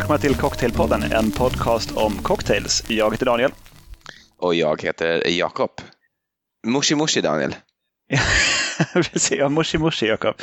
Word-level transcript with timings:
Välkomna 0.00 0.18
till 0.18 0.34
Cocktailpodden, 0.34 1.02
en 1.02 1.30
podcast 1.30 1.96
om 1.96 2.18
cocktails. 2.22 2.84
Jag 2.88 3.12
heter 3.12 3.26
Daniel. 3.26 3.52
Och 4.38 4.54
jag 4.54 4.82
heter 4.82 5.28
Jakob. 5.28 5.70
Mushi 6.66 6.94
mushi 6.94 7.20
Daniel. 7.20 7.54
Precis, 8.92 9.30
ja, 9.30 9.48
mushi 9.48 9.78
mushi 9.78 10.06
Jakob. 10.06 10.34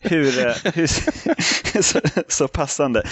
Hur, 0.00 0.46
eh, 0.46 0.54
hur 0.74 0.86
så, 1.82 2.00
så, 2.28 2.48
passande. 2.48 3.02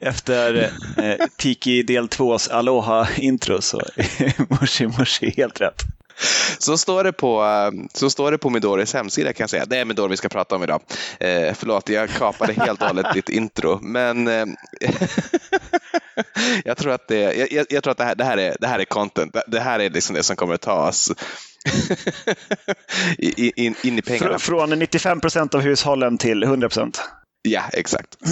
Efter 0.00 0.70
eh, 0.96 1.26
Tiki 1.36 1.82
del 1.82 2.08
2s 2.08 2.50
Aloha-intro 2.50 3.60
så 3.60 3.80
är 3.96 4.60
mushi 4.60 4.86
mushi 4.86 5.34
helt 5.36 5.60
rätt. 5.60 5.82
Så 6.58 6.78
står, 6.78 7.04
det 7.04 7.12
på, 7.12 7.44
eh, 7.44 7.86
så 7.94 8.10
står 8.10 8.30
det 8.30 8.38
på 8.38 8.50
Midoris 8.50 8.94
hemsida 8.94 9.32
kan 9.32 9.44
jag 9.44 9.50
säga. 9.50 9.64
Det 9.64 9.78
är 9.78 9.84
Midori 9.84 10.08
vi 10.08 10.16
ska 10.16 10.28
prata 10.28 10.56
om 10.56 10.62
idag. 10.62 10.80
Eh, 11.20 11.54
förlåt, 11.54 11.88
jag 11.88 12.10
kapade 12.10 12.52
helt 12.52 12.82
och 12.82 12.88
hållet 12.88 13.14
ditt 13.14 13.28
intro. 13.28 13.78
Men 13.82 14.28
eh, 14.28 14.46
jag 16.64 16.76
tror 16.76 16.92
att, 16.92 17.08
det, 17.08 17.48
jag, 17.50 17.66
jag, 17.70 17.82
tror 17.82 17.90
att 17.90 17.98
det, 17.98 18.04
här, 18.04 18.14
det, 18.14 18.24
här 18.24 18.38
är, 18.38 18.56
det 18.60 18.66
här 18.66 18.78
är 18.78 18.84
content. 18.84 19.36
Det 19.46 19.60
här 19.60 19.80
är 19.80 19.90
liksom 19.90 20.16
det 20.16 20.22
som 20.22 20.36
kommer 20.36 20.54
att 20.54 20.60
ta 20.60 20.88
oss 20.88 21.12
in, 23.18 23.74
in, 23.82 23.98
i 23.98 24.02
pengarna. 24.02 24.38
Från 24.38 24.70
95 24.70 25.20
procent 25.20 25.54
av 25.54 25.60
hushållen 25.60 26.18
till 26.18 26.42
100 26.42 26.68
procent. 26.68 27.00
Ja, 27.42 27.62
exakt. 27.72 28.16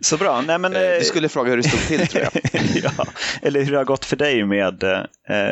Så 0.00 0.16
bra. 0.16 0.40
Nej, 0.40 0.58
men, 0.58 0.72
du 0.72 0.96
eh, 0.96 1.02
skulle 1.02 1.28
fråga 1.28 1.50
hur 1.50 1.56
det 1.56 1.62
stod 1.62 1.80
till 1.80 2.06
tror 2.06 2.22
jag. 2.22 2.32
ja, 2.82 3.06
eller 3.42 3.62
hur 3.62 3.72
det 3.72 3.78
har 3.78 3.84
gått 3.84 4.04
för 4.04 4.16
dig 4.16 4.44
med, 4.44 4.82
eh, 4.82 5.00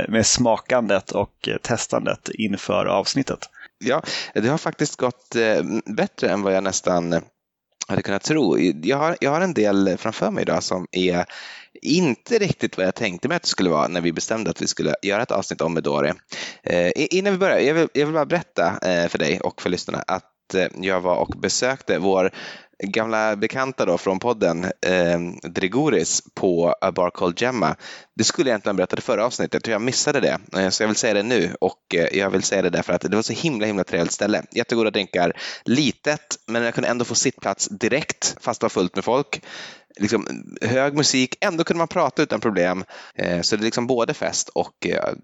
med 0.08 0.26
smakandet 0.26 1.10
och 1.10 1.48
testandet 1.62 2.28
inför 2.28 2.86
avsnittet. 2.86 3.38
Ja, 3.84 4.02
det 4.34 4.48
har 4.48 4.58
faktiskt 4.58 4.96
gått 4.96 5.36
eh, 5.36 5.62
bättre 5.86 6.30
än 6.30 6.42
vad 6.42 6.54
jag 6.54 6.64
nästan 6.64 7.22
hade 7.88 8.02
kunnat 8.02 8.22
tro. 8.22 8.58
Jag 8.58 8.96
har, 8.96 9.16
jag 9.20 9.30
har 9.30 9.40
en 9.40 9.54
del 9.54 9.96
framför 9.98 10.30
mig 10.30 10.42
idag 10.42 10.62
som 10.62 10.86
är 10.92 11.24
inte 11.82 12.38
riktigt 12.38 12.76
vad 12.76 12.86
jag 12.86 12.94
tänkte 12.94 13.28
mig 13.28 13.36
att 13.36 13.42
det 13.42 13.48
skulle 13.48 13.70
vara 13.70 13.88
när 13.88 14.00
vi 14.00 14.12
bestämde 14.12 14.50
att 14.50 14.62
vi 14.62 14.66
skulle 14.66 14.94
göra 15.02 15.22
ett 15.22 15.30
avsnitt 15.30 15.60
om 15.60 15.74
Medori. 15.74 16.12
Eh, 16.62 16.90
innan 16.94 17.32
vi 17.32 17.38
börjar, 17.38 17.58
jag 17.58 17.74
vill, 17.74 17.88
jag 17.92 18.06
vill 18.06 18.14
bara 18.14 18.26
berätta 18.26 18.78
eh, 18.82 19.08
för 19.08 19.18
dig 19.18 19.40
och 19.40 19.62
för 19.62 19.70
lyssnarna 19.70 20.04
att 20.06 20.31
Eh, 20.54 20.68
jag 20.80 21.00
var 21.00 21.16
och 21.16 21.34
besökte 21.36 21.98
vår 21.98 22.30
gamla 22.82 23.36
bekanta 23.36 23.84
då 23.86 23.98
från 23.98 24.18
podden, 24.18 24.64
eh, 24.64 25.20
Drigoris 25.42 26.22
på 26.34 26.74
A 26.80 26.92
Bar 26.92 27.10
Called 27.10 27.42
Gemma. 27.42 27.76
Det 28.14 28.24
skulle 28.24 28.50
jag 28.50 28.52
egentligen 28.52 28.76
berätta 28.76 28.96
i 28.96 29.00
förra 29.00 29.26
avsnittet, 29.26 29.54
jag 29.54 29.62
tror 29.62 29.72
jag 29.72 29.82
missade 29.82 30.20
det. 30.20 30.38
Eh, 30.60 30.68
så 30.68 30.82
jag 30.82 30.88
vill 30.88 30.96
säga 30.96 31.14
det 31.14 31.22
nu 31.22 31.54
och 31.60 31.94
eh, 31.94 32.18
jag 32.18 32.30
vill 32.30 32.42
säga 32.42 32.62
det 32.62 32.70
därför 32.70 32.92
att 32.92 33.02
det 33.02 33.16
var 33.16 33.22
så 33.22 33.32
himla 33.32 33.66
himla 33.66 33.84
trevligt 33.84 34.12
ställe. 34.12 34.42
Jättegoda 34.50 34.90
drinkar, 34.90 35.32
litet 35.64 36.38
men 36.46 36.62
jag 36.62 36.74
kunde 36.74 36.88
ändå 36.88 37.04
få 37.04 37.14
sittplats 37.14 37.68
direkt 37.68 38.36
fast 38.40 38.60
det 38.60 38.64
var 38.64 38.68
fullt 38.70 38.94
med 38.94 39.04
folk 39.04 39.42
liksom, 39.96 40.26
hög 40.60 40.94
musik, 40.94 41.36
ändå 41.40 41.64
kunde 41.64 41.78
man 41.78 41.88
prata 41.88 42.22
utan 42.22 42.40
problem. 42.40 42.84
Eh, 43.14 43.40
så 43.40 43.56
det 43.56 43.62
är 43.62 43.64
liksom 43.64 43.86
både 43.86 44.14
fest 44.14 44.48
och 44.48 44.86
eh, 44.86 45.14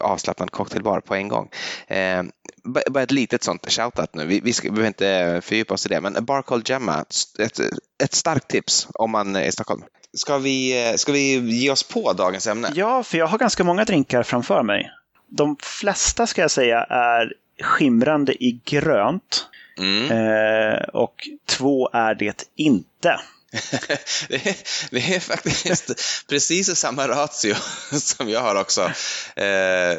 avslappnad 0.00 0.50
cocktailbar 0.50 1.00
på 1.00 1.14
en 1.14 1.28
gång. 1.28 1.48
Eh, 1.86 2.22
bara 2.64 3.02
ett 3.02 3.10
litet 3.10 3.42
sånt 3.42 3.72
shoutout 3.72 4.14
nu, 4.14 4.26
vi, 4.26 4.40
vi, 4.40 4.52
ska, 4.52 4.68
vi 4.68 4.70
behöver 4.70 4.88
inte 4.88 5.40
fördjupa 5.44 5.74
oss 5.74 5.86
i 5.86 5.88
det, 5.88 6.00
men 6.00 6.24
Bar 6.24 6.42
Called 6.42 6.68
Gemma, 6.68 7.04
ett, 7.38 7.60
ett 8.02 8.14
starkt 8.14 8.48
tips 8.48 8.88
om 8.94 9.10
man 9.10 9.36
är 9.36 9.44
i 9.44 9.52
Stockholm. 9.52 9.82
Ska 10.12 10.38
vi, 10.38 10.92
ska 10.96 11.12
vi 11.12 11.38
ge 11.38 11.70
oss 11.70 11.82
på 11.82 12.12
dagens 12.12 12.46
ämne? 12.46 12.68
Ja, 12.74 13.02
för 13.02 13.18
jag 13.18 13.26
har 13.26 13.38
ganska 13.38 13.64
många 13.64 13.84
drinkar 13.84 14.22
framför 14.22 14.62
mig. 14.62 14.90
De 15.28 15.56
flesta 15.60 16.26
ska 16.26 16.40
jag 16.40 16.50
säga 16.50 16.82
är 16.82 17.32
skimrande 17.62 18.44
i 18.44 18.60
grönt. 18.64 19.48
Mm. 19.78 20.10
Eh, 20.10 20.82
och 20.82 21.28
två 21.46 21.90
är 21.92 22.14
det 22.14 22.44
inte. 22.56 23.20
det, 24.28 24.46
är, 24.46 24.56
det, 24.90 25.14
är, 25.14 25.20
faktiskt 25.20 25.90
precis 26.28 26.78
samma 26.78 27.08
ratio 27.08 27.54
som 27.92 28.28
jag 28.28 28.40
har 28.40 28.54
också. 28.54 28.92
Eh, 29.36 29.98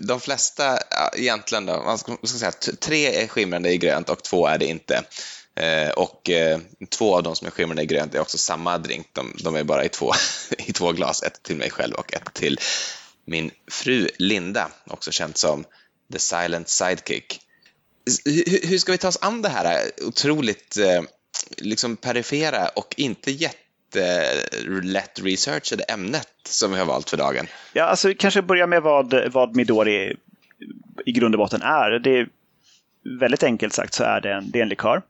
de 0.00 0.20
flesta, 0.20 0.78
egentligen 1.16 1.66
då, 1.66 1.82
man 1.82 1.98
ska, 1.98 2.16
ska 2.22 2.38
säga 2.38 2.52
tre 2.80 3.22
är 3.22 3.28
skimrande 3.28 3.72
i 3.72 3.78
grönt 3.78 4.08
och 4.08 4.22
två 4.22 4.46
är 4.46 4.58
det 4.58 4.66
inte. 4.66 5.04
Eh, 5.54 5.90
och 5.90 6.30
eh, 6.30 6.60
två 6.90 7.16
av 7.16 7.22
de 7.22 7.36
som 7.36 7.46
är 7.46 7.50
skimrande 7.50 7.82
i 7.82 7.86
grönt 7.86 8.14
är 8.14 8.20
också 8.20 8.38
samma 8.38 8.78
drink. 8.78 9.06
De, 9.12 9.36
de 9.44 9.56
är 9.56 9.64
bara 9.64 9.84
i 9.84 9.88
två, 9.88 10.12
i 10.58 10.72
två 10.72 10.92
glas, 10.92 11.22
ett 11.22 11.42
till 11.42 11.56
mig 11.56 11.70
själv 11.70 11.94
och 11.94 12.14
ett 12.14 12.34
till 12.34 12.58
min 13.24 13.50
fru 13.70 14.08
Linda, 14.18 14.70
också 14.86 15.10
känd 15.10 15.36
som 15.36 15.64
The 16.12 16.18
Silent 16.18 16.68
Sidekick. 16.68 17.40
Hur 18.62 18.78
ska 18.78 18.92
vi 18.92 18.98
ta 18.98 19.08
oss 19.08 19.18
an 19.20 19.42
det 19.42 19.48
här 19.48 19.90
otroligt 20.02 20.76
eh, 20.76 21.02
liksom 21.56 21.96
perifera 21.96 22.68
och 22.68 22.94
inte 22.96 23.30
jättelätt 23.30 25.20
researchade 25.22 25.82
ämnet 25.82 26.28
som 26.44 26.72
vi 26.72 26.78
har 26.78 26.86
valt 26.86 27.10
för 27.10 27.16
dagen. 27.16 27.46
Ja, 27.72 27.84
alltså 27.84 28.14
kanske 28.18 28.42
börja 28.42 28.66
med 28.66 28.82
vad, 28.82 29.32
vad 29.32 29.56
Midori 29.56 30.16
i 31.06 31.12
grund 31.12 31.34
och 31.34 31.38
botten 31.38 31.62
är. 31.62 31.90
Det 31.90 32.10
är 32.10 32.28
väldigt 33.20 33.42
enkelt 33.42 33.72
sagt 33.72 33.94
så 33.94 34.04
är 34.04 34.20
det 34.20 34.32
en, 34.32 34.50
det 34.50 34.58
är 34.58 34.62
en 34.62 34.68
likör. 34.68 35.02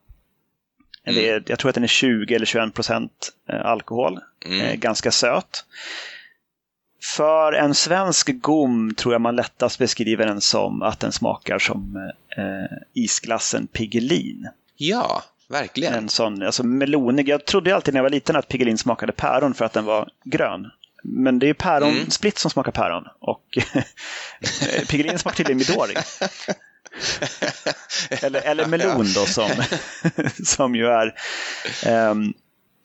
Mm. 1.05 1.23
Det 1.23 1.29
är, 1.29 1.43
jag 1.47 1.59
tror 1.59 1.69
att 1.69 1.75
den 1.75 1.85
är 1.85 1.89
20 1.89 2.35
eller 2.35 2.47
21 2.47 2.75
procent 2.75 3.33
eh, 3.49 3.67
alkohol. 3.67 4.19
Mm. 4.45 4.61
Eh, 4.61 4.75
ganska 4.75 5.11
söt. 5.11 5.65
För 7.17 7.53
en 7.53 7.75
svensk 7.75 8.31
gom 8.41 8.95
tror 8.95 9.15
jag 9.15 9.21
man 9.21 9.37
lättast 9.37 9.79
beskriver 9.79 10.27
den 10.27 10.41
som 10.41 10.83
att 10.83 11.01
den 11.01 11.13
smakar 11.13 11.59
som 11.59 12.13
eh, 12.37 12.79
isglassen 12.93 13.67
Piggelin. 13.67 14.49
Ja, 14.77 15.23
Verkligen. 15.53 15.95
En 15.95 16.09
sån, 16.09 16.43
alltså 16.43 16.63
melonig. 16.63 17.29
Jag 17.29 17.45
trodde 17.45 17.75
alltid 17.75 17.95
när 17.95 17.99
jag 17.99 18.03
var 18.03 18.11
liten 18.11 18.37
att 18.37 18.49
Piggelin 18.49 18.79
smakade 18.79 19.13
päron 19.13 19.55
för 19.55 19.65
att 19.65 19.73
den 19.73 19.85
var 19.85 20.11
grön. 20.25 20.71
Men 21.03 21.39
det 21.39 21.49
är 21.49 21.55
päronsplitt 21.55 22.35
mm. 22.35 22.39
som 22.39 22.51
smakar 22.51 22.73
päron. 22.73 23.05
Och 23.19 23.59
Piggelin 24.89 25.19
smakar 25.19 25.37
tydligen 25.37 25.59
Midori. 25.59 25.95
eller, 28.23 28.41
eller 28.41 28.67
melon 28.67 29.07
då 29.15 29.27
som, 29.27 29.51
som 30.45 30.75
ju 30.75 30.87
är 30.87 31.15
um, 32.11 32.35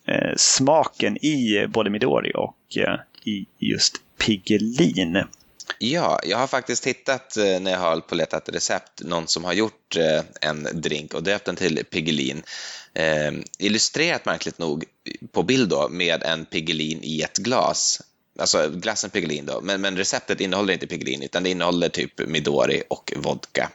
eh, 0.08 0.34
smaken 0.38 1.18
i 1.18 1.68
både 1.68 1.90
Midori 1.90 2.32
och 2.36 2.58
uh, 2.78 2.96
i 3.24 3.46
just 3.60 3.96
Piggelin. 4.18 5.24
Ja, 5.80 6.20
jag 6.24 6.38
har 6.38 6.48
faktiskt 6.48 6.88
hittat 6.88 7.38
eh, 7.38 7.60
när 7.60 7.72
jag 7.72 7.80
har 7.80 8.00
på 8.00 8.16
letat 8.16 8.50
recept 8.50 9.02
någon 9.04 9.28
som 9.28 9.44
har 9.44 9.54
gjort 9.54 9.96
eh, 9.96 10.22
en 10.42 10.68
drink 10.74 11.14
och 11.14 11.24
döpt 11.24 11.46
den 11.46 11.56
till 11.56 11.84
Piggelin. 11.92 12.44
Eh, 12.94 13.32
illustrerat 13.58 14.26
märkligt 14.26 14.58
nog 14.58 14.86
på 15.32 15.44
bild 15.44 15.70
då 15.70 15.90
med 15.90 16.24
en 16.24 16.46
Piggelin 16.46 17.00
i 17.04 17.22
ett 17.22 17.38
glas 17.38 18.02
alltså 18.40 18.70
glassen 18.70 19.10
Piggelin 19.10 19.46
då, 19.46 19.62
men, 19.62 19.82
men, 19.82 19.98
receptet 19.98 20.42
innehåller 20.42 20.74
inte 20.74 20.88
Piggelin 20.88 21.22
utan 21.22 21.44
det 21.44 21.50
innehåller 21.50 21.90
typ 21.90 22.28
Midori 22.28 22.84
och 22.88 23.14
vodka. 23.16 23.70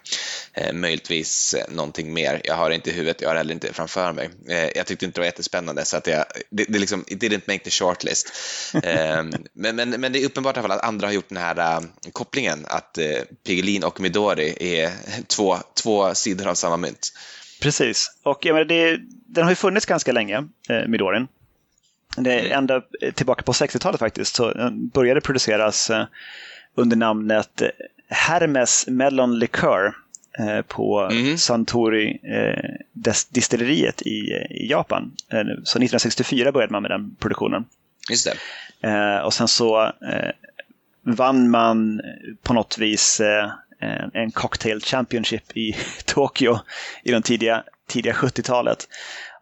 Eh, 0.52 0.72
möjligtvis 0.72 1.54
eh, 1.54 1.74
någonting 1.74 2.14
mer. 2.14 2.40
Jag 2.44 2.54
har 2.54 2.68
det 2.68 2.74
inte 2.74 2.90
i 2.90 2.92
huvudet, 2.92 3.20
jag 3.20 3.28
har 3.28 3.36
heller 3.36 3.54
inte 3.54 3.72
framför 3.72 4.12
mig. 4.12 4.30
Eh, 4.48 4.68
jag 4.76 4.86
tyckte 4.86 5.04
inte 5.04 5.16
det 5.16 5.20
var 5.20 5.26
jättespännande 5.26 5.84
så 5.84 5.96
att 5.96 6.06
jag, 6.06 6.24
det, 6.50 6.64
det 6.68 6.78
liksom, 6.78 7.04
it 7.06 7.22
didn't 7.22 7.42
make 7.46 7.64
the 7.64 7.70
shortlist. 7.70 8.32
eh, 8.74 8.82
men, 9.52 9.76
men, 9.76 9.90
men, 9.90 10.12
det 10.12 10.22
är 10.22 10.26
uppenbart 10.26 10.56
i 10.56 10.58
alla 10.58 10.68
fall 10.68 10.78
att 10.78 10.84
andra 10.84 11.06
har 11.06 11.12
gjort 11.12 11.28
den 11.28 11.38
här 11.38 11.76
äh, 11.76 11.80
kopplingen 12.12 12.66
att 12.68 12.98
eh, 12.98 13.06
Piggelin 13.46 13.84
och 13.84 14.00
Midori 14.00 14.56
är 14.60 14.92
två, 15.26 15.58
två 15.82 16.14
sidor 16.14 16.48
av 16.48 16.54
samma 16.54 16.76
mynt. 16.76 17.12
Precis, 17.60 18.10
och 18.22 18.46
jag 18.46 18.54
menar, 18.54 18.64
det, 18.64 18.98
den 19.26 19.44
har 19.44 19.50
ju 19.50 19.56
funnits 19.56 19.86
ganska 19.86 20.12
länge, 20.12 20.36
eh, 20.68 20.88
Midorin. 20.88 21.28
Det 22.16 22.32
är 22.32 22.56
ända 22.56 22.82
tillbaka 23.14 23.42
på 23.42 23.52
60-talet 23.52 23.98
faktiskt, 23.98 24.34
så 24.34 24.52
den 24.52 24.88
började 24.88 25.20
produceras 25.20 25.90
eh, 25.90 26.06
under 26.74 26.96
namnet 26.96 27.62
Hermes 28.08 28.86
Melon 28.88 29.38
Liqueur 29.38 29.96
eh, 30.38 30.62
på 30.62 31.08
mm. 31.12 31.38
Suntory 31.38 32.18
eh, 32.22 32.64
distilleriet 33.28 34.02
i, 34.02 34.18
i 34.50 34.66
Japan. 34.70 35.12
Så 35.64 35.78
1964 35.78 36.52
började 36.52 36.72
man 36.72 36.82
med 36.82 36.90
den 36.90 37.16
produktionen. 37.18 37.64
Just 38.10 38.28
det. 38.80 39.22
Och 39.22 39.34
sen 39.34 39.48
så 39.48 39.92
vann 41.02 41.50
man 41.50 42.00
på 42.42 42.54
något 42.54 42.78
vis 42.78 43.20
en 44.12 44.30
cocktail 44.30 44.80
championship 44.80 45.56
i 45.56 45.76
Tokyo 46.04 46.58
i 47.02 47.10
de 47.10 47.22
tidiga, 47.22 47.64
tidiga 47.88 48.12
70-talet. 48.12 48.88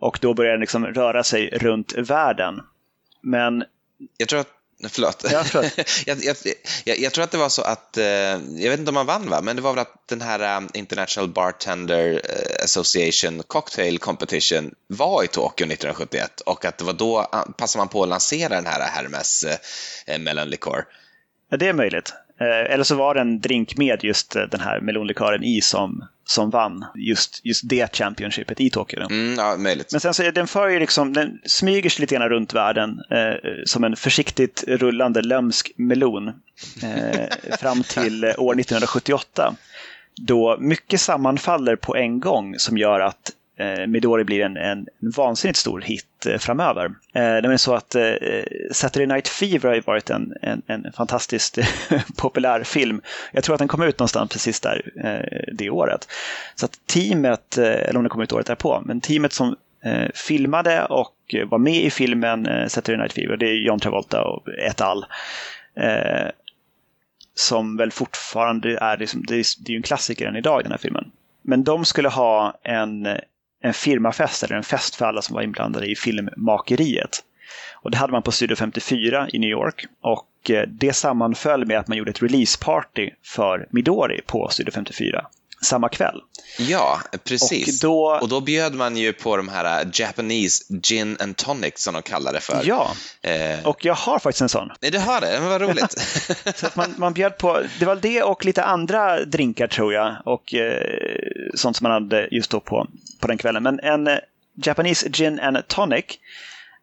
Och 0.00 0.18
då 0.20 0.34
började 0.34 0.54
den 0.54 0.60
liksom 0.60 0.86
röra 0.86 1.24
sig 1.24 1.48
runt 1.48 1.94
världen. 1.98 2.60
Men... 3.22 3.64
Jag 4.16 4.28
tror 4.28 4.40
att 4.40 4.60
Förlåt. 4.88 5.24
Ja, 5.32 5.44
förlåt. 5.44 5.72
jag, 6.06 6.24
jag, 6.24 6.36
jag, 6.84 6.98
jag, 6.98 7.12
tror 7.12 7.24
att 7.24 7.30
det 7.30 7.38
var 7.38 7.48
så 7.48 7.62
att, 7.62 7.96
eh, 7.96 8.04
jag 8.04 8.70
vet 8.70 8.78
inte 8.78 8.88
om 8.88 8.94
man 8.94 9.06
vann 9.06 9.30
va, 9.30 9.40
men 9.42 9.56
det 9.56 9.62
var 9.62 9.72
väl 9.72 9.78
att 9.78 10.08
den 10.08 10.20
här 10.20 10.56
um, 10.56 10.68
International 10.74 11.28
Bartender 11.28 12.20
eh, 12.24 12.64
Association 12.64 13.42
Cocktail 13.46 13.98
Competition 13.98 14.74
var 14.86 15.24
i 15.24 15.26
Tokyo 15.26 15.66
1971 15.66 16.40
och 16.40 16.64
att 16.64 16.78
det 16.78 16.84
var 16.84 16.92
då 16.92 17.20
uh, 17.20 17.52
passade 17.56 17.80
man 17.80 17.88
på 17.88 18.02
att 18.02 18.08
lansera 18.08 18.54
den 18.54 18.66
här 18.66 18.80
Hermes 18.80 19.44
eh, 20.06 20.18
Melon 20.18 20.48
Liqueur. 20.48 20.84
Ja, 21.50 21.56
det 21.56 21.68
är 21.68 21.72
möjligt. 21.72 22.12
Eh, 22.40 22.72
eller 22.74 22.84
så 22.84 22.94
var 22.94 23.14
det 23.14 23.20
en 23.20 23.40
drink 23.40 23.76
med 23.76 24.04
just 24.04 24.36
eh, 24.36 24.42
den 24.42 24.60
här 24.60 24.80
melonlikören 24.80 25.44
i 25.44 25.60
som, 25.60 26.04
som 26.24 26.50
vann 26.50 26.84
just, 26.94 27.40
just 27.44 27.68
det 27.68 27.96
Championshipet 27.96 28.60
i 28.60 28.70
Tokyo. 28.70 29.06
Mm, 29.10 29.34
ja, 29.34 29.56
möjligt. 29.56 29.92
Men 29.92 30.00
sen 30.00 30.14
så 30.14 30.30
den 30.30 30.46
för 30.46 30.80
liksom, 30.80 31.12
den 31.12 31.38
smyger 31.44 31.90
sig 31.90 32.00
lite 32.00 32.14
grann 32.14 32.28
runt 32.28 32.54
världen 32.54 33.00
eh, 33.10 33.34
som 33.64 33.84
en 33.84 33.96
försiktigt 33.96 34.64
rullande 34.66 35.22
lömsk 35.22 35.72
melon 35.76 36.28
eh, 36.82 37.56
fram 37.60 37.82
till 37.88 38.24
år 38.24 38.60
1978. 38.60 39.54
Då 40.16 40.56
mycket 40.60 41.00
sammanfaller 41.00 41.76
på 41.76 41.96
en 41.96 42.20
gång 42.20 42.58
som 42.58 42.78
gör 42.78 43.00
att 43.00 43.32
eh, 43.60 43.86
Midori 43.86 44.24
blir 44.24 44.40
en, 44.40 44.56
en 44.56 44.86
vansinnigt 44.98 45.58
stor 45.58 45.80
hit 45.80 46.26
eh, 46.26 46.38
framöver. 46.38 46.84
Eh, 46.84 47.36
det 47.36 47.52
är 47.52 47.56
så 47.56 47.74
att 47.74 47.94
eh, 47.94 48.12
Saturday 48.72 49.06
Night 49.06 49.28
Fever 49.28 49.68
har 49.68 49.74
ju 49.74 49.80
varit 49.80 50.10
en, 50.10 50.34
en, 50.42 50.62
en 50.66 50.92
fantastiskt 50.92 51.58
populär 52.16 52.62
film. 52.62 53.00
Jag 53.32 53.44
tror 53.44 53.54
att 53.54 53.58
den 53.58 53.68
kom 53.68 53.82
ut 53.82 53.98
någonstans 53.98 54.30
precis 54.30 54.60
där 54.60 54.90
eh, 55.04 55.54
det 55.54 55.70
året. 55.70 56.08
Så 56.54 56.66
att 56.66 56.86
teamet, 56.86 57.58
eh, 57.58 57.64
eller 57.64 57.96
om 57.96 58.02
den 58.02 58.10
kom 58.10 58.22
ut 58.22 58.32
året 58.32 58.46
därpå, 58.46 58.82
men 58.84 59.00
teamet 59.00 59.32
som 59.32 59.56
eh, 59.84 60.08
filmade 60.14 60.84
och 60.84 61.14
var 61.46 61.58
med 61.58 61.84
i 61.84 61.90
filmen 61.90 62.46
eh, 62.46 62.66
Saturday 62.66 62.98
Night 62.98 63.12
Fever, 63.12 63.36
det 63.36 63.46
är 63.46 63.66
John 63.66 63.80
Travolta 63.80 64.22
och 64.24 64.48
et 64.48 64.80
al. 64.80 65.06
Eh, 65.76 66.30
som 67.34 67.76
väl 67.76 67.90
fortfarande 67.90 68.78
är, 68.78 68.96
liksom, 68.96 69.22
det 69.26 69.34
är, 69.34 69.64
det 69.64 69.70
är 69.70 69.72
ju 69.72 69.76
en 69.76 69.82
klassiker 69.82 70.26
än 70.26 70.36
idag 70.36 70.62
den 70.62 70.72
här 70.72 70.78
filmen. 70.78 71.10
Men 71.42 71.64
de 71.64 71.84
skulle 71.84 72.08
ha 72.08 72.58
en 72.62 73.06
eh, 73.06 73.18
firmafest 73.72 74.42
eller 74.42 74.56
en 74.56 74.62
fest 74.62 74.94
för 74.94 75.06
alla 75.06 75.22
som 75.22 75.34
var 75.34 75.42
inblandade 75.42 75.86
i 75.86 75.96
filmmakeriet. 75.96 77.24
Och 77.82 77.90
det 77.90 77.96
hade 77.96 78.12
man 78.12 78.22
på 78.22 78.32
Studio 78.32 78.56
54 78.56 79.28
i 79.32 79.38
New 79.38 79.50
York. 79.50 79.86
Och 80.00 80.50
eh, 80.50 80.68
det 80.68 80.92
sammanföll 80.92 81.66
med 81.66 81.78
att 81.78 81.88
man 81.88 81.98
gjorde 81.98 82.10
ett 82.10 82.22
releaseparty 82.22 83.10
för 83.22 83.66
Midori 83.70 84.20
på 84.26 84.48
Studio 84.48 84.72
54 84.72 85.26
samma 85.62 85.88
kväll. 85.88 86.20
Ja, 86.58 87.00
precis. 87.24 87.84
Och 87.84 87.88
då, 87.88 88.18
och 88.22 88.28
då 88.28 88.40
bjöd 88.40 88.74
man 88.74 88.96
ju 88.96 89.12
på 89.12 89.36
de 89.36 89.48
här 89.48 89.80
äh, 89.80 89.88
Japanese 89.92 90.64
gin 90.82 91.16
and 91.20 91.36
tonic 91.36 91.72
som 91.76 91.94
de 91.94 92.02
kallar 92.02 92.32
det 92.32 92.40
för. 92.40 92.62
Ja, 92.64 92.90
eh. 93.22 93.66
och 93.66 93.84
jag 93.84 93.94
har 93.94 94.18
faktiskt 94.18 94.42
en 94.42 94.48
sån. 94.48 94.72
Nej, 94.80 94.90
du 94.90 94.98
har 94.98 95.20
det? 95.20 95.38
Men 95.40 95.48
vad 95.48 95.60
roligt. 95.60 95.98
så 96.54 96.66
att 96.66 96.76
man, 96.76 96.94
man 96.96 97.12
bjöd 97.12 97.38
på, 97.38 97.62
det 97.78 97.84
var 97.84 97.96
det 97.96 98.22
och 98.22 98.44
lite 98.44 98.64
andra 98.64 99.24
drinkar 99.24 99.66
tror 99.66 99.92
jag 99.92 100.16
och 100.24 100.54
eh, 100.54 100.82
sånt 101.54 101.76
som 101.76 101.84
man 101.84 101.92
hade 101.92 102.28
just 102.30 102.50
då 102.50 102.60
på, 102.60 102.86
på 103.20 103.26
den 103.26 103.38
kvällen. 103.38 103.62
Men 103.62 103.80
en 103.80 104.06
eh, 104.06 104.18
Japanese 104.64 105.08
gin 105.08 105.40
and 105.40 105.68
tonic 105.68 106.04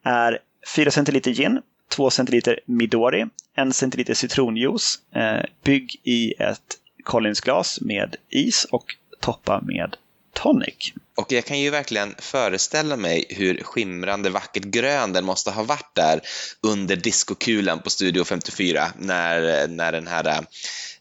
är 0.04 0.40
4 0.76 0.92
centiliter 0.92 1.32
gin, 1.32 1.62
2 1.90 2.10
centiliter 2.10 2.60
Midori, 2.66 3.26
1 3.58 3.76
centiliter 3.76 4.14
citronjuice, 4.14 5.00
eh, 5.16 5.46
bygg 5.64 5.96
i 6.04 6.34
ett 6.40 6.78
Collinsglas 7.08 7.82
med 7.82 8.16
is 8.30 8.66
och 8.72 8.96
toppa 9.20 9.62
med 9.62 9.96
tonic. 10.34 10.94
Och 11.16 11.32
jag 11.32 11.46
kan 11.46 11.60
ju 11.60 11.70
verkligen 11.70 12.16
föreställa 12.20 12.98
mig 12.98 13.26
hur 13.30 13.64
skimrande 13.64 14.30
vackert 14.30 14.64
grön 14.64 15.14
den 15.14 15.26
måste 15.26 15.52
ha 15.52 15.64
varit 15.64 15.96
där 15.96 16.22
under 16.62 16.96
diskokulan 16.96 17.80
på 17.80 17.90
Studio 17.90 18.24
54 18.24 18.88
när, 18.98 19.68
när 19.68 19.92
den 19.92 20.08
här 20.08 20.26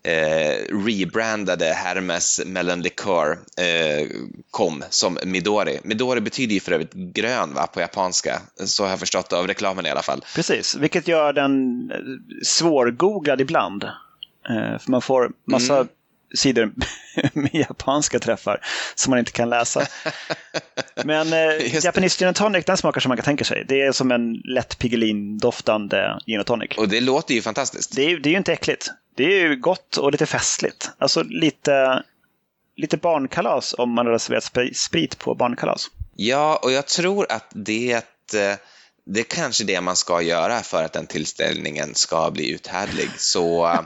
eh, 0.02 0.76
rebrandade 0.86 1.64
Hermes 1.64 2.40
Melon 2.46 2.82
Liqueur 2.82 3.38
eh, 3.58 4.08
kom 4.50 4.84
som 4.90 5.18
Midori. 5.24 5.78
Midori 5.84 6.20
betyder 6.20 6.54
ju 6.54 6.60
för 6.60 6.72
övrigt 6.72 6.92
grön 6.92 7.54
va, 7.54 7.66
på 7.66 7.80
japanska, 7.80 8.40
så 8.64 8.82
har 8.82 8.90
jag 8.90 9.00
förstått 9.00 9.32
av 9.32 9.46
reklamen 9.46 9.86
i 9.86 9.90
alla 9.90 10.02
fall. 10.02 10.24
Precis, 10.34 10.74
vilket 10.74 11.08
gör 11.08 11.32
den 11.32 11.90
svårgooglad 12.44 13.40
ibland. 13.40 13.84
Eh, 14.48 14.78
för 14.78 14.90
man 14.90 15.02
får 15.02 15.32
massa 15.44 15.76
mm 15.76 15.88
sidor 16.34 16.72
med 17.32 17.54
japanska 17.54 18.18
träffar 18.18 18.60
som 18.94 19.10
man 19.10 19.18
inte 19.18 19.32
kan 19.32 19.50
läsa. 19.50 19.86
Men 21.04 21.32
eh, 21.32 21.84
Japanese 21.84 22.24
gin 22.24 22.34
tonic, 22.34 22.64
den 22.64 22.76
smakar 22.76 23.00
som 23.00 23.08
man 23.08 23.16
kan 23.16 23.24
tänka 23.24 23.44
sig. 23.44 23.64
Det 23.68 23.82
är 23.82 23.92
som 23.92 24.10
en 24.10 24.32
lätt 24.44 24.78
Piggelin-doftande 24.78 26.18
gin 26.26 26.38
and 26.38 26.46
tonic. 26.46 26.70
Och 26.76 26.88
det 26.88 27.00
låter 27.00 27.34
ju 27.34 27.42
fantastiskt. 27.42 27.96
Det 27.96 28.02
är, 28.02 28.18
det 28.18 28.28
är 28.28 28.30
ju 28.30 28.38
inte 28.38 28.52
äckligt. 28.52 28.90
Det 29.14 29.24
är 29.24 29.48
ju 29.48 29.56
gott 29.56 29.96
och 29.96 30.12
lite 30.12 30.26
festligt. 30.26 30.90
Alltså 30.98 31.22
lite, 31.22 32.02
lite 32.76 32.96
barnkalas 32.96 33.74
om 33.78 33.90
man 33.90 34.06
har 34.06 34.12
reserverat 34.12 34.76
sprit 34.76 35.18
på 35.18 35.34
barnkalas. 35.34 35.90
Ja, 36.16 36.60
och 36.62 36.72
jag 36.72 36.86
tror 36.86 37.26
att 37.32 37.50
det 37.54 37.92
eh, 38.34 38.56
det 39.06 39.20
är 39.20 39.24
kanske 39.24 39.64
det 39.64 39.80
man 39.80 39.96
ska 39.96 40.22
göra 40.22 40.62
för 40.62 40.84
att 40.84 40.92
den 40.92 41.06
tillställningen 41.06 41.94
ska 41.94 42.30
bli 42.30 42.50
uthärdlig. 42.50 43.10
Så 43.18 43.66
eh, 43.66 43.80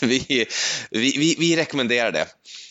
vi, 0.00 0.46
vi, 0.90 1.36
vi, 1.38 1.56
rekommenderar 1.56 2.12
det. 2.12 2.26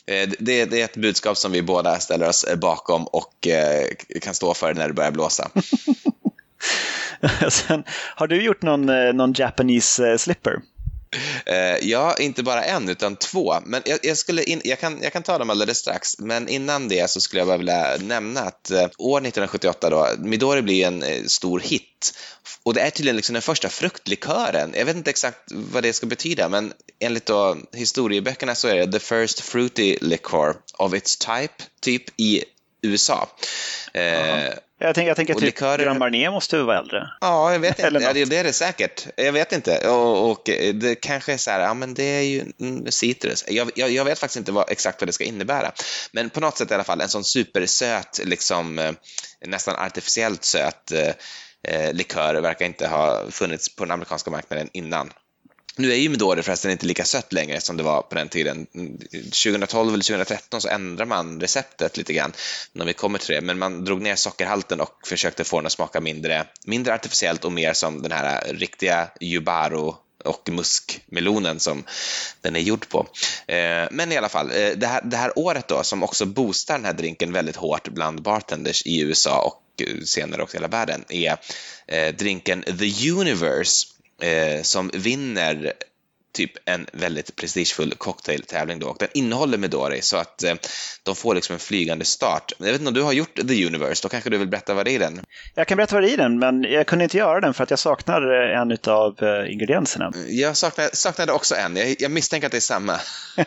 Eh, 0.05 0.29
det. 0.39 0.65
Det 0.65 0.81
är 0.81 0.85
ett 0.85 0.97
budskap 0.97 1.37
som 1.37 1.51
vi 1.51 1.61
båda 1.61 1.99
ställer 1.99 2.29
oss 2.29 2.45
bakom 2.57 3.07
och 3.07 3.47
eh, 3.47 3.87
kan 4.21 4.33
stå 4.33 4.53
för 4.53 4.73
när 4.73 4.87
det 4.87 4.93
börjar 4.93 5.11
blåsa. 5.11 5.49
Sen, 7.49 7.83
har 8.15 8.27
du 8.27 8.43
gjort 8.43 8.61
någon, 8.61 8.85
någon 9.17 9.33
Japanese 9.37 10.17
slipper? 10.17 10.59
Uh, 11.49 11.77
ja, 11.89 12.15
inte 12.19 12.43
bara 12.43 12.63
en, 12.63 12.89
utan 12.89 13.15
två. 13.15 13.55
Men 13.65 13.81
jag, 13.85 13.99
jag 14.03 14.17
skulle 14.17 14.43
in, 14.43 14.61
jag, 14.63 14.79
kan, 14.79 14.99
jag 15.01 15.13
kan 15.13 15.23
ta 15.23 15.37
dem 15.37 15.49
alldeles 15.49 15.77
strax, 15.77 16.19
men 16.19 16.47
innan 16.47 16.87
det 16.87 17.09
så 17.09 17.21
skulle 17.21 17.39
jag 17.39 17.47
bara 17.47 17.57
vilja 17.57 17.97
nämna 18.01 18.41
att 18.41 18.71
uh, 18.73 18.79
år 18.97 19.17
1978 19.17 19.89
då, 19.89 20.07
Midori 20.17 20.61
blir 20.61 20.87
en 20.87 21.03
uh, 21.03 21.25
stor 21.25 21.59
hit. 21.59 22.13
Och 22.63 22.73
det 22.73 22.81
är 22.81 22.89
tydligen 22.89 23.15
liksom 23.15 23.33
den 23.33 23.41
första 23.41 23.69
fruktlikören. 23.69 24.73
Jag 24.75 24.85
vet 24.85 24.95
inte 24.95 25.09
exakt 25.09 25.51
vad 25.51 25.83
det 25.83 25.93
ska 25.93 26.05
betyda, 26.05 26.49
men 26.49 26.73
enligt 26.99 27.25
då 27.25 27.57
historieböckerna 27.73 28.55
så 28.55 28.67
är 28.67 28.75
det 28.75 28.91
the 28.91 28.99
first 28.99 29.39
fruity 29.39 29.97
liquor 30.01 30.55
of 30.77 30.93
its 30.93 31.17
type, 31.17 31.63
typ 31.81 32.03
i 32.17 32.43
USA. 32.81 33.29
Jag 34.79 34.95
tänker, 34.95 35.07
jag 35.07 35.17
tänker 35.17 35.33
att 35.33 35.39
typ 35.39 35.45
likörer... 35.45 35.83
Grand 35.83 35.99
Marnier 35.99 36.31
måste 36.31 36.57
vara 36.57 36.79
äldre. 36.79 37.09
Ja, 37.21 37.51
jag 37.51 37.59
vet 37.59 37.79
inte. 37.79 37.99
ja, 38.03 38.13
det, 38.13 38.25
det 38.25 38.37
är 38.37 38.43
det 38.43 38.53
säkert. 38.53 39.07
Jag 39.15 39.31
vet 39.31 39.51
inte. 39.51 39.89
Och, 39.89 40.31
och, 40.31 40.41
det 40.73 40.95
kanske 40.95 41.33
är 41.33 41.37
så 41.37 41.51
här, 41.51 41.59
ja 41.59 41.73
men 41.73 41.93
det 41.93 42.03
är 42.03 42.21
ju 42.21 42.45
citrus. 42.89 43.45
Jag, 43.47 43.71
jag, 43.75 43.91
jag, 43.91 44.05
vet 44.05 44.19
faktiskt 44.19 44.37
inte 44.37 44.51
vad, 44.51 44.71
exakt 44.71 45.01
vad 45.01 45.07
det 45.07 45.13
ska 45.13 45.23
innebära. 45.23 45.71
Men 46.11 46.29
på 46.29 46.39
något 46.39 46.57
sätt 46.57 46.71
i 46.71 46.73
alla 46.73 46.83
fall 46.83 47.01
en 47.01 47.09
sån 47.09 47.23
supersöt, 47.23 48.19
liksom 48.23 48.79
eh, 48.79 48.91
nästan 49.45 49.75
artificiellt 49.75 50.43
söt 50.43 50.91
eh, 50.91 51.13
eh, 51.67 51.93
likör 51.93 52.41
verkar 52.41 52.65
inte 52.65 52.87
ha 52.87 53.31
funnits 53.31 53.75
på 53.75 53.85
den 53.85 53.91
amerikanska 53.91 54.31
marknaden 54.31 54.69
innan. 54.73 55.11
Nu 55.77 55.91
är 55.91 55.95
ju 55.95 56.09
Midori 56.09 56.43
förresten 56.43 56.71
inte 56.71 56.85
lika 56.85 57.05
sött 57.05 57.33
längre 57.33 57.61
som 57.61 57.77
det 57.77 57.83
var 57.83 58.01
på 58.01 58.15
den 58.15 58.29
tiden. 58.29 58.65
2012 58.65 59.93
eller 59.93 60.03
2013 60.03 60.61
så 60.61 60.67
ändrade 60.67 61.09
man 61.09 61.41
receptet 61.41 61.97
lite 61.97 62.13
grann 62.13 62.33
när 62.73 62.85
vi 62.85 62.93
kommer 62.93 63.19
till 63.19 63.35
det, 63.35 63.41
men 63.41 63.59
man 63.59 63.85
drog 63.85 64.01
ner 64.01 64.15
sockerhalten 64.15 64.81
och 64.81 65.07
försökte 65.07 65.43
få 65.43 65.57
den 65.59 65.65
att 65.65 65.71
smaka 65.71 66.01
mindre, 66.01 66.45
mindre 66.65 66.93
artificiellt 66.93 67.45
och 67.45 67.51
mer 67.51 67.73
som 67.73 68.01
den 68.01 68.11
här 68.11 68.53
riktiga 68.53 69.09
Yubaro 69.21 69.97
och 70.25 70.49
muskmelonen 70.49 71.59
som 71.59 71.83
den 72.41 72.55
är 72.55 72.59
gjord 72.59 72.89
på. 72.89 73.07
Eh, 73.47 73.87
men 73.91 74.11
i 74.11 74.17
alla 74.17 74.29
fall, 74.29 74.51
eh, 74.51 74.69
det 74.75 74.87
här, 74.87 75.01
det 75.03 75.17
här 75.17 75.39
året 75.39 75.67
då 75.67 75.83
som 75.83 76.03
också 76.03 76.25
boostar 76.25 76.75
den 76.75 76.85
här 76.85 76.93
drinken 76.93 77.33
väldigt 77.33 77.55
hårt 77.55 77.87
bland 77.87 78.21
bartenders 78.21 78.85
i 78.85 79.01
USA 79.01 79.41
och 79.41 79.63
senare 80.05 80.43
också 80.43 80.55
i 80.55 80.57
hela 80.57 80.67
världen 80.67 81.05
är 81.09 81.37
eh, 81.87 82.15
drinken 82.15 82.63
The 82.63 83.11
Universe 83.11 83.87
eh, 84.21 84.61
som 84.61 84.91
vinner 84.93 85.73
typ 86.37 86.51
en 86.65 86.85
väldigt 86.93 87.35
prestigefull 87.35 87.93
cocktailtävling 87.97 88.79
då 88.79 88.87
och 88.87 88.97
den 88.99 89.07
innehåller 89.13 89.57
Midori 89.57 90.01
så 90.01 90.17
att 90.17 90.43
eh, 90.43 90.53
de 91.03 91.15
får 91.15 91.35
liksom 91.35 91.53
en 91.53 91.59
flygande 91.59 92.05
start. 92.05 92.51
Jag 92.57 92.65
vet 92.65 92.75
inte 92.75 92.87
om 92.87 92.93
du 92.93 93.01
har 93.01 93.13
gjort 93.13 93.35
The 93.35 93.65
Universe, 93.65 94.03
då 94.03 94.09
kanske 94.09 94.29
du 94.29 94.37
vill 94.37 94.47
berätta 94.47 94.73
vad 94.73 94.85
det 94.85 94.91
är 94.91 94.95
i 94.95 94.97
den? 94.97 95.19
Jag 95.55 95.67
kan 95.67 95.77
berätta 95.77 95.95
vad 95.95 96.03
det 96.03 96.09
är 96.09 96.13
i 96.13 96.15
den, 96.15 96.39
men 96.39 96.63
jag 96.63 96.87
kunde 96.87 97.03
inte 97.03 97.17
göra 97.17 97.41
den 97.41 97.53
för 97.53 97.63
att 97.63 97.69
jag 97.69 97.79
saknar 97.79 98.21
en 98.31 98.77
av 98.87 99.23
eh, 99.23 99.53
ingredienserna. 99.53 100.11
Jag 100.27 100.57
saknade, 100.57 100.95
saknade 100.95 101.31
också 101.31 101.55
en, 101.55 101.75
jag, 101.75 101.95
jag 101.99 102.11
misstänker 102.11 102.47
att 102.47 102.51
det 102.51 102.57
är 102.57 102.61
samma. 102.61 102.99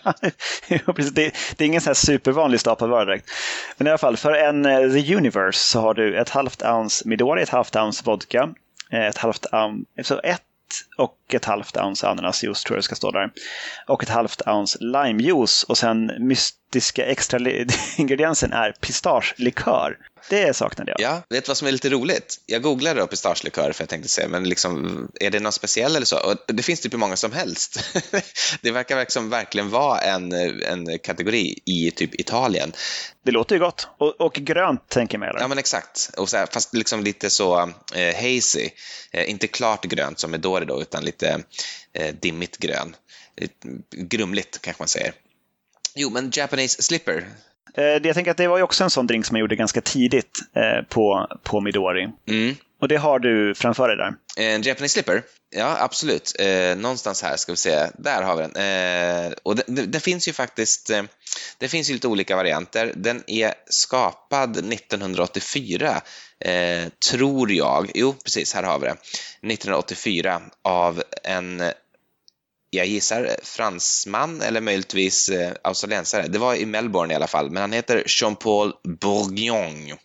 Det, 0.69 1.35
det, 1.57 1.65
är 1.65 1.67
ingen 1.67 1.81
sån 1.81 1.89
här 1.91 1.95
supervanlig 1.95 2.61
stapel 2.61 2.91
direkt. 2.91 3.31
Men 3.77 3.87
i 3.87 3.91
alla 3.91 3.99
fall, 3.99 4.17
för 4.17 4.33
en 4.33 4.67
uh, 4.67 4.93
The 4.93 5.15
Universe 5.15 5.59
så 5.59 5.81
har 5.81 5.95
du 5.95 6.19
ett 6.21 6.29
halvt 6.29 6.63
ounce 6.63 7.09
Midori, 7.09 7.43
ett 7.43 7.49
halvt 7.49 7.77
ounce 7.77 8.03
vodka, 8.05 8.49
ett 8.91 9.19
halvt 9.19 9.47
ounce, 9.53 10.05
så 10.05 10.21
ett 10.21 10.43
och 10.97 11.35
ett 11.35 11.45
halvt 11.45 11.77
ounce 11.77 12.09
ananasjuice 12.09 12.65
tror 12.65 12.77
jag 12.77 12.79
det 12.79 12.83
ska 12.83 12.95
stå 12.95 13.11
där. 13.11 13.31
Och 13.87 14.03
ett 14.03 14.09
halvt 14.09 14.43
ounce 14.47 14.79
limejuice 14.81 15.65
och 15.65 15.79
sen 15.79 16.13
mystiska 16.19 17.05
extra 17.05 17.39
ingrediensen 17.99 18.53
är 18.53 18.73
pistagelikör. 18.73 19.97
Det 20.29 20.57
saknade 20.57 20.91
jag. 20.91 21.01
Ja, 21.01 21.23
vet 21.29 21.45
du 21.45 21.49
vad 21.49 21.57
som 21.57 21.69
är 21.69 21.73
lite 21.73 21.89
roligt? 21.89 22.41
Jag 22.47 22.63
googlade 22.63 23.01
då 23.01 23.07
pistagelikör 23.07 23.73
för 23.73 23.83
jag 23.83 23.89
tänkte 23.89 24.09
se, 24.09 24.29
men 24.29 24.49
liksom, 24.49 25.09
är 25.21 25.31
det 25.31 25.41
något 25.41 25.55
speciell 25.55 25.97
eller 25.97 26.07
så? 26.07 26.19
Och 26.19 26.37
det 26.55 26.63
finns 26.63 26.81
typ 26.81 26.93
hur 26.93 26.99
många 26.99 27.17
som 27.17 27.33
helst. 27.33 27.81
det 28.61 28.71
verkar 28.71 29.01
liksom 29.01 29.31
verkligen 29.31 29.71
vara 29.71 30.01
en, 30.01 30.33
en 30.63 30.99
kategori 30.99 31.59
i 31.65 31.91
typ 31.91 32.21
Italien. 32.21 32.73
Det 33.25 33.31
låter 33.31 33.55
ju 33.55 33.61
gott. 33.61 33.89
Och, 33.99 34.21
och 34.21 34.33
grönt 34.33 34.89
tänker 34.89 35.15
jag 35.15 35.21
mig. 35.21 35.31
Ja, 35.39 35.49
men 35.49 35.59
exakt. 35.59 36.11
Och 36.17 36.29
så 36.29 36.37
här, 36.37 36.47
fast 36.47 36.75
liksom 36.75 37.03
lite 37.03 37.31
så 37.31 37.73
eh, 37.95 38.15
hazy. 38.15 38.71
Eh, 39.13 39.31
inte 39.31 39.47
klart 39.47 39.85
grönt 39.85 40.19
som 40.19 40.31
Midori 40.31 40.65
då, 40.65 40.83
utan 40.83 41.05
lite 41.05 41.21
lite 41.21 41.45
eh, 41.93 42.15
dimmigt 42.15 42.57
grön. 42.57 42.97
Grumligt 43.91 44.61
kanske 44.61 44.83
man 44.83 44.89
säger. 44.89 45.13
Jo, 45.95 46.11
men 46.11 46.31
Japanese 46.35 46.83
Slipper. 46.83 47.29
Eh, 47.75 47.85
jag 47.85 48.15
tänker 48.15 48.31
att 48.31 48.37
det 48.37 48.49
var 48.49 48.57
ju 48.57 48.63
också 48.63 48.85
en 48.85 48.91
sån 48.91 49.07
drink 49.07 49.27
som 49.27 49.37
jag 49.37 49.41
gjorde 49.41 49.57
ganska 49.57 49.81
tidigt 49.81 50.39
eh, 50.57 50.85
på, 50.89 51.27
på 51.43 51.61
Midori. 51.61 52.09
Mm. 52.29 52.55
Och 52.81 52.89
det 52.89 52.97
har 52.97 53.19
du 53.19 53.55
framför 53.55 53.89
dig 53.89 53.97
där. 53.97 54.15
En 54.37 54.63
Japanese 54.63 54.93
Slipper? 54.93 55.23
Ja, 55.51 55.77
absolut. 55.81 56.37
Eh, 56.39 56.77
någonstans 56.77 57.23
här 57.23 57.37
ska 57.37 57.53
vi 57.53 57.57
se. 57.57 57.87
Där 57.99 58.23
har 58.23 58.37
vi 58.37 58.43
den. 58.43 58.57
Eh, 58.57 59.33
och 59.43 59.57
det, 59.57 59.63
det, 59.67 59.83
det, 59.83 60.01
finns 60.01 60.29
ju 60.29 60.33
faktiskt 60.33 60.91
eh, 60.91 61.03
det 61.59 61.69
finns 61.69 61.91
ju 61.91 61.95
lite 61.95 62.09
olika 62.09 62.37
varianter. 62.37 62.93
Den 62.97 63.23
är 63.27 63.55
skapad 63.67 64.51
1984, 64.73 66.03
eh, 66.41 66.89
tror 67.11 67.53
jag. 67.53 67.91
Jo, 67.95 68.15
precis, 68.25 68.55
här 68.55 68.63
har 68.63 68.79
vi 68.79 68.87
det. 68.87 68.93
1984 68.93 70.43
av 70.63 71.03
en 71.25 71.63
jag 72.71 72.87
gissar 72.87 73.25
eh, 73.25 73.35
fransman 73.43 74.43
eller 74.43 74.61
möjligtvis 74.61 75.29
eh, 75.29 75.53
australiensare. 75.63 76.27
Det 76.29 76.39
var 76.39 76.55
i 76.55 76.67
Melbourne 76.67 77.13
i 77.13 77.17
alla 77.17 77.27
fall, 77.27 77.51
men 77.51 77.61
han 77.61 77.73
heter 77.73 78.05
Jean-Paul 78.07 78.73
Bourguignon. 79.01 79.99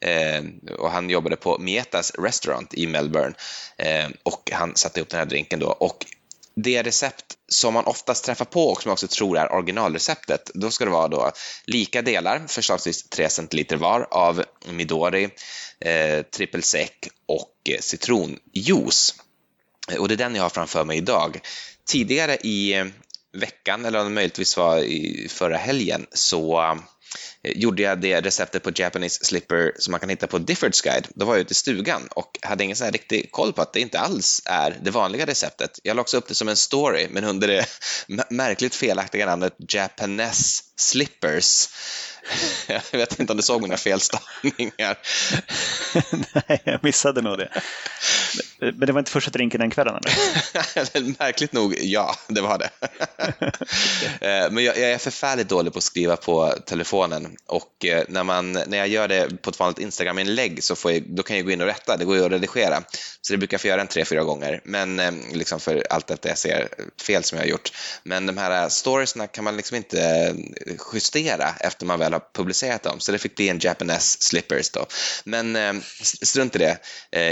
Eh, 0.00 0.44
och 0.78 0.90
han 0.90 1.10
jobbade 1.10 1.36
på 1.36 1.58
Mietas 1.58 2.12
restaurant 2.18 2.74
i 2.74 2.86
Melbourne 2.86 3.34
eh, 3.78 4.08
och 4.22 4.50
han 4.52 4.76
satte 4.76 5.00
ihop 5.00 5.08
den 5.08 5.18
här 5.18 5.26
drinken 5.26 5.60
då. 5.60 5.66
Och 5.66 6.06
det 6.54 6.82
recept 6.82 7.24
som 7.48 7.74
man 7.74 7.84
oftast 7.84 8.24
träffar 8.24 8.44
på 8.44 8.68
och 8.68 8.82
som 8.82 8.88
jag 8.88 8.92
också 8.92 9.08
tror 9.08 9.38
är 9.38 9.52
originalreceptet, 9.52 10.50
då 10.54 10.70
ska 10.70 10.84
det 10.84 10.90
vara 10.90 11.08
då 11.08 11.32
lika 11.66 12.02
delar, 12.02 12.42
förslagsvis 12.48 13.08
3 13.08 13.28
centiliter 13.28 13.76
var, 13.76 14.06
av 14.10 14.44
Midori, 14.70 15.28
eh, 15.80 16.22
trippelsec 16.22 16.90
och 17.26 17.54
citronjuice. 17.80 19.14
Och 19.98 20.08
det 20.08 20.14
är 20.14 20.16
den 20.16 20.34
jag 20.34 20.42
har 20.42 20.50
framför 20.50 20.84
mig 20.84 20.98
idag. 20.98 21.40
Tidigare 21.88 22.36
i 22.36 22.74
eh, 22.74 22.86
veckan, 23.32 23.84
eller 23.84 23.98
om 23.98 24.04
det 24.04 24.12
möjligtvis 24.12 24.56
var 24.56 24.78
i 24.78 25.28
förra 25.30 25.56
helgen, 25.56 26.06
så 26.12 26.60
eh, 27.42 27.52
gjorde 27.52 27.82
jag 27.82 28.00
det 28.00 28.20
receptet 28.20 28.62
på 28.62 28.70
Japanese 28.74 29.24
slipper 29.24 29.72
som 29.78 29.90
man 29.90 30.00
kan 30.00 30.08
hitta 30.08 30.26
på 30.26 30.38
Diffords 30.38 30.80
guide. 30.80 31.08
Då 31.14 31.24
var 31.24 31.34
jag 31.34 31.40
ute 31.40 31.52
i 31.52 31.54
stugan 31.54 32.08
och 32.10 32.38
hade 32.42 32.64
ingen 32.64 32.76
sån 32.76 32.84
här 32.84 32.92
riktig 32.92 33.32
koll 33.32 33.52
på 33.52 33.62
att 33.62 33.72
det 33.72 33.80
inte 33.80 33.98
alls 33.98 34.42
är 34.44 34.78
det 34.82 34.90
vanliga 34.90 35.26
receptet. 35.26 35.78
Jag 35.82 35.94
la 35.94 36.00
också 36.00 36.16
upp 36.16 36.28
det 36.28 36.34
som 36.34 36.48
en 36.48 36.56
story, 36.56 37.08
men 37.10 37.24
under 37.24 37.48
det 37.48 37.66
märkligt 38.30 38.74
felaktiga 38.74 39.26
namnet 39.26 39.54
Japanese 39.68 40.62
slippers. 40.76 41.68
Jag 42.66 42.98
vet 42.98 43.20
inte 43.20 43.32
om 43.32 43.36
du 43.36 43.42
såg 43.42 43.62
mina 43.62 43.76
felstavningar. 43.76 44.98
Nej, 46.48 46.62
jag 46.64 46.84
missade 46.84 47.22
nog 47.22 47.38
det. 47.38 47.62
Men 48.60 48.80
det 48.80 48.92
var 48.92 48.98
inte 48.98 49.10
första 49.10 49.30
drinken 49.30 49.60
den 49.60 49.70
kvällen? 49.70 49.94
Eller? 49.94 51.00
Märkligt 51.18 51.52
nog, 51.52 51.78
ja, 51.80 52.14
det 52.28 52.40
var 52.40 52.58
det. 52.58 52.70
Eh, 54.20 54.50
men 54.50 54.64
jag, 54.64 54.78
är 54.78 54.98
förfärligt 54.98 55.48
dålig 55.48 55.72
på 55.72 55.78
att 55.78 55.84
skriva 55.84 56.16
på 56.16 56.54
telefonen 56.66 57.36
och 57.46 57.84
eh, 57.84 58.04
när, 58.08 58.24
man, 58.24 58.52
när 58.52 58.78
jag 58.78 58.88
gör 58.88 59.08
det 59.08 59.42
på 59.42 59.50
ett 59.50 59.58
vanligt 59.58 59.78
Instagram-inlägg 59.78 60.64
så 60.64 60.76
får 60.76 60.92
jag, 60.92 61.02
då 61.06 61.22
kan 61.22 61.36
jag 61.36 61.44
gå 61.44 61.52
in 61.52 61.60
och 61.60 61.66
rätta, 61.66 61.96
det 61.96 62.04
går 62.04 62.16
ju 62.16 62.24
att 62.24 62.32
redigera. 62.32 62.82
Så 63.20 63.32
det 63.32 63.36
brukar 63.36 63.54
jag 63.54 63.60
få 63.60 63.68
göra 63.68 63.80
en 63.80 63.86
tre, 63.86 64.04
fyra 64.04 64.24
gånger, 64.24 64.60
men 64.64 65.00
eh, 65.00 65.12
liksom 65.32 65.60
för 65.60 65.86
allt 65.90 66.06
detta 66.06 66.28
jag 66.28 66.38
ser 66.38 66.68
fel 67.06 67.24
som 67.24 67.38
jag 67.38 67.44
har 67.44 67.50
gjort. 67.50 67.72
Men 68.02 68.26
de 68.26 68.36
här 68.36 68.68
storiesna 68.68 69.26
kan 69.26 69.44
man 69.44 69.56
liksom 69.56 69.76
inte 69.76 70.34
justera 70.92 71.54
efter 71.60 71.86
man 71.86 71.98
väl 71.98 72.12
har 72.12 72.22
publicerat 72.34 72.82
dem, 72.82 73.00
så 73.00 73.12
det 73.12 73.18
fick 73.18 73.36
bli 73.36 73.48
en 73.48 73.58
Japanese 73.60 74.18
slippers 74.20 74.70
då. 74.70 74.86
Men 75.24 75.82
strunt 76.02 76.56
i 76.56 76.58
det. 76.58 76.78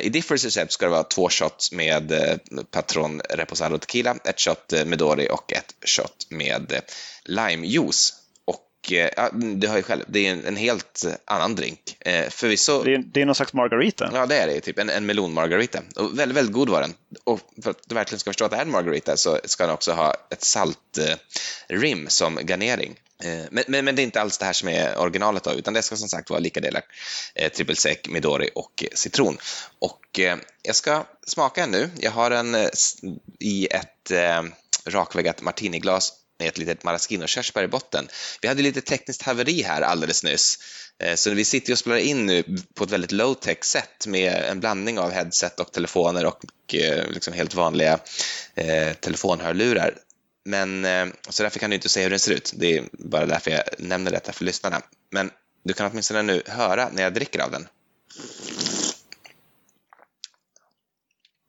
I 0.03 0.09
Differs 0.09 0.45
recept 0.45 0.73
ska 0.73 0.87
det 0.87 0.91
vara 0.91 1.05
två 1.17 1.29
shots 1.29 1.73
med 1.73 2.13
eh, 2.13 2.37
Patron 2.71 3.21
Reposado 3.31 3.79
Tequila, 3.79 4.17
ett 4.25 4.41
shot 4.41 4.73
eh, 4.73 4.85
Medori 4.85 5.29
och 5.31 5.53
ett 5.53 5.75
shot 5.87 6.27
med 6.29 6.73
eh, 6.73 6.81
limejuice. 7.25 8.15
Och 8.45 8.93
ja, 9.17 9.31
du 9.33 9.69
hör 9.69 9.77
ju 9.77 9.83
själv, 9.83 10.05
det 10.09 10.27
är 10.27 10.33
en, 10.33 10.45
en 10.45 10.57
helt 10.57 11.05
annan 11.25 11.55
drink. 11.55 11.97
Eh, 12.01 12.29
förvisso... 12.31 12.83
Det 12.83 12.95
är, 12.95 12.99
det 12.99 13.23
är 13.23 13.27
någon 13.27 13.35
slags 13.35 13.53
margarita. 13.53 14.11
Ja, 14.15 14.27
det 14.27 14.37
är 14.37 14.47
det. 14.47 14.61
Typ 14.61 14.79
en, 14.79 14.91
en 14.91 15.07
melonmargarita. 15.07 15.83
Och 15.97 16.19
väldigt, 16.19 16.37
väldigt 16.37 16.55
god 16.55 16.69
var 16.69 16.81
den. 16.81 16.95
Och 17.25 17.41
för 17.63 17.71
att 17.71 17.89
du 17.89 17.95
verkligen 17.95 18.19
ska 18.19 18.31
förstå 18.31 18.45
att 18.45 18.51
det 18.51 18.57
är 18.57 18.63
en 18.63 18.71
margarita 18.71 19.17
så 19.17 19.39
ska 19.45 19.67
den 19.67 19.75
också 19.75 19.93
ha 19.93 20.15
ett 20.31 20.43
saltrim 20.43 22.03
eh, 22.03 22.09
som 22.09 22.39
garnering. 22.43 22.95
Eh, 23.25 23.45
men, 23.51 23.65
men, 23.69 23.85
men, 23.85 23.97
det 23.97 24.03
är 24.03 24.05
inte 24.05 24.21
alls 24.21 24.39
det 24.39 24.45
här 24.45 24.53
som 24.53 24.69
är 24.69 24.99
originalet 24.99 25.45
då, 25.45 25.53
utan 25.53 25.75
det 25.75 25.83
ska 25.83 25.97
som 25.97 26.09
sagt 26.09 26.31
vara 26.31 26.41
lika 26.41 26.61
delar 26.61 26.83
eh, 27.35 27.53
trippelsec, 27.53 27.99
Midori 28.09 28.51
och 28.55 28.85
citron. 28.95 29.39
Och 29.79 30.21
eh, 30.21 30.39
jag 30.63 30.77
ska 30.77 31.05
smaka 31.27 31.63
en 31.63 31.71
nu. 31.71 31.91
Jag 31.99 32.11
har 32.11 32.31
den 32.31 32.55
eh, 32.55 32.69
i 33.39 33.67
ett 33.67 34.11
eh, 34.11 34.43
rakväggat 34.85 35.43
martiniglas 35.43 36.13
med 36.39 36.49
ett 36.49 36.59
litet 36.59 36.85
maraschino-körsbär 36.85 37.65
i 37.65 37.69
botten. 37.69 38.09
Vi 38.41 38.49
hade 38.49 38.63
lite 38.63 38.81
tekniskt 38.81 39.23
haveri 39.23 39.63
här 39.63 39.83
alldeles 39.83 40.25
nyss, 40.25 40.59
eh, 40.99 41.15
så 41.15 41.31
vi 41.31 41.45
sitter 41.45 41.73
och 41.73 41.79
spelar 41.79 41.97
in 41.97 42.27
nu 42.27 42.45
på 42.75 42.85
ett 42.85 42.91
väldigt 42.91 43.13
low-tech 43.13 43.65
sätt 43.65 44.07
med 44.07 44.45
en 44.51 44.61
blandning 44.61 44.99
av 44.99 45.11
headset 45.11 45.61
och 45.61 45.73
telefoner 45.73 46.27
och 46.27 46.45
eh, 46.75 47.11
liksom 47.11 47.35
helt 47.35 47.55
vanliga 47.55 47.99
eh, 48.55 48.93
telefonhörlurar. 48.93 49.99
Men, 50.47 50.85
eh, 50.85 51.07
så 51.29 51.43
därför 51.43 51.59
kan 51.59 51.71
du 51.71 51.77
inte 51.77 51.89
säga 51.89 52.03
hur 52.03 52.11
den 52.11 52.21
ser 52.21 52.33
ut. 52.33 52.53
Det 52.57 52.77
är 52.77 52.85
bara 52.93 53.27
därför 53.27 53.51
jag 53.51 53.63
nämner 53.79 54.11
detta 54.11 54.33
för 54.33 54.45
lyssnarna. 54.45 54.83
Men 55.11 55.31
du 55.65 55.75
kan 55.75 55.91
åtminstone 55.91 56.23
nu 56.23 56.43
höra 56.47 56.89
när 56.93 57.03
jag 57.03 57.15
dricker 57.15 57.39
av 57.39 57.51
den. 57.51 57.69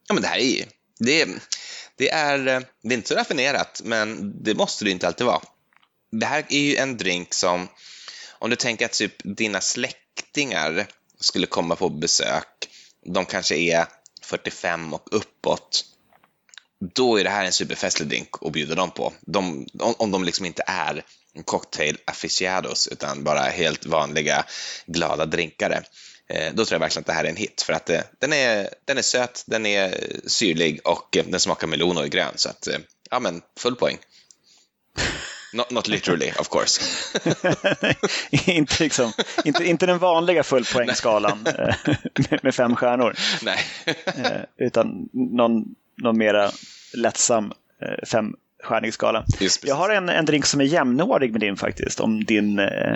Ja, 0.07 0.13
men 0.13 0.21
det 0.21 0.27
här 0.27 0.37
är 0.37 0.65
det, 0.99 1.27
det 1.95 2.09
är, 2.09 2.47
eh, 2.47 2.61
det 2.81 2.93
är 2.93 2.97
inte 2.97 3.07
så 3.07 3.15
raffinerat, 3.15 3.81
men 3.83 4.33
det 4.43 4.55
måste 4.55 4.85
det 4.85 4.91
inte 4.91 5.07
alltid 5.07 5.25
vara. 5.25 5.41
Det 6.11 6.25
här 6.25 6.45
är 6.49 6.59
ju 6.59 6.75
en 6.75 6.97
drink 6.97 7.33
som, 7.33 7.67
om 8.31 8.49
du 8.49 8.55
tänker 8.55 8.85
att 8.85 8.93
typ 8.93 9.15
dina 9.23 9.61
släktingar 9.61 10.87
skulle 11.19 11.47
komma 11.47 11.75
på 11.75 11.89
besök, 11.89 12.69
de 13.05 13.25
kanske 13.25 13.55
är 13.55 13.85
45 14.21 14.93
och 14.93 15.07
uppåt, 15.11 15.85
då 16.79 17.19
är 17.19 17.23
det 17.23 17.29
här 17.29 17.45
en 17.45 17.51
superfestlig 17.51 18.09
drink 18.09 18.29
att 18.41 18.51
bjuda 18.51 18.75
dem 18.75 18.91
på. 18.91 19.13
De, 19.21 19.67
om, 19.79 19.95
om 19.97 20.11
de 20.11 20.23
liksom 20.23 20.45
inte 20.45 20.63
är 20.67 21.03
cocktail 21.45 21.97
aficionados 22.05 22.87
utan 22.87 23.23
bara 23.23 23.41
helt 23.41 23.85
vanliga 23.85 24.45
glada 24.85 25.25
drinkare. 25.25 25.83
Eh, 26.29 26.53
då 26.53 26.65
tror 26.65 26.75
jag 26.75 26.79
verkligen 26.79 27.01
att 27.01 27.07
det 27.07 27.13
här 27.13 27.23
är 27.23 27.29
en 27.29 27.35
hit 27.35 27.61
för 27.61 27.73
att 27.73 27.89
eh, 27.89 28.01
den, 28.19 28.33
är, 28.33 28.69
den 28.85 28.97
är 28.97 29.01
söt, 29.01 29.43
den 29.47 29.65
är 29.65 29.97
syrlig 30.25 30.81
och 30.83 31.17
eh, 31.17 31.25
den 31.27 31.39
smakar 31.39 31.67
melon 31.67 31.97
och 31.97 32.03
är 32.03 32.07
grön. 32.07 32.33
Så 32.35 32.49
att, 32.49 32.67
ja 33.09 33.19
men 33.19 33.41
full 33.59 33.75
poäng. 33.75 33.97
Not, 35.53 35.71
not 35.71 35.87
literally, 35.87 36.31
of 36.39 36.49
course. 36.49 36.81
inte, 38.51 38.83
liksom, 38.83 39.11
inte, 39.45 39.65
inte 39.65 39.85
den 39.85 39.99
vanliga 39.99 40.43
fullpoängskalan 40.43 41.47
eh, 41.47 41.75
med, 42.29 42.39
med 42.43 42.55
fem 42.55 42.75
stjärnor. 42.75 43.15
Nej. 43.41 43.59
Utan 44.57 45.09
någon 45.13 45.75
någon 45.97 46.17
mera 46.17 46.51
lättsam 46.93 47.53
eh, 47.81 48.05
femstjärnig 48.07 48.93
skala. 48.93 49.25
Jag 49.63 49.75
har 49.75 49.89
en, 49.89 50.09
en 50.09 50.25
drink 50.25 50.45
som 50.45 50.61
är 50.61 50.65
jämnårig 50.65 51.31
med 51.31 51.41
din 51.41 51.57
faktiskt, 51.57 51.99
om 51.99 52.23
din 52.23 52.59
eh, 52.59 52.95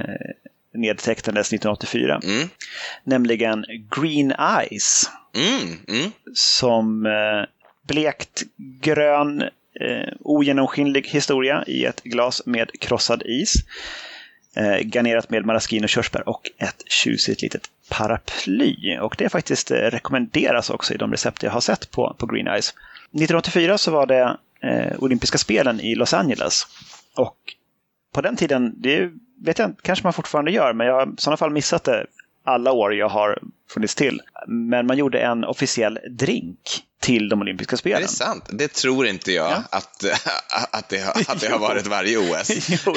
nedtecknades 0.74 1.48
1984. 1.48 2.20
Mm. 2.24 2.50
Nämligen 3.04 3.66
Green 3.96 4.34
Eyes. 4.60 5.10
Mm, 5.36 5.78
mm. 5.88 6.12
Som 6.34 7.06
eh, 7.06 7.46
blekt 7.88 8.44
grön 8.82 9.42
eh, 9.82 10.14
ogenomskinlig 10.20 11.08
historia 11.08 11.64
i 11.68 11.86
ett 11.86 12.04
glas 12.04 12.46
med 12.46 12.72
krossad 12.80 13.24
is. 13.26 13.54
Eh, 14.56 14.80
garnerat 14.80 15.30
med 15.30 15.46
maraschino, 15.46 15.88
körsbär 15.88 16.30
och 16.30 16.52
ett 16.58 16.84
tjusigt 16.88 17.42
litet 17.42 17.70
paraply. 17.90 18.98
Och 19.02 19.16
det 19.18 19.30
faktiskt 19.30 19.72
eh, 19.72 19.76
rekommenderas 19.76 20.70
också 20.70 20.94
i 20.94 20.98
de 20.98 21.12
recept 21.12 21.44
jag 21.44 21.52
har 21.52 21.62
sett 21.62 21.92
på, 21.92 22.16
på 22.20 22.26
Green 22.26 22.48
Eyes. 22.48 22.74
1984 23.14 23.78
så 23.78 23.92
var 23.92 24.06
det 24.06 24.38
eh, 24.64 25.00
olympiska 25.00 25.38
spelen 25.38 25.80
i 25.80 25.96
Los 25.96 26.14
Angeles. 26.14 26.68
Och 27.18 27.38
på 28.14 28.22
den 28.22 28.36
tiden, 28.36 28.74
det 28.78 29.12
vet 29.46 29.60
jag 29.60 29.76
kanske 29.82 30.06
man 30.06 30.14
fortfarande 30.14 30.52
gör, 30.52 30.74
men 30.74 30.88
jag 30.88 30.94
har 30.94 31.08
i 31.08 31.12
sådana 31.18 31.38
fall 31.38 31.52
missat 31.52 31.84
det 31.84 32.06
alla 32.44 32.72
år 32.72 32.96
jag 32.96 33.10
har 33.10 33.40
funnits 33.70 33.96
till. 33.96 34.22
Men 34.48 34.88
man 34.88 34.98
gjorde 34.98 35.20
en 35.20 35.44
officiell 35.44 36.00
drink 36.10 36.84
till 37.02 37.30
de 37.30 37.42
olympiska 37.42 37.78
spelen. 37.78 37.98
Är 37.98 38.02
det 38.02 38.08
sant? 38.08 38.50
Det 38.50 38.68
tror 38.68 39.08
inte 39.08 39.32
jag 39.32 39.52
ja. 39.52 39.64
att, 39.72 40.04
att, 40.72 40.90
det 40.90 41.00
har, 41.00 41.14
att 41.28 41.42
det 41.42 41.48
har 41.48 41.60
varit 41.60 41.88
varje 41.88 42.18
OS. 42.18 42.70
jo, 42.86 42.94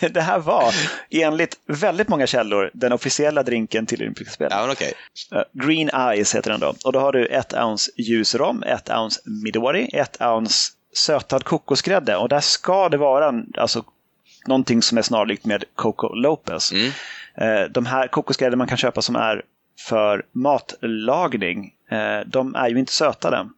det, 0.00 0.08
det, 0.08 0.20
här 0.20 0.38
var 0.38 0.74
enligt 1.10 1.58
väldigt 1.66 2.08
många 2.08 2.26
källor 2.26 2.70
den 2.74 2.92
officiella 2.92 3.42
drinken 3.42 3.86
till 3.86 4.00
olympiska 4.00 4.32
spelen. 4.32 4.58
Ja, 4.58 4.72
okay. 4.72 4.92
Uh, 5.34 5.66
Green 5.66 5.90
Eyes 5.94 6.34
heter 6.34 6.50
den 6.50 6.60
då. 6.60 6.74
Och 6.84 6.92
då 6.92 7.00
har 7.00 7.12
du 7.12 7.26
ett 7.26 7.54
ounce 7.54 7.90
ljusrom, 7.96 8.62
ett 8.62 8.90
ounce 8.90 9.20
Midori, 9.24 9.90
ett 9.92 10.22
ounce 10.22 10.72
sötad 10.94 11.44
kokosgrädde. 11.44 12.16
Och 12.16 12.28
där 12.28 12.40
ska 12.40 12.88
det 12.88 12.96
vara 12.96 13.42
alltså, 13.56 13.84
någonting 14.46 14.82
som 14.82 14.98
är 14.98 15.02
snarlikt 15.02 15.44
med 15.44 15.64
Coco 15.74 16.14
Lopez. 16.14 16.72
Mm. 16.72 16.86
Uh, 17.42 17.70
de 17.70 17.86
här 17.86 18.08
kokosgrädden 18.08 18.58
man 18.58 18.68
kan 18.68 18.76
köpa 18.76 19.02
som 19.02 19.16
är 19.16 19.42
för 19.88 20.24
matlagning, 20.32 21.72
eh, 21.90 22.26
de 22.26 22.54
är 22.54 22.68
ju 22.68 22.78
inte 22.78 22.92
sötade. 22.92 23.48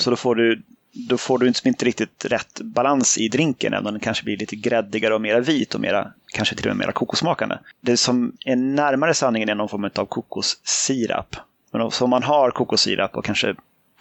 Så 0.00 0.10
då 0.10 0.16
får 0.16 0.34
du 0.34 0.62
då 0.92 1.18
får 1.18 1.38
du 1.38 1.48
inte, 1.48 1.68
inte 1.68 1.84
riktigt 1.84 2.24
rätt 2.24 2.60
balans 2.60 3.18
i 3.18 3.28
drinken, 3.28 3.72
även 3.72 3.86
om 3.86 3.92
den 3.92 4.00
kanske 4.00 4.24
blir 4.24 4.36
lite 4.36 4.56
gräddigare 4.56 5.14
och 5.14 5.20
mera 5.20 5.40
vit 5.40 5.74
och 5.74 5.80
mera, 5.80 6.12
kanske 6.26 6.54
till 6.54 6.66
och 6.66 6.76
med 6.76 6.86
mera 6.86 6.92
kokossmakande. 6.92 7.56
Det 7.80 7.96
som 7.96 8.32
är 8.44 8.56
närmare 8.56 9.14
sanningen 9.14 9.48
är 9.48 9.54
någon 9.54 9.68
form 9.68 9.90
av 9.94 10.06
kokossirap. 10.06 11.36
Men 11.72 11.90
om 12.00 12.10
man 12.10 12.22
har 12.22 12.50
kokossirap 12.50 13.16
och 13.16 13.24
kanske 13.24 13.54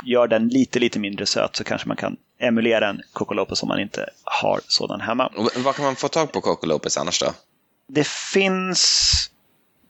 gör 0.06 0.28
den 0.28 0.48
lite, 0.48 0.80
lite 0.80 1.00
mindre 1.00 1.26
söt 1.26 1.56
så 1.56 1.64
kanske 1.64 1.88
man 1.88 1.98
kan 1.98 2.18
emulera 2.40 2.90
en 2.90 3.02
Coco 3.14 3.34
Lopez 3.34 3.64
om 3.64 3.68
man 3.70 3.80
inte 3.80 4.10
har 4.24 4.62
sådan 4.68 5.02
hemma. 5.02 5.28
Och 5.28 5.64
Var 5.64 5.74
kan 5.74 5.86
man 5.86 5.96
få 5.96 6.08
tag 6.08 6.32
på 6.32 6.42
Coco 6.42 6.68
Lopez 6.68 6.98
annars 6.98 7.20
då? 7.20 7.34
Det 7.88 8.08
finns 8.08 9.32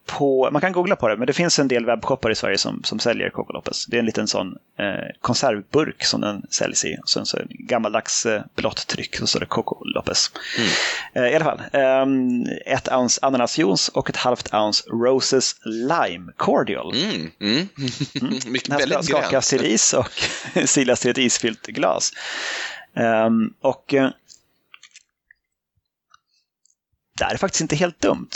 på, 0.08 0.48
man 0.52 0.60
kan 0.60 0.72
googla 0.72 0.96
på 0.96 1.08
det, 1.08 1.16
men 1.16 1.26
det 1.26 1.32
finns 1.32 1.58
en 1.58 1.68
del 1.68 1.86
webbshoppar 1.86 2.30
i 2.30 2.34
Sverige 2.34 2.58
som, 2.58 2.84
som 2.84 2.98
säljer 2.98 3.30
Coco 3.30 3.52
Lopez. 3.52 3.86
Det 3.86 3.96
är 3.96 3.98
en 3.98 4.06
liten 4.06 4.28
sån 4.28 4.56
eh, 4.78 5.16
konservburk 5.20 6.04
som 6.04 6.20
den 6.20 6.42
säljs 6.50 6.84
i. 6.84 6.96
Och 7.02 7.08
sen 7.08 7.26
så 7.26 7.36
en 7.36 7.48
gammaldags 7.50 8.26
eh, 8.26 8.42
blått 8.54 8.86
tryck, 8.86 9.16
så 9.24 9.38
är 9.38 9.40
det 9.40 9.46
Coco 9.46 9.84
Lopez. 9.84 10.30
Mm. 10.58 10.70
Eh, 11.12 11.32
I 11.32 11.34
alla 11.34 11.44
fall, 11.44 11.60
eh, 11.72 12.74
ett 12.74 12.92
ounce 12.92 13.20
ananasjuice 13.22 13.88
och 13.88 14.10
ett 14.10 14.16
halvt 14.16 14.54
ounce 14.54 14.84
Roses 14.90 15.56
Lime 15.64 16.32
Cordial. 16.36 16.92
Mm. 16.94 17.30
Mm. 17.40 17.68
Mycket, 18.46 18.78
Den 18.78 18.90
här 18.90 19.02
ska 19.02 19.02
skakas 19.02 19.48
till 19.48 19.64
is 19.64 19.92
och 19.92 20.12
silas 20.68 21.00
till 21.00 21.10
ett 21.10 21.18
isfyllt 21.18 21.66
glas. 21.66 22.12
Ehm, 22.94 23.54
och 23.60 23.94
eh, 23.94 24.10
det 27.18 27.24
är 27.24 27.36
faktiskt 27.36 27.60
inte 27.60 27.76
helt 27.76 28.00
dumt. 28.00 28.30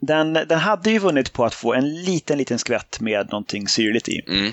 Den, 0.00 0.32
den 0.32 0.58
hade 0.58 0.90
ju 0.90 0.98
vunnit 0.98 1.32
på 1.32 1.44
att 1.44 1.54
få 1.54 1.74
en 1.74 2.02
liten, 2.02 2.38
liten 2.38 2.58
skvätt 2.58 3.00
med 3.00 3.30
någonting 3.30 3.68
syrligt 3.68 4.08
i. 4.08 4.20
Mm. 4.28 4.52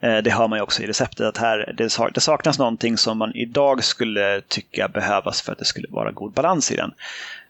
Eh, 0.00 0.22
Det 0.22 0.30
hör 0.30 0.48
man 0.48 0.58
ju 0.58 0.62
också 0.62 0.82
i 0.82 0.86
receptet 0.86 1.26
att 1.26 1.36
här, 1.36 1.74
det, 1.76 1.90
sak- 1.90 2.14
det 2.14 2.20
saknas 2.20 2.58
någonting 2.58 2.96
som 2.96 3.18
man 3.18 3.34
idag 3.34 3.84
skulle 3.84 4.40
tycka 4.48 4.88
behövas 4.88 5.42
för 5.42 5.52
att 5.52 5.58
det 5.58 5.64
skulle 5.64 5.88
vara 5.90 6.12
god 6.12 6.32
balans 6.32 6.72
i 6.72 6.76
den. 6.76 6.92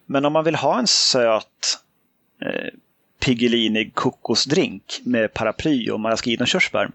Men 0.07 0.25
om 0.25 0.33
man 0.33 0.45
vill 0.45 0.55
ha 0.55 0.79
en 0.79 0.87
söt 0.87 1.79
eh, 2.43 2.71
Piggelini 3.21 3.91
kokosdrink 3.91 5.01
med 5.05 5.35
paraply 5.35 5.91
och 5.91 6.01
maraschino-körsbär, 6.01 6.91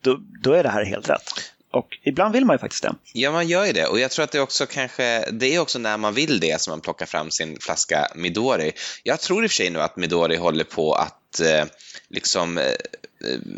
då, 0.00 0.18
då 0.42 0.52
är 0.52 0.62
det 0.62 0.68
här 0.68 0.84
helt 0.84 1.10
rätt. 1.10 1.52
Och 1.70 1.98
ibland 2.02 2.32
vill 2.32 2.44
man 2.44 2.54
ju 2.54 2.58
faktiskt 2.58 2.82
det. 2.82 2.94
Ja, 3.12 3.32
man 3.32 3.48
gör 3.48 3.66
ju 3.66 3.72
det. 3.72 3.86
Och 3.86 4.00
jag 4.00 4.10
tror 4.10 4.24
att 4.24 4.32
det 4.32 4.40
också 4.40 4.66
kanske, 4.66 5.30
det 5.30 5.54
är 5.54 5.58
också 5.58 5.78
när 5.78 5.96
man 5.96 6.14
vill 6.14 6.40
det 6.40 6.60
som 6.60 6.70
man 6.70 6.80
plockar 6.80 7.06
fram 7.06 7.30
sin 7.30 7.56
flaska 7.60 8.08
Midori. 8.14 8.72
Jag 9.02 9.20
tror 9.20 9.44
i 9.44 9.46
och 9.46 9.50
för 9.50 9.56
sig 9.56 9.70
nu 9.70 9.80
att 9.80 9.96
Midori 9.96 10.36
håller 10.36 10.64
på 10.64 10.92
att 10.92 11.40
eh, 11.40 11.64
liksom 12.08 12.58
eh, 12.58 12.64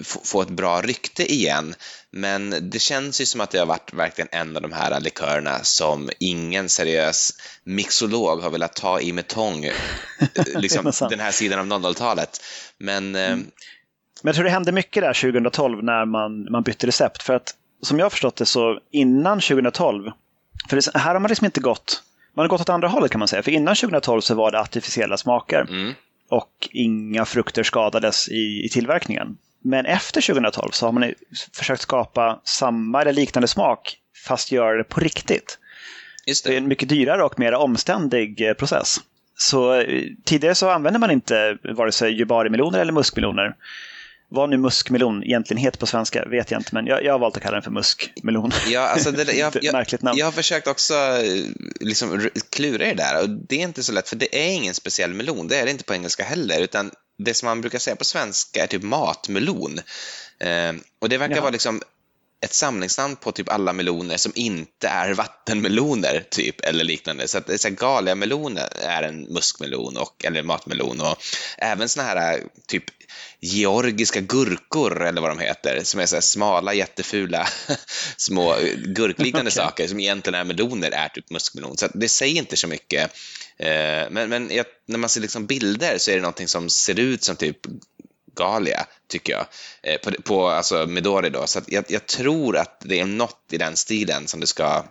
få, 0.02 0.42
ett 0.42 0.50
bra 0.50 0.80
rykte 0.80 1.32
igen. 1.32 1.74
Men 2.10 2.70
det 2.70 2.78
känns 2.78 3.20
ju 3.20 3.26
som 3.26 3.40
att 3.40 3.50
det 3.50 3.58
har 3.58 3.66
varit 3.66 3.92
verkligen 3.92 4.28
en 4.32 4.56
av 4.56 4.62
de 4.62 4.72
här 4.72 5.00
likörerna 5.00 5.58
som 5.62 6.10
ingen 6.18 6.68
seriös 6.68 7.30
mixolog 7.64 8.40
har 8.40 8.50
velat 8.50 8.76
ta 8.76 9.00
i 9.00 9.12
med 9.12 9.26
tång, 9.26 9.64
eh, 9.64 9.74
liksom 10.54 10.92
den 11.10 11.20
här 11.20 11.32
sidan 11.32 11.72
av 11.72 11.80
00-talet. 11.80 12.42
Men 12.78 13.14
eh, 13.16 13.36
Men 13.36 13.50
jag 14.22 14.34
tror 14.34 14.44
det 14.44 14.50
hände 14.50 14.72
mycket 14.72 15.02
där 15.02 15.14
2012 15.14 15.84
när 15.84 16.04
man, 16.04 16.52
man 16.52 16.62
bytte 16.62 16.86
recept. 16.86 17.22
För 17.22 17.34
att 17.34 17.54
som 17.82 17.98
jag 17.98 18.04
har 18.04 18.10
förstått 18.10 18.36
det 18.36 18.46
så 18.46 18.80
innan 18.90 19.40
2012, 19.40 20.10
för 20.68 20.76
det, 20.76 20.98
här 20.98 21.12
har 21.12 21.20
man 21.20 21.28
liksom 21.28 21.44
inte 21.44 21.60
gått, 21.60 22.02
man 22.34 22.42
har 22.42 22.48
gått 22.48 22.60
åt 22.60 22.68
andra 22.68 22.88
hållet 22.88 23.10
kan 23.10 23.18
man 23.18 23.28
säga. 23.28 23.42
För 23.42 23.50
innan 23.50 23.74
2012 23.74 24.20
så 24.20 24.34
var 24.34 24.50
det 24.50 24.60
artificiella 24.60 25.16
smaker 25.16 25.60
mm, 25.60 25.92
och 26.28 26.68
inga 26.70 27.24
frukter 27.24 27.62
skadades 27.62 28.28
i, 28.28 28.64
i 28.64 28.68
tillverkningen. 28.68 29.38
Men 29.62 29.86
efter 29.86 30.20
2012 30.20 30.70
så 30.70 30.86
har 30.86 30.92
man 30.92 31.14
försökt 31.52 31.82
skapa 31.82 32.40
samma 32.44 33.00
eller 33.00 33.12
liknande 33.12 33.48
smak 33.48 33.96
fast 34.26 34.52
göra 34.52 34.76
det 34.76 34.84
på 34.84 35.00
riktigt. 35.00 35.58
just 36.26 36.44
Det 36.44 36.50
är 36.50 36.52
det. 36.52 36.58
en 36.58 36.68
mycket 36.68 36.88
dyrare 36.88 37.24
och 37.24 37.38
mer 37.38 37.54
omständig 37.54 38.48
eh, 38.48 38.54
process. 38.54 38.96
Så 39.36 39.74
eh, 39.74 40.04
tidigare 40.24 40.54
så 40.54 40.70
använde 40.70 40.98
man 40.98 41.10
inte 41.10 41.58
vare 41.76 41.92
sig 41.92 42.12
jubarimeloner 42.12 42.78
eller 42.78 42.92
muskmeloner. 42.92 43.54
Vad 44.32 44.50
nu 44.50 44.56
muskmelon 44.56 45.24
egentligen 45.24 45.62
heter 45.62 45.78
på 45.78 45.86
svenska 45.86 46.24
vet 46.24 46.50
jag 46.50 46.60
inte, 46.60 46.74
men 46.74 46.86
jag, 46.86 47.04
jag 47.04 47.12
har 47.12 47.18
valt 47.18 47.36
att 47.36 47.42
kalla 47.42 47.54
den 47.54 47.62
för 47.62 47.70
muskmelon. 47.70 48.52
Ja, 48.68 48.80
alltså 48.80 49.10
det, 49.10 49.32
jag, 49.32 49.56
jag, 49.62 49.72
märkligt 49.72 50.02
namn. 50.02 50.18
jag 50.18 50.26
har 50.26 50.32
försökt 50.32 50.66
också 50.66 50.94
eh, 50.94 51.44
liksom, 51.80 52.30
klura 52.50 52.84
det 52.84 52.94
där 52.94 53.22
och 53.22 53.28
det 53.28 53.56
är 53.56 53.62
inte 53.62 53.82
så 53.82 53.92
lätt 53.92 54.08
för 54.08 54.16
det 54.16 54.48
är 54.48 54.52
ingen 54.54 54.74
speciell 54.74 55.14
melon, 55.14 55.48
det 55.48 55.56
är 55.56 55.64
det 55.64 55.70
inte 55.70 55.84
på 55.84 55.94
engelska 55.94 56.24
heller, 56.24 56.60
utan 56.60 56.90
det 57.18 57.34
som 57.34 57.46
man 57.46 57.60
brukar 57.60 57.78
säga 57.78 57.96
på 57.96 58.04
svenska 58.04 58.62
är 58.62 58.66
typ 58.66 58.82
matmelon. 58.82 59.78
Eh, 60.38 60.72
och 60.98 61.08
det 61.08 61.18
verkar 61.18 61.34
Jaha. 61.34 61.42
vara 61.42 61.50
liksom 61.52 61.82
ett 62.42 62.54
samlingsnamn 62.54 63.16
på 63.16 63.32
typ 63.32 63.48
alla 63.48 63.72
meloner 63.72 64.16
som 64.16 64.32
inte 64.34 64.88
är 64.88 65.14
vattenmeloner, 65.14 66.24
typ, 66.30 66.60
eller 66.60 66.84
liknande. 66.84 67.28
Så 67.28 67.38
att 67.38 67.46
det 67.46 67.52
är 67.54 67.58
så 67.58 67.68
här, 67.68 67.74
Galia-melon 67.74 68.58
är 68.82 69.02
en 69.02 69.20
muskmelon, 69.20 69.96
och, 69.96 70.24
eller 70.24 70.42
matmelon, 70.42 71.00
och 71.00 71.16
även 71.58 71.88
såna 71.88 72.06
här 72.06 72.42
typ 72.68 72.84
georgiska 73.40 74.20
gurkor, 74.20 75.02
eller 75.06 75.20
vad 75.20 75.30
de 75.30 75.38
heter, 75.38 75.80
som 75.84 76.00
är 76.00 76.06
så 76.06 76.16
här 76.16 76.20
smala, 76.20 76.74
jättefula, 76.74 77.48
små 78.16 78.56
gurkliknande 78.86 79.40
Okej. 79.50 79.64
saker 79.64 79.88
som 79.88 80.00
egentligen 80.00 80.40
är 80.40 80.44
meloner, 80.44 80.90
är 80.90 81.08
typ 81.08 81.30
muskmelon. 81.30 81.76
Så 81.76 81.88
det 81.94 82.08
säger 82.08 82.36
inte 82.36 82.56
så 82.56 82.66
mycket. 82.68 83.10
Eh, 83.58 84.10
Men, 84.10 84.28
men 84.28 84.50
jag, 84.50 84.66
när 84.88 84.98
man 84.98 85.10
ser 85.10 85.20
liksom 85.20 85.46
bilder 85.46 85.98
så 85.98 86.10
är 86.10 86.14
det 86.14 86.20
någonting 86.22 86.48
som 86.48 86.70
ser 86.70 87.00
ut 87.00 87.24
som 87.24 87.36
typ 87.36 87.58
Galia, 88.34 88.86
tycker 89.08 89.32
jag, 89.32 89.46
eh, 89.82 90.00
på, 90.00 90.22
på 90.22 90.48
alltså 90.48 90.86
Midori 90.86 91.30
då. 91.30 91.46
Så 91.46 91.58
att 91.58 91.72
jag, 91.72 91.84
jag 91.88 92.06
tror 92.06 92.56
att 92.56 92.80
det 92.80 93.00
är 93.00 93.04
något 93.04 93.44
i 93.50 93.58
den 93.58 93.76
stilen 93.76 94.26
som 94.28 94.40
det 94.40 94.46
ska 94.46 94.84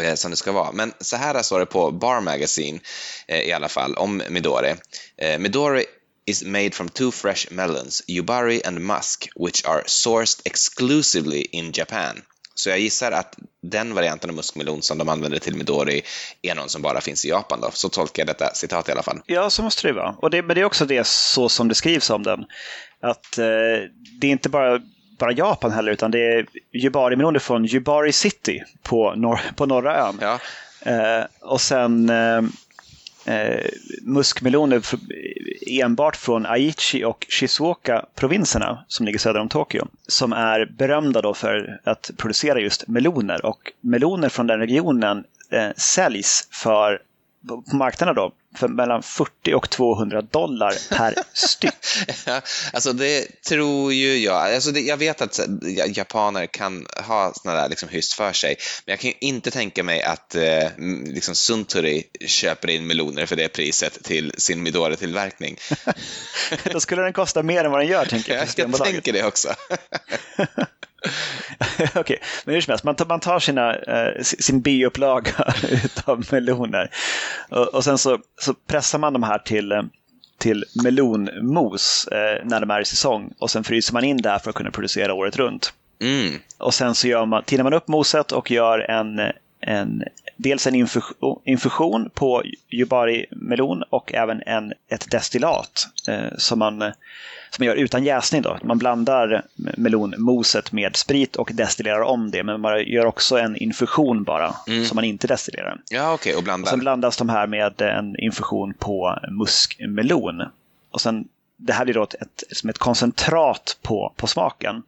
eh, 0.00 0.14
som 0.14 0.30
det 0.30 0.36
ska 0.36 0.52
vara. 0.52 0.72
Men 0.72 0.92
så 1.00 1.16
här 1.16 1.42
står 1.42 1.60
det 1.60 1.66
på 1.66 1.90
Bar 1.90 2.20
Magazine 2.20 2.80
eh, 3.26 3.40
i 3.40 3.52
alla 3.52 3.68
fall 3.68 3.94
om 3.94 4.22
Midori. 4.28 4.74
Eh, 5.16 5.38
Midori 5.38 5.84
is 6.26 6.44
made 6.44 6.70
from 6.70 6.88
two 6.88 7.10
fresh 7.10 7.46
melons, 7.50 8.02
Yubari 8.08 8.60
and 8.66 8.80
Musk, 8.80 9.28
which 9.36 9.64
are 9.64 9.82
sourced 9.86 10.42
exclusively 10.44 11.40
in 11.40 11.72
Japan. 11.72 12.22
Så 12.54 12.70
jag 12.70 12.78
gissar 12.78 13.12
att 13.12 13.36
den 13.62 13.94
varianten 13.94 14.30
av 14.30 14.36
muskmelon 14.36 14.82
som 14.82 14.98
de 14.98 15.08
använder 15.08 15.38
till 15.38 15.56
Midori 15.56 16.02
är 16.42 16.54
någon 16.54 16.68
som 16.68 16.82
bara 16.82 17.00
finns 17.00 17.24
i 17.24 17.28
Japan. 17.28 17.60
Då. 17.60 17.70
Så 17.72 17.88
tolkar 17.88 18.20
jag 18.20 18.26
detta 18.26 18.54
citat 18.54 18.88
i 18.88 18.92
alla 18.92 19.02
fall. 19.02 19.20
Ja, 19.26 19.50
så 19.50 19.62
måste 19.62 19.88
det 19.88 19.92
vara. 19.92 20.14
Och 20.18 20.30
det, 20.30 20.42
men 20.42 20.54
det 20.54 20.60
är 20.60 20.64
också 20.64 20.86
det 20.86 21.06
så 21.06 21.48
som 21.48 21.68
det 21.68 21.74
skrivs 21.74 22.10
om 22.10 22.22
den. 22.22 22.44
Att 23.02 23.38
eh, 23.38 23.44
det 24.20 24.26
är 24.26 24.30
inte 24.30 24.48
bara, 24.48 24.80
bara 25.18 25.32
Japan 25.32 25.72
heller, 25.72 25.92
utan 25.92 26.10
det 26.10 26.18
är 26.18 26.46
Jubari-meloner 26.72 27.38
från 27.38 27.64
Jubari 27.64 28.12
City 28.12 28.62
på, 28.82 29.14
norr, 29.14 29.40
på 29.56 29.66
norra 29.66 29.96
ön. 29.96 30.18
Ja, 30.20 30.38
Eh, 30.84 31.24
och 31.40 31.60
sen 31.60 32.10
eh, 32.10 32.42
eh, 33.24 33.66
muskmeloner 34.02 34.82
enbart 35.66 36.16
från 36.16 36.46
Aichi 36.46 37.04
och 37.04 37.26
Shizuoka-provinserna 37.28 38.84
som 38.88 39.06
ligger 39.06 39.18
söder 39.18 39.40
om 39.40 39.48
Tokyo. 39.48 39.86
Som 40.06 40.32
är 40.32 40.64
berömda 40.64 41.22
då 41.22 41.34
för 41.34 41.80
att 41.84 42.10
producera 42.16 42.60
just 42.60 42.88
meloner. 42.88 43.46
Och 43.46 43.72
meloner 43.80 44.28
från 44.28 44.46
den 44.46 44.60
regionen 44.60 45.24
eh, 45.50 45.68
säljs 45.76 46.48
för 46.50 47.02
på 47.48 47.76
marknaden 47.76 48.14
då, 48.14 48.32
för 48.56 48.68
mellan 48.68 49.02
40 49.02 49.54
och 49.54 49.70
200 49.70 50.22
dollar 50.22 50.74
per 50.96 51.14
styck. 51.32 51.74
Ja, 52.26 52.40
alltså 52.72 52.92
det 52.92 53.42
tror 53.42 53.92
ju 53.92 54.18
jag. 54.18 54.54
Alltså 54.54 54.70
det, 54.70 54.80
jag 54.80 54.96
vet 54.96 55.22
att 55.22 55.40
japaner 55.88 56.46
kan 56.46 56.86
ha 57.06 57.32
såna 57.34 57.54
där 57.54 57.68
liksom 57.68 57.88
hyst 57.88 58.12
för 58.12 58.32
sig, 58.32 58.56
men 58.86 58.92
jag 58.92 59.00
kan 59.00 59.10
ju 59.10 59.16
inte 59.20 59.50
tänka 59.50 59.82
mig 59.82 60.02
att 60.02 60.34
eh, 60.34 60.68
liksom 61.04 61.34
Suntory 61.34 62.02
köper 62.26 62.70
in 62.70 62.86
meloner 62.86 63.26
för 63.26 63.36
det 63.36 63.48
priset 63.48 64.04
till 64.04 64.34
sin 64.38 64.62
Midori-tillverkning. 64.62 65.56
Då 66.72 66.80
skulle 66.80 67.02
den 67.02 67.12
kosta 67.12 67.42
mer 67.42 67.64
än 67.64 67.70
vad 67.70 67.80
den 67.80 67.88
gör, 67.88 68.04
tänker 68.04 68.34
jag. 68.34 68.48
Jag, 68.56 68.84
tänker 68.84 69.12
det 69.12 69.24
också. 69.24 69.54
Okej, 71.94 72.18
men 72.44 72.54
hur 72.54 72.60
som 72.60 72.70
helst, 72.70 72.84
man 72.84 72.94
tar, 72.94 73.06
man 73.06 73.20
tar 73.20 73.38
sina, 73.38 73.76
eh, 73.76 74.22
sin 74.22 74.60
B-upplaga 74.60 75.54
av 76.04 76.24
meloner 76.32 76.90
och, 77.48 77.74
och 77.74 77.84
sen 77.84 77.98
så, 77.98 78.18
så 78.40 78.54
pressar 78.54 78.98
man 78.98 79.12
de 79.12 79.22
här 79.22 79.38
till, 79.38 79.72
eh, 79.72 79.82
till 80.38 80.64
melonmos 80.84 82.08
eh, 82.12 82.44
när 82.44 82.60
de 82.60 82.70
är 82.70 82.80
i 82.80 82.84
säsong 82.84 83.32
och 83.38 83.50
sen 83.50 83.64
fryser 83.64 83.92
man 83.92 84.04
in 84.04 84.16
det 84.16 84.30
här 84.30 84.38
för 84.38 84.50
att 84.50 84.56
kunna 84.56 84.70
producera 84.70 85.14
året 85.14 85.36
runt. 85.36 85.72
Mm. 86.00 86.38
Och 86.58 86.74
sen 86.74 86.94
så 86.94 87.08
gör 87.08 87.26
man, 87.26 87.44
tinar 87.44 87.64
man 87.64 87.72
upp 87.72 87.88
moset 87.88 88.32
och 88.32 88.50
gör 88.50 88.78
en, 88.78 89.20
en, 89.60 90.02
dels 90.42 90.66
en 90.66 90.74
infusion, 91.44 92.10
på 92.14 92.42
Yubari-melon 92.70 93.82
och 93.90 94.14
även 94.14 94.42
en, 94.46 94.72
ett 94.88 95.10
destillat 95.10 95.88
eh, 96.08 96.36
som, 96.38 96.58
man, 96.58 96.78
som 97.50 97.58
man 97.58 97.66
gör 97.66 97.74
utan 97.74 98.04
jäsning. 98.04 98.42
Då. 98.42 98.58
Man 98.62 98.78
blandar 98.78 99.42
melonmoset 99.56 100.72
med 100.72 100.96
sprit 100.96 101.36
och 101.36 101.50
destillerar 101.54 102.00
om 102.00 102.30
det, 102.30 102.42
men 102.42 102.60
man 102.60 102.84
gör 102.84 103.06
också 103.06 103.38
en 103.38 103.56
infusion 103.56 104.24
bara, 104.24 104.54
Mm. 104.68 104.84
som 104.84 104.94
man 104.94 105.04
inte 105.04 105.26
destillerar. 105.26 105.80
Ja, 105.90 106.12
okej, 106.12 106.32
och 106.32 106.38
Och 106.38 106.44
blandar. 106.44 106.70
sen 106.70 106.78
blandas 106.80 107.16
de 107.16 107.28
här 107.28 107.46
med 107.46 107.80
en 107.80 108.16
infusion 108.20 108.74
på 108.74 109.18
muskmelon. 109.30 110.42
Och 110.90 111.00
sen 111.00 111.28
det 111.56 111.72
här 111.72 111.84
blir 111.84 111.94
då 111.94 112.02
ett, 112.02 112.14
ett, 112.14 112.42
som 112.52 112.70
ett 112.70 112.78
koncentrat 112.78 113.78
på, 113.82 114.12
på 114.16 114.26
smaken. 114.26 114.82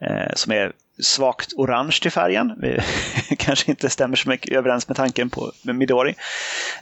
Eh, 0.00 0.32
som 0.34 0.52
är 0.52 0.72
svagt 0.98 1.52
orange 1.56 1.98
till 2.02 2.10
färgen. 2.10 2.62
kanske 3.38 3.70
inte 3.70 3.90
stämmer 3.90 4.16
så 4.16 4.28
mycket 4.28 4.52
överens 4.52 4.88
med 4.88 4.96
tanken 4.96 5.30
på 5.30 5.52
Midori. 5.62 6.14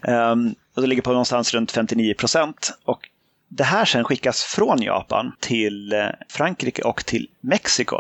Um, 0.03 0.55
och 0.75 0.83
det 0.83 0.89
ligger 0.89 1.03
på 1.03 1.11
någonstans 1.11 1.55
runt 1.55 1.73
59 1.73 2.15
procent. 2.15 2.79
Och 2.85 3.09
det 3.49 3.65
här 3.65 3.85
sen 3.85 4.05
skickas 4.05 4.45
från 4.45 4.83
Japan 4.83 5.33
till 5.41 5.93
eh, 5.93 6.07
Frankrike 6.29 6.83
och 6.83 7.07
till 7.07 7.29
Mexiko. 7.41 7.97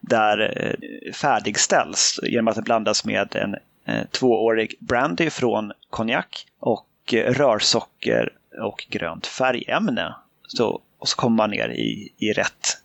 Där 0.00 0.52
eh, 0.56 1.12
färdigställs 1.12 2.20
genom 2.22 2.48
att 2.48 2.56
det 2.56 2.62
blandas 2.62 3.04
med 3.04 3.36
en 3.36 3.54
eh, 3.84 4.06
tvåårig 4.10 4.74
brandy 4.78 5.30
från 5.30 5.72
konjak 5.90 6.46
och 6.60 6.86
rörsocker 7.12 8.32
och 8.62 8.86
grönt 8.90 9.26
färgämne. 9.26 10.14
Så, 10.46 10.80
och 10.98 11.08
så 11.08 11.16
kommer 11.16 11.36
man 11.36 11.50
ner 11.50 11.68
i, 11.68 12.12
i 12.18 12.32
rätt 12.32 12.78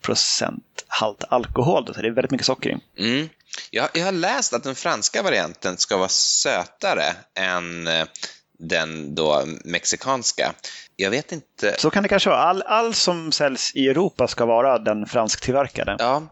procenthalt 0.00 1.24
alkohol. 1.28 1.94
Så 1.94 2.02
det 2.02 2.08
är 2.08 2.10
väldigt 2.10 2.30
mycket 2.30 2.46
socker 2.46 2.70
i. 2.70 3.02
Mm. 3.02 3.28
Jag, 3.70 3.88
jag 3.94 4.04
har 4.04 4.12
läst 4.12 4.52
att 4.52 4.64
den 4.64 4.74
franska 4.74 5.22
varianten 5.22 5.78
ska 5.78 5.96
vara 5.96 6.08
sötare 6.08 7.04
än 7.38 7.88
den 8.58 9.14
då 9.14 9.42
mexikanska. 9.64 10.54
Jag 10.96 11.10
vet 11.10 11.32
inte. 11.32 11.76
Så 11.78 11.90
kan 11.90 12.02
det 12.02 12.08
kanske 12.08 12.30
vara. 12.30 12.40
All, 12.40 12.62
all 12.62 12.94
som 12.94 13.32
säljs 13.32 13.72
i 13.74 13.88
Europa 13.88 14.28
ska 14.28 14.44
vara 14.44 14.78
den 14.78 15.06
fransktillverkade. 15.06 15.96
Ja, 15.98 16.22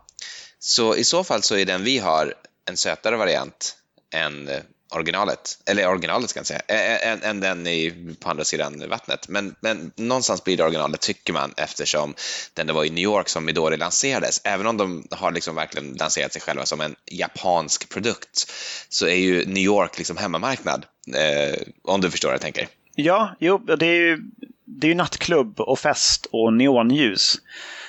så 0.58 0.96
i 0.96 1.04
så 1.04 1.24
fall 1.24 1.42
så 1.42 1.56
är 1.56 1.64
den 1.64 1.84
vi 1.84 1.98
har 1.98 2.34
en 2.70 2.76
sötare 2.76 3.16
variant 3.16 3.76
än 4.14 4.48
eh, 4.48 4.60
originalet. 4.90 5.58
Eller 5.66 5.88
originalet 5.88 6.30
ska 6.30 6.40
jag 6.40 6.46
säga, 6.46 6.60
än, 6.98 7.22
än 7.22 7.40
den 7.40 7.66
i, 7.66 8.14
på 8.20 8.30
andra 8.30 8.44
sidan 8.44 8.84
vattnet. 8.88 9.28
Men, 9.28 9.54
men 9.60 9.92
någonstans 9.96 10.44
blir 10.44 10.56
det 10.56 10.64
originalet 10.64 11.00
tycker 11.00 11.32
man 11.32 11.54
eftersom 11.56 12.14
den 12.54 12.66
det 12.66 12.72
var 12.72 12.84
i 12.84 12.90
New 12.90 13.04
York 13.04 13.28
som 13.28 13.44
Midori 13.44 13.76
lanserades. 13.76 14.40
Även 14.44 14.66
om 14.66 14.76
de 14.76 15.06
har 15.10 15.32
liksom 15.32 15.54
verkligen 15.54 15.92
lanserat 15.92 16.32
sig 16.32 16.42
själva 16.42 16.66
som 16.66 16.80
en 16.80 16.96
japansk 17.06 17.88
produkt 17.88 18.52
så 18.88 19.06
är 19.06 19.16
ju 19.16 19.46
New 19.46 19.64
York 19.64 19.98
liksom 19.98 20.16
hemmamarknad. 20.16 20.86
Eh, 21.14 21.60
om 21.82 22.00
du 22.00 22.10
förstår 22.10 22.28
vad 22.28 22.34
jag 22.34 22.40
tänker. 22.40 22.68
Ja, 22.94 23.36
jo, 23.40 23.58
det 23.58 23.86
är 23.86 23.94
ju, 23.94 24.22
det 24.64 24.86
är 24.86 24.88
ju 24.88 24.94
nattklubb 24.94 25.60
och 25.60 25.78
fest 25.78 26.26
och 26.32 26.52
neonljus. 26.52 27.40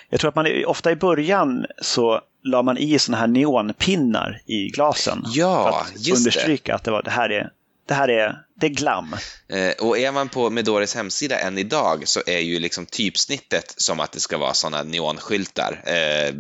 Jag 0.10 0.20
tror 0.20 0.30
att 0.30 0.36
man 0.36 0.66
ofta 0.66 0.92
i 0.92 0.96
början 0.96 1.66
så 1.82 2.22
la 2.44 2.64
man 2.64 2.78
i 2.78 3.00
sådana 3.00 3.20
här 3.20 3.28
neonpinnar 3.28 4.42
i 4.46 4.70
glasen. 4.70 5.24
Ja, 5.28 5.86
för 5.86 6.00
att 6.00 6.18
understryka 6.18 6.72
det. 6.72 6.76
att 6.76 6.84
det, 6.84 6.92
var, 6.92 7.04
det 7.04 7.12
här 7.12 7.30
är 7.30 7.52
det 7.92 7.96
här 7.96 8.10
är, 8.10 8.44
det 8.56 8.66
är 8.66 8.70
glam. 8.70 9.16
Eh, 9.48 9.72
och 9.80 9.98
är 9.98 10.12
man 10.12 10.30
på 10.30 10.50
Medoris 10.50 10.96
hemsida 10.96 11.40
än 11.40 11.58
idag 11.58 12.08
så 12.08 12.22
är 12.26 12.40
ju 12.40 12.60
liksom 12.60 12.86
typsnittet 12.86 13.74
som 13.78 14.00
att 14.00 14.12
det 14.12 14.20
ska 14.20 14.38
vara 14.38 14.54
sådana 14.54 14.84
neonskyltar 14.84 15.82
eh, 15.86 16.34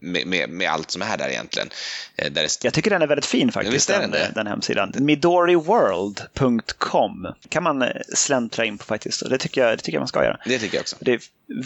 med, 0.00 0.26
med, 0.26 0.50
med, 0.50 0.70
allt 0.70 0.90
som 0.90 1.02
är 1.02 1.16
där 1.16 1.28
egentligen. 1.28 1.68
Eh, 2.16 2.32
där 2.32 2.42
det... 2.42 2.64
Jag 2.64 2.74
tycker 2.74 2.90
den 2.90 3.02
är 3.02 3.06
väldigt 3.06 3.26
fin 3.26 3.52
faktiskt, 3.52 3.88
den, 3.88 4.10
den, 4.10 4.32
den 4.34 4.46
hemsidan. 4.46 4.92
Midoriworld.com 4.98 7.26
kan 7.48 7.62
man 7.62 7.82
eh, 7.82 7.88
släntra 8.14 8.64
in 8.64 8.78
på 8.78 8.84
faktiskt. 8.84 9.30
Det 9.30 9.38
tycker, 9.38 9.60
jag, 9.60 9.78
det 9.78 9.82
tycker 9.82 9.96
jag 9.96 10.00
man 10.00 10.08
ska 10.08 10.24
göra. 10.24 10.40
Det 10.44 10.58
tycker 10.58 10.76
jag 10.76 10.82
också. 10.82 10.96
Det 11.00 11.12
är 11.12 11.20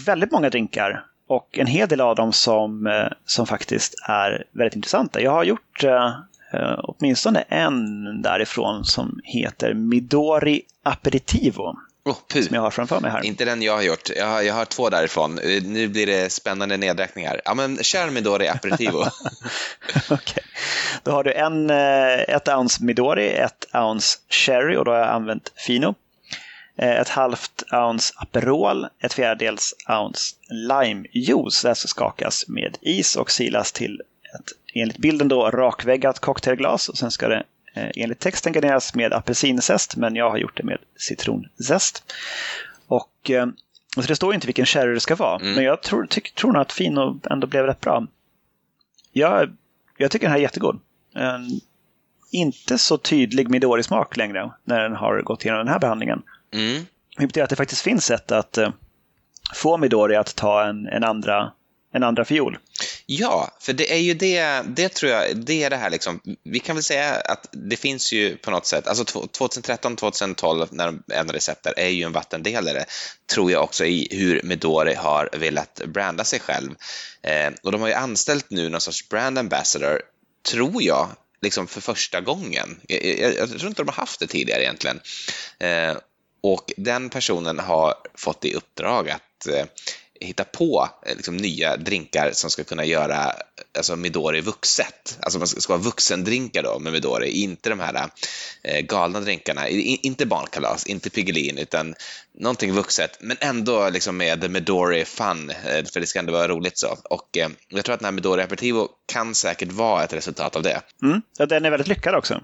väldigt 0.04 0.30
många 0.30 0.50
drinkar 0.50 1.04
och 1.28 1.58
en 1.58 1.66
hel 1.66 1.88
del 1.88 2.00
av 2.00 2.16
dem 2.16 2.32
som, 2.32 2.86
eh, 2.86 3.08
som 3.26 3.46
faktiskt 3.46 3.94
är 4.08 4.44
väldigt 4.52 4.76
intressanta. 4.76 5.20
Jag 5.20 5.30
har 5.30 5.44
gjort 5.44 5.84
Uh, 6.54 6.80
åtminstone 6.82 7.40
en 7.40 8.22
därifrån 8.22 8.84
som 8.84 9.20
heter 9.24 9.74
Midori 9.74 10.62
Aperitivo. 10.82 11.76
Oh, 12.04 12.42
som 12.42 12.54
jag 12.54 12.62
har 12.62 12.70
framför 12.70 13.00
mig 13.00 13.10
här. 13.10 13.24
Inte 13.24 13.44
den 13.44 13.62
jag 13.62 13.72
har 13.72 13.82
gjort. 13.82 14.10
Jag 14.16 14.26
har, 14.26 14.42
jag 14.42 14.54
har 14.54 14.64
två 14.64 14.90
därifrån. 14.90 15.38
Eh, 15.38 15.62
nu 15.62 15.88
blir 15.88 16.06
det 16.06 16.32
spännande 16.32 16.76
nedräkningar. 16.76 17.40
Ja, 17.44 17.54
men 17.54 17.78
kör 17.82 18.10
Midori 18.10 18.48
Aperitivo. 18.48 18.98
okay. 20.10 20.42
Då 21.02 21.10
har 21.10 21.24
du 21.24 21.32
en, 21.32 21.70
eh, 21.70 22.34
ett 22.36 22.48
ounce 22.48 22.84
Midori, 22.84 23.28
ett 23.28 23.66
ounce 23.74 24.18
Cherry 24.28 24.76
och 24.76 24.84
då 24.84 24.90
har 24.90 24.98
jag 24.98 25.08
använt 25.08 25.52
Fino. 25.56 25.94
Ett 26.78 27.08
halvt 27.08 27.64
ounce 27.72 28.14
Aperol, 28.16 28.86
ett 28.98 29.12
fjärdedels 29.12 29.74
ounce 29.88 30.34
limejuice. 30.50 31.62
Det 31.62 31.74
ska 31.74 31.88
skakas 31.88 32.48
med 32.48 32.76
is 32.80 33.16
och 33.16 33.30
silas 33.30 33.72
till 33.72 34.02
ett 34.34 34.52
enligt 34.74 34.98
bilden 34.98 35.28
då 35.28 35.50
rakväggat 35.50 36.18
cocktailglas 36.18 36.88
och 36.88 36.98
sen 36.98 37.10
ska 37.10 37.28
det 37.28 37.44
eh, 37.74 37.90
enligt 37.96 38.18
texten 38.18 38.52
garneras 38.52 38.94
med 38.94 39.12
apelsinzest 39.12 39.96
men 39.96 40.16
jag 40.16 40.30
har 40.30 40.38
gjort 40.38 40.56
det 40.56 40.62
med 40.62 40.78
citronzest. 40.96 42.12
Och 42.86 43.30
eh, 43.30 43.42
alltså 43.96 44.08
det 44.08 44.16
står 44.16 44.34
inte 44.34 44.46
vilken 44.46 44.66
sherry 44.66 44.94
det 44.94 45.00
ska 45.00 45.14
vara, 45.14 45.40
mm. 45.40 45.54
men 45.54 45.64
jag 45.64 45.82
tror, 45.82 46.06
tyck, 46.06 46.34
tror 46.34 46.52
nog 46.52 46.62
att 46.62 46.72
Fino 46.72 47.20
ändå 47.30 47.46
blev 47.46 47.66
rätt 47.66 47.80
bra. 47.80 48.06
Jag, 49.12 49.56
jag 49.96 50.10
tycker 50.10 50.26
den 50.26 50.32
här 50.32 50.38
är 50.38 50.42
jättegod. 50.42 50.80
En 51.14 51.60
inte 52.30 52.78
så 52.78 52.98
tydlig 52.98 53.48
Midori-smak 53.48 54.16
längre 54.16 54.50
när 54.64 54.82
den 54.82 54.96
har 54.96 55.22
gått 55.22 55.44
igenom 55.44 55.58
den 55.58 55.68
här 55.68 55.78
behandlingen. 55.78 56.22
Mm. 56.52 56.86
Det 57.16 57.26
betyder 57.26 57.44
att 57.44 57.50
det 57.50 57.56
faktiskt 57.56 57.82
finns 57.82 58.04
sätt 58.04 58.32
att 58.32 58.58
uh, 58.58 58.68
få 59.54 59.76
Midori 59.76 60.16
att 60.16 60.34
ta 60.34 60.64
en, 60.64 60.86
en 60.86 61.04
andra 61.04 61.52
en 61.92 62.02
andra 62.02 62.24
fiol. 62.24 62.58
Ja, 63.06 63.56
för 63.60 63.72
det 63.72 63.92
är 63.92 63.98
ju 63.98 64.14
det, 64.14 64.62
det 64.66 64.88
tror 64.88 65.12
jag, 65.12 65.36
det 65.36 65.64
är 65.64 65.70
det 65.70 65.76
här 65.76 65.90
liksom, 65.90 66.20
vi 66.44 66.58
kan 66.58 66.76
väl 66.76 66.82
säga 66.82 67.14
att 67.14 67.48
det 67.52 67.76
finns 67.76 68.12
ju 68.12 68.36
på 68.36 68.50
något 68.50 68.66
sätt, 68.66 68.86
alltså 68.86 69.04
2013-2012 69.04 70.68
när 70.70 70.86
de 70.86 71.02
ändrade 71.12 71.36
recepter 71.36 71.74
är 71.76 71.88
ju 71.88 72.02
en 72.02 72.12
vattendelare, 72.12 72.84
tror 73.26 73.52
jag 73.52 73.62
också 73.62 73.84
i 73.84 74.08
hur 74.10 74.42
Medori 74.44 74.94
har 74.94 75.30
velat 75.32 75.80
branda 75.86 76.24
sig 76.24 76.40
själv. 76.40 76.70
Eh, 77.22 77.52
och 77.62 77.72
de 77.72 77.80
har 77.80 77.88
ju 77.88 77.94
anställt 77.94 78.50
nu 78.50 78.68
någon 78.68 78.80
sorts 78.80 79.08
brand 79.08 79.38
ambassador, 79.38 80.02
tror 80.50 80.82
jag, 80.82 81.08
liksom 81.42 81.66
för 81.66 81.80
första 81.80 82.20
gången. 82.20 82.80
Jag, 82.88 83.04
jag, 83.04 83.36
jag 83.36 83.48
tror 83.48 83.68
inte 83.68 83.82
de 83.82 83.88
har 83.88 83.94
haft 83.94 84.20
det 84.20 84.26
tidigare 84.26 84.62
egentligen. 84.62 85.00
Eh, 85.58 85.96
och 86.40 86.72
den 86.76 87.10
personen 87.10 87.58
har 87.58 87.94
fått 88.14 88.44
i 88.44 88.54
uppdrag 88.54 89.10
att 89.10 89.46
eh, 89.46 89.64
hitta 90.20 90.44
på 90.44 90.88
eh, 91.06 91.16
liksom, 91.16 91.36
nya 91.36 91.76
drinkar 91.76 92.30
som 92.32 92.50
ska 92.50 92.64
kunna 92.64 92.84
göra 92.84 93.32
alltså, 93.76 93.96
Midori 93.96 94.40
vuxet. 94.40 95.18
Alltså 95.20 95.38
man 95.38 95.48
ska 95.48 95.72
vara 95.72 95.82
vuxendrinkar 95.82 96.62
då 96.62 96.78
med 96.78 96.92
Midori, 96.92 97.30
inte 97.30 97.70
de 97.70 97.80
här 97.80 98.08
eh, 98.62 98.80
galna 98.80 99.20
drinkarna. 99.20 99.68
I, 99.68 100.00
inte 100.02 100.26
barnkalas, 100.26 100.86
inte 100.86 101.10
Piggelin, 101.10 101.58
utan 101.58 101.94
någonting 102.38 102.72
vuxet, 102.72 103.18
men 103.20 103.36
ändå 103.40 103.90
liksom 103.90 104.16
med 104.16 104.50
Midori 104.50 105.04
fun, 105.04 105.50
eh, 105.50 105.84
för 105.92 106.00
det 106.00 106.06
ska 106.06 106.18
ändå 106.18 106.32
vara 106.32 106.48
roligt 106.48 106.78
så. 106.78 106.98
Och 107.10 107.38
eh, 107.38 107.48
jag 107.68 107.84
tror 107.84 107.94
att 107.94 108.00
den 108.00 108.06
här 108.06 108.12
Midori 108.12 108.42
Aperitivo 108.42 108.88
kan 109.06 109.34
säkert 109.34 109.72
vara 109.72 110.04
ett 110.04 110.12
resultat 110.12 110.56
av 110.56 110.62
det. 110.62 110.80
Mm. 111.02 111.22
Ja, 111.38 111.46
den 111.46 111.64
är 111.64 111.70
väldigt 111.70 111.88
lyckad 111.88 112.14
också. 112.14 112.40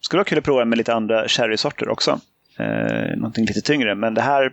Skulle 0.00 0.18
vara 0.18 0.28
kul 0.28 0.38
att 0.38 0.44
prova 0.44 0.64
med 0.64 0.78
lite 0.78 0.94
andra 0.94 1.28
sherrysorter 1.28 1.88
också. 1.88 2.20
Eh, 2.58 3.16
någonting 3.16 3.44
lite 3.44 3.60
tyngre, 3.60 3.94
men 3.94 4.14
det 4.14 4.22
här 4.22 4.52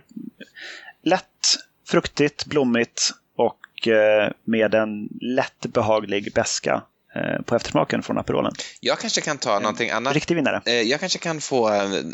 lätt 1.02 1.56
fruktigt, 1.88 2.46
blommigt 2.46 3.10
och 3.36 3.88
eh, 3.88 4.32
med 4.44 4.74
en 4.74 5.08
lätt 5.20 5.60
behaglig 5.60 6.32
beska 6.34 6.82
eh, 7.14 7.42
på 7.42 7.56
eftersmaken 7.56 8.02
från 8.02 8.18
Aperolen. 8.18 8.52
Jag 8.80 8.98
kanske 8.98 9.20
kan 9.20 9.38
ta 9.38 9.58
någonting 9.58 9.90
annat. 9.90 10.14
Riktig 10.14 10.34
vinnare. 10.34 10.62
Eh, 10.66 10.82
jag 10.82 11.00
kanske 11.00 11.18
kan 11.18 11.40
få 11.40 11.70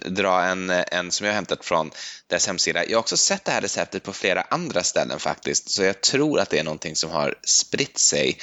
dra 0.07 0.42
en, 0.42 0.70
en 0.70 1.11
som 1.11 1.27
jag 1.27 1.33
har 1.33 1.37
hämtat 1.37 1.64
från 1.64 1.90
deras 2.27 2.47
hemsida. 2.47 2.85
Jag 2.85 2.97
har 2.97 3.01
också 3.01 3.16
sett 3.16 3.44
det 3.44 3.53
här 3.53 3.61
receptet 3.61 4.03
på 4.03 4.12
flera 4.12 4.42
andra 4.42 4.83
ställen 4.83 5.18
faktiskt, 5.18 5.70
så 5.70 5.83
jag 5.83 6.01
tror 6.01 6.40
att 6.40 6.51
det 6.51 6.59
är 6.59 6.64
någonting 6.64 6.97
som 6.97 7.11
har 7.11 7.35
spritt 7.42 7.99
sig. 7.99 8.38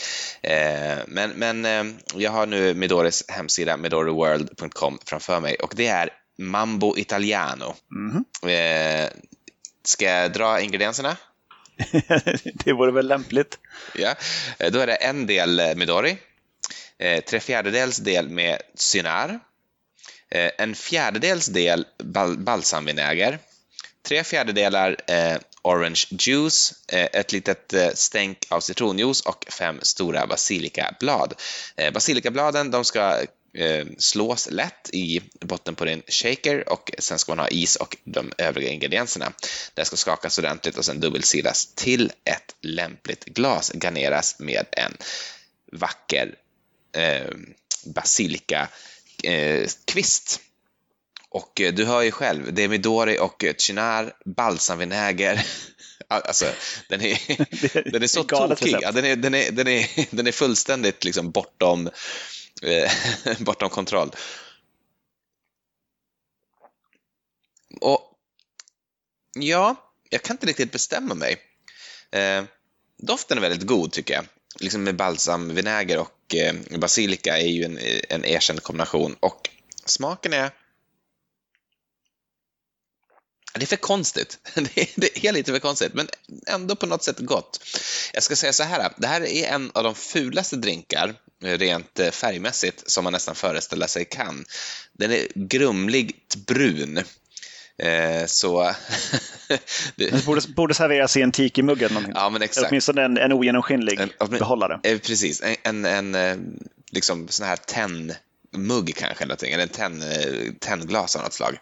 Men, 1.07 1.29
men 1.29 1.67
jag 2.15 2.31
har 2.31 2.45
nu 2.45 2.73
Midoris 2.73 3.23
hemsida, 3.27 3.77
midoriworld.com 3.77 4.99
framför 5.05 5.39
mig 5.39 5.55
och 5.55 5.73
det 5.75 5.87
är 5.87 6.09
Mambo 6.37 6.97
Italiano. 6.97 7.75
Mm 7.95 8.25
-hmm. 8.41 9.09
Ska 9.83 10.05
jag 10.05 10.33
dra 10.33 10.61
ingredienserna? 10.61 11.17
det 12.53 12.73
vore 12.73 12.91
väl 12.91 13.07
lämpligt. 13.07 13.59
Ja, 13.95 14.15
då 14.57 14.79
är 14.79 14.87
det 14.87 14.95
en 14.95 15.27
del 15.27 15.59
eh, 15.59 15.75
Midori, 15.75 16.17
eh, 16.97 17.23
tre 17.23 17.39
fjärdedels 17.39 17.97
del 17.97 18.29
med 18.29 18.61
cynar, 18.75 19.39
eh, 20.31 20.51
en 20.57 20.75
fjärdedels 20.75 21.45
del 21.45 21.85
bal 22.03 22.37
balsamvinäger, 22.37 23.39
tre 24.07 24.23
fjärdedelar 24.23 24.97
eh, 25.07 25.37
orange 25.61 26.05
juice, 26.09 26.73
eh, 26.87 27.07
ett 27.13 27.31
litet 27.31 27.73
eh, 27.73 27.89
stänk 27.93 28.45
av 28.49 28.59
citronjuice 28.59 29.21
och 29.21 29.45
fem 29.49 29.79
stora 29.81 30.27
basilikablad. 30.27 31.33
Basilikabladen 31.93 32.71
de 32.71 32.85
ska 32.85 33.21
eh, 33.21 33.25
slås 33.97 34.47
lätt 34.51 34.89
i 34.93 35.21
botten 35.39 35.75
på 35.75 35.85
din 35.85 36.01
shaker 36.07 36.69
och 36.69 36.91
sen 36.99 37.19
ska 37.19 37.31
man 37.31 37.39
ha 37.39 37.47
is 37.47 37.75
och 37.75 37.97
de 38.03 38.31
övriga 38.37 38.69
ingredienserna. 38.69 39.33
Det 39.73 39.85
ska 39.85 39.95
skakas 39.95 40.39
ordentligt 40.39 40.77
och 40.77 40.85
sen 40.85 40.99
dubbelsilas 40.99 41.75
till 41.75 42.11
ett 42.23 42.55
lämpligt 42.61 43.25
glas. 43.25 43.71
Garneras 43.73 44.39
med 44.39 44.65
en 44.71 44.97
vacker 45.71 46.35
eh, 46.97 47.27
basilikakvist. 47.85 48.69
Eh, 49.23 49.69
Och 51.29 51.61
eh, 51.61 51.73
du 51.73 51.85
hör 51.85 52.01
ju 52.01 52.11
själv, 52.11 52.53
det 52.53 52.63
är 52.63 52.67
Midori 52.67 53.19
och 53.19 53.45
Chinar, 53.57 54.13
balsamvinäger. 54.25 55.45
Alltså, 56.07 56.45
den 56.89 57.01
är, 57.05 57.91
den 57.91 58.03
är 58.03 58.07
så 58.07 58.23
tokig. 58.23 58.75
Ja, 58.81 58.91
den, 58.91 59.05
är, 59.05 59.15
den, 59.15 59.35
är, 59.35 59.51
den, 59.51 59.67
är, 59.67 60.15
den 60.15 60.27
är 60.27 60.31
fullständigt 60.31 61.03
liksom 61.03 61.31
bortom, 61.31 61.87
eh, 61.87 61.93
Eh, 62.61 62.91
bortom 63.39 63.69
kontroll. 63.69 64.11
Och 67.81 68.01
ja, 69.33 69.93
jag 70.09 70.23
kan 70.23 70.33
inte 70.33 70.45
riktigt 70.45 70.71
bestämma 70.71 71.15
mig. 71.15 71.37
Eh, 72.11 72.43
doften 72.97 73.37
är 73.37 73.41
väldigt 73.41 73.67
god 73.67 73.91
tycker 73.91 74.13
jag. 74.13 74.25
Liksom 74.59 74.83
med 74.83 74.95
balsamvinäger 74.95 75.99
och 75.99 76.35
eh, 76.35 76.79
basilika 76.79 77.37
är 77.37 77.47
ju 77.47 77.63
en, 77.63 77.79
en 78.09 78.25
erkänd 78.25 78.63
kombination. 78.63 79.15
Och 79.19 79.49
smaken 79.85 80.33
är 80.33 80.51
det 83.53 83.63
är 83.63 83.67
för 83.67 83.75
konstigt. 83.75 84.37
Det 84.95 85.25
är 85.25 85.31
lite 85.31 85.51
för 85.51 85.59
konstigt, 85.59 85.93
men 85.93 86.07
ändå 86.47 86.75
på 86.75 86.85
något 86.85 87.03
sätt 87.03 87.19
gott. 87.19 87.59
Jag 88.13 88.23
ska 88.23 88.35
säga 88.35 88.53
så 88.53 88.63
här, 88.63 88.93
det 88.97 89.07
här 89.07 89.21
är 89.21 89.47
en 89.47 89.71
av 89.73 89.83
de 89.83 89.95
fulaste 89.95 90.55
drinkar, 90.55 91.13
rent 91.43 91.99
eh, 91.99 92.11
färgmässigt, 92.11 92.91
som 92.91 93.03
man 93.03 93.13
nästan 93.13 93.35
föreställer 93.35 93.87
sig 93.87 94.05
kan. 94.05 94.45
Den 94.93 95.11
är 95.11 95.27
grumligt 95.35 96.35
brun. 96.35 96.97
Eh, 97.77 98.25
så... 98.25 98.75
det 99.95 100.25
borde, 100.25 100.41
borde 100.55 100.73
serveras 100.73 101.17
i 101.17 101.21
en 101.21 101.31
tiki-mugg. 101.31 101.87
Ja, 102.13 102.29
men 102.29 102.41
exakt. 102.41 102.67
Åtminstone 102.69 103.03
en, 103.03 103.17
en 103.17 103.31
ogenomskinlig 103.31 103.99
en, 103.99 104.29
behållare. 104.29 104.79
Eh, 104.83 104.99
precis, 104.99 105.41
en, 105.63 105.85
en, 105.85 106.15
en 106.15 106.59
liksom 106.91 107.27
sån 107.27 107.47
här 107.47 107.55
tennmugg 107.55 108.95
kanske, 108.95 109.23
eller, 109.23 109.45
eller 109.45 109.63
en 109.63 109.69
tenn, 109.69 110.03
tennglas 110.59 111.15
av 111.15 111.23
något 111.23 111.33
slag. 111.33 111.57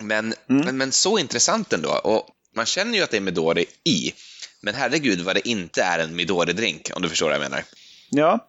Men, 0.00 0.34
mm. 0.48 0.64
men, 0.64 0.76
men, 0.76 0.92
så 0.92 1.18
intressant 1.18 1.72
ändå. 1.72 1.90
Och 2.04 2.28
man 2.56 2.66
känner 2.66 2.98
ju 2.98 3.04
att 3.04 3.10
det 3.10 3.16
är 3.16 3.20
Midori 3.20 3.66
i. 3.84 4.12
Men 4.60 4.74
herregud 4.74 5.20
vad 5.20 5.36
det 5.36 5.48
inte 5.48 5.82
är 5.82 5.98
en 5.98 6.20
Midori-drink, 6.20 6.92
om 6.94 7.02
du 7.02 7.08
förstår 7.08 7.26
vad 7.26 7.34
jag 7.34 7.42
menar. 7.42 7.62
Ja, 8.10 8.48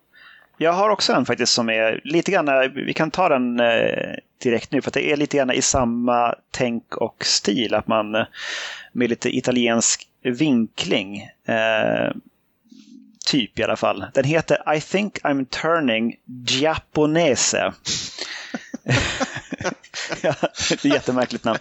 jag 0.58 0.74
har 0.74 0.90
också 0.90 1.14
en 1.14 1.26
faktiskt 1.26 1.54
som 1.54 1.70
är 1.70 2.02
lite 2.04 2.32
grann, 2.32 2.74
vi 2.76 2.94
kan 2.94 3.12
ta 3.12 3.30
den 3.30 3.60
eh, 3.60 4.16
direkt 4.44 4.72
nu, 4.72 4.82
för 4.82 4.92
det 4.92 5.12
är 5.12 5.18
lite 5.18 5.38
grann 5.38 5.52
i 5.52 5.62
samma 5.62 6.36
tänk 6.52 6.96
och 6.96 7.26
stil. 7.26 7.74
Att 7.74 7.88
man 7.88 8.16
eh, 8.16 8.26
med 8.92 9.10
lite 9.10 9.38
italiensk 9.38 10.08
vinkling, 10.24 11.30
eh, 11.46 12.12
typ 13.26 13.60
i 13.60 13.64
alla 13.64 13.76
fall. 13.76 14.06
Den 14.14 14.24
heter 14.24 14.76
I 14.76 14.82
think 14.82 15.20
I'm 15.24 15.46
turning 15.46 16.16
Giapponese. 16.48 17.74
ja, 20.22 20.36
det 20.70 20.86
är 20.86 20.94
jättemärkligt 20.94 21.44
namn. 21.44 21.60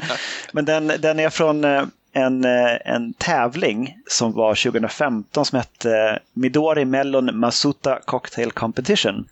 Men 0.53 0.65
den, 0.65 0.87
den 0.87 1.21
är 1.21 1.31
från 1.31 1.65
eh, 1.65 1.85
en, 2.15 2.45
eh, 2.45 2.77
en 2.85 3.15
tävling 3.15 3.99
som 4.07 4.33
var 4.33 4.55
2015 4.55 5.45
som 5.45 5.57
hette 5.59 5.99
eh, 5.99 6.17
Midori 6.33 6.85
Mellon 6.85 7.39
Masuta 7.39 7.99
Cocktail 8.05 8.53
Competition. 8.53 9.29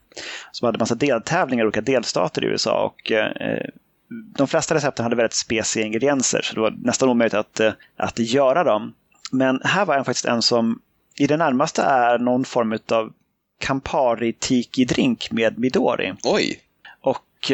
Som 0.52 0.66
hade 0.66 0.78
massa 0.78 0.94
deltävlingar 0.94 1.64
i 1.64 1.66
olika 1.66 1.80
delstater 1.80 2.44
i 2.44 2.46
USA. 2.46 2.84
Och, 2.84 3.12
eh, 3.12 3.66
de 4.36 4.46
flesta 4.46 4.74
recepten 4.74 5.02
hade 5.04 5.16
väldigt 5.16 5.34
speciella 5.34 5.86
ingredienser 5.86 6.42
så 6.42 6.54
det 6.54 6.60
var 6.60 6.74
nästan 6.82 7.08
omöjligt 7.08 7.34
att, 7.34 7.60
att 7.96 8.18
göra 8.18 8.64
dem. 8.64 8.94
Men 9.30 9.60
här 9.64 9.84
var 9.84 9.96
en 9.96 10.04
faktiskt 10.04 10.26
en 10.26 10.42
som 10.42 10.80
i 11.16 11.26
det 11.26 11.36
närmaste 11.36 11.82
är 11.82 12.18
någon 12.18 12.44
form 12.44 12.78
av 12.90 13.12
Campari 13.60 14.32
Tiki-drink 14.32 15.28
med 15.30 15.58
Midori. 15.58 16.14
Oj! 16.24 16.60
Och 17.00 17.52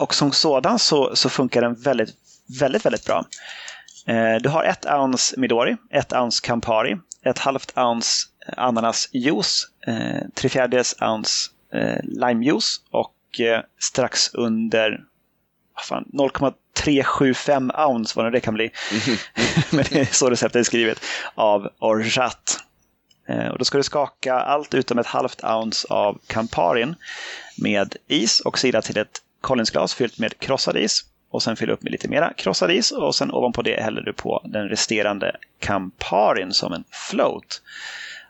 och 0.00 0.14
som 0.14 0.32
sådan 0.32 0.78
så, 0.78 1.16
så 1.16 1.28
funkar 1.28 1.60
den 1.62 1.74
väldigt, 1.74 2.14
väldigt, 2.60 2.84
väldigt 2.86 3.06
bra. 3.06 3.24
Eh, 4.06 4.34
du 4.40 4.48
har 4.48 4.64
ett 4.64 4.86
ounce 4.86 5.40
Midori, 5.40 5.76
ett 5.90 6.12
ounce 6.12 6.46
Campari, 6.46 6.96
ett 7.24 7.38
halvt 7.38 7.78
ounce 7.78 8.26
ananasjuice, 8.56 9.68
eh, 9.86 10.28
tre 10.34 10.48
fjärdedels 10.48 10.94
ounce 11.00 11.50
eh, 11.74 12.02
limejuice 12.02 12.80
och 12.90 13.40
eh, 13.40 13.60
strax 13.78 14.34
under 14.34 15.04
0,375 16.12 17.70
ounce, 17.78 18.12
vad 18.16 18.32
det 18.32 18.40
kan 18.40 18.54
bli. 18.54 18.70
Mm. 18.90 19.18
Men 19.70 19.84
det 19.90 20.00
är 20.00 20.14
så 20.14 20.30
receptet 20.30 20.60
är 20.60 20.64
skrivet, 20.64 21.00
av 21.34 21.68
orgeat. 21.78 22.58
Eh, 23.28 23.48
och 23.48 23.58
då 23.58 23.64
ska 23.64 23.78
du 23.78 23.84
skaka 23.84 24.34
allt 24.34 24.74
utom 24.74 24.98
ett 24.98 25.06
halvt 25.06 25.44
ounce 25.44 25.86
av 25.90 26.18
Camparin 26.26 26.94
med 27.56 27.96
is 28.08 28.40
och 28.40 28.58
sida 28.58 28.82
till 28.82 28.98
ett 28.98 29.20
Collinsglas 29.40 29.94
fyllt 29.94 30.18
med 30.18 30.38
krossad 30.38 30.76
is 30.76 31.04
och 31.30 31.42
sen 31.42 31.56
fylla 31.56 31.72
upp 31.72 31.82
med 31.82 31.92
lite 31.92 32.08
mera 32.08 32.32
krossad 32.32 32.70
is 32.70 32.90
och 32.92 33.14
sen 33.14 33.30
ovanpå 33.30 33.62
det 33.62 33.82
häller 33.82 34.00
du 34.00 34.12
på 34.12 34.42
den 34.44 34.68
resterande 34.68 35.36
Camparin 35.58 36.52
som 36.52 36.72
en 36.72 36.84
float. 36.90 37.62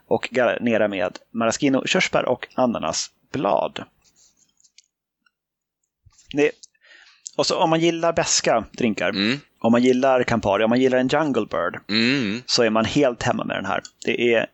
Och 0.07 0.29
garnera 0.31 0.87
med 0.87 1.17
maraschino, 1.31 1.85
körsbär 1.85 2.25
och 2.25 2.47
ananasblad. 2.53 3.83
Det, 6.33 6.51
och 7.37 7.45
så 7.45 7.57
om 7.57 7.69
man 7.69 7.79
gillar 7.79 8.13
beska 8.13 8.65
drinkar, 8.71 9.09
mm. 9.09 9.39
om 9.59 9.71
man 9.71 9.83
gillar 9.83 10.23
Campari, 10.23 10.63
om 10.63 10.69
man 10.69 10.81
gillar 10.81 10.97
en 10.97 11.07
Jungle 11.07 11.45
Bird, 11.45 11.79
mm. 11.89 12.41
så 12.45 12.63
är 12.63 12.69
man 12.69 12.85
helt 12.85 13.23
hemma 13.23 13.43
med 13.43 13.57
den 13.57 13.65
här. 13.65 13.81
Det, 14.05 14.33
är, 14.33 14.47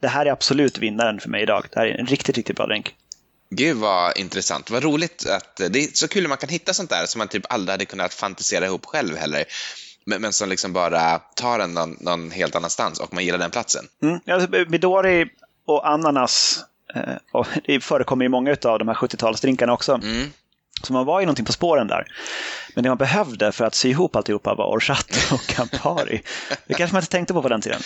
det 0.00 0.08
här 0.08 0.26
är 0.26 0.30
absolut 0.30 0.78
vinnaren 0.78 1.20
för 1.20 1.28
mig 1.28 1.42
idag. 1.42 1.64
Det 1.72 1.80
här 1.80 1.86
är 1.86 1.98
en 1.98 2.06
riktigt, 2.06 2.36
riktigt 2.36 2.56
bra 2.56 2.66
drink. 2.66 2.94
Gud 3.50 3.76
vad 3.76 4.18
intressant. 4.18 4.70
Vad 4.70 4.82
roligt 4.82 5.26
att 5.26 5.56
det 5.56 5.84
är 5.84 5.88
så 5.94 6.08
kul 6.08 6.24
att 6.24 6.28
man 6.28 6.38
kan 6.38 6.48
hitta 6.48 6.74
sånt 6.74 6.90
där 6.90 7.06
som 7.06 7.18
man 7.18 7.28
typ 7.28 7.52
aldrig 7.52 7.72
hade 7.72 7.84
kunnat 7.84 8.14
fantisera 8.14 8.66
ihop 8.66 8.86
själv 8.86 9.16
heller. 9.16 9.44
Men, 10.04 10.22
men 10.22 10.32
som 10.32 10.48
liksom 10.48 10.72
bara 10.72 11.18
tar 11.18 11.58
en 11.58 11.74
någon, 11.74 11.96
någon 12.00 12.30
helt 12.30 12.56
annanstans 12.56 13.00
och 13.00 13.14
man 13.14 13.24
gillar 13.24 13.38
den 13.38 13.50
platsen. 13.50 13.84
Mm. 14.02 14.20
Alltså, 14.26 14.48
Midori 14.68 15.26
och 15.66 15.88
ananas 15.88 16.64
eh, 16.94 17.02
och 17.32 17.46
det 17.64 17.80
förekommer 17.80 18.24
i 18.24 18.28
många 18.28 18.50
av 18.50 18.78
de 18.78 18.88
här 18.88 18.94
70-talsdrinkarna 18.94 19.70
också. 19.70 19.92
Mm. 19.94 20.32
Så 20.82 20.92
man 20.92 21.06
var 21.06 21.20
ju 21.20 21.26
någonting 21.26 21.44
på 21.44 21.52
spåren 21.52 21.86
där. 21.86 22.06
Men 22.74 22.84
det 22.84 22.90
man 22.90 22.98
behövde 22.98 23.52
för 23.52 23.64
att 23.64 23.74
sy 23.74 23.90
ihop 23.90 24.16
alltihopa 24.16 24.54
var 24.54 24.66
orchat 24.66 25.32
och 25.32 25.46
Campari. 25.46 26.22
det 26.66 26.74
kanske 26.74 26.94
man 26.94 27.00
inte 27.00 27.12
tänkte 27.12 27.34
på 27.34 27.42
på 27.42 27.48
den 27.48 27.60
tiden. 27.60 27.80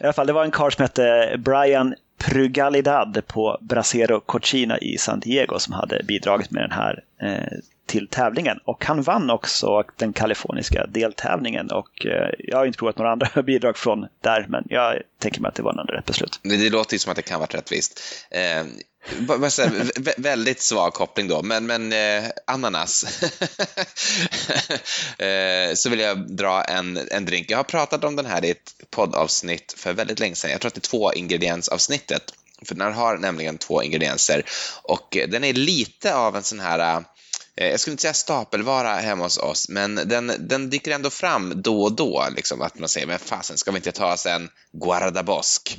I 0.00 0.04
alla 0.04 0.12
fall, 0.12 0.26
det 0.26 0.32
var 0.32 0.44
en 0.44 0.50
karl 0.50 0.70
som 0.70 0.82
hette 0.82 1.34
Brian 1.38 1.94
Prugalidad 2.24 3.22
på 3.26 3.58
Brasero 3.60 4.20
Cochina 4.20 4.78
i 4.78 4.98
San 4.98 5.20
Diego 5.20 5.58
som 5.58 5.74
hade 5.74 6.02
bidragit 6.08 6.50
med 6.50 6.62
den 6.62 6.72
här 6.72 7.04
eh, 7.20 7.58
till 7.90 8.08
tävlingen. 8.08 8.58
Och 8.64 8.84
han 8.84 9.02
vann 9.02 9.30
också 9.30 9.84
den 9.96 10.12
kaliforniska 10.12 10.86
deltävlingen 10.86 11.70
och 11.70 12.06
eh, 12.06 12.30
jag 12.38 12.58
har 12.58 12.66
inte 12.66 12.78
provat 12.78 12.98
några 12.98 13.12
andra 13.12 13.42
bidrag 13.46 13.76
från 13.76 14.06
där 14.22 14.46
men 14.48 14.64
jag 14.68 15.02
tänker 15.18 15.40
mig 15.40 15.48
att 15.48 15.54
det 15.54 15.62
var 15.62 15.80
en 15.80 15.86
rätt 15.86 16.04
beslut. 16.04 16.40
Det, 16.42 16.70
låter 16.70 16.94
ju 16.94 16.98
som 16.98 17.10
att 17.10 17.16
det 17.16 17.22
kan 17.22 17.40
vara 17.40 17.50
rättvist. 17.50 18.02
Eh, 18.30 18.64
väldigt 20.16 20.60
svag 20.60 20.92
koppling 20.92 21.28
då, 21.28 21.42
men, 21.42 21.66
men 21.66 21.92
eh, 21.92 22.30
ananas. 22.46 23.22
eh, 25.18 25.74
så 25.74 25.90
vill 25.90 26.00
jag 26.00 26.36
dra 26.36 26.62
en, 26.62 26.98
en 27.10 27.24
drink. 27.24 27.50
Jag 27.50 27.56
har 27.56 27.64
pratat 27.64 28.04
om 28.04 28.16
den 28.16 28.26
här 28.26 28.44
i 28.44 28.50
ett 28.50 28.74
poddavsnitt 28.90 29.74
för 29.76 29.92
väldigt 29.92 30.20
länge 30.20 30.34
sedan. 30.34 30.50
Jag 30.50 30.60
tror 30.60 30.68
att 30.68 30.74
det 30.74 30.78
är 30.78 30.90
två 30.90 31.12
ingrediensavsnittet. 31.12 32.34
För 32.62 32.74
den 32.74 32.92
har 32.92 33.16
nämligen 33.16 33.58
två 33.58 33.82
ingredienser 33.82 34.42
och 34.82 35.16
eh, 35.16 35.28
den 35.28 35.44
är 35.44 35.52
lite 35.52 36.14
av 36.14 36.36
en 36.36 36.42
sån 36.42 36.60
här 36.60 36.96
eh, 36.96 37.00
Eh, 37.56 37.68
jag 37.68 37.80
skulle 37.80 37.92
inte 37.92 38.02
säga 38.02 38.14
stapelvara 38.14 38.94
hemma 38.94 39.24
hos 39.24 39.38
oss, 39.38 39.68
men 39.68 39.94
den, 39.94 40.32
den 40.38 40.70
dyker 40.70 40.90
ändå 40.90 41.10
fram 41.10 41.62
då 41.62 41.82
och 41.82 41.92
då. 41.92 42.28
Liksom, 42.36 42.62
att 42.62 42.78
man 42.78 42.88
säger, 42.88 43.06
men 43.06 43.18
fasen, 43.18 43.56
ska 43.56 43.70
vi 43.70 43.76
inte 43.76 43.92
ta 43.92 44.12
oss 44.12 44.26
en 44.26 44.50
guardabosk? 44.72 45.78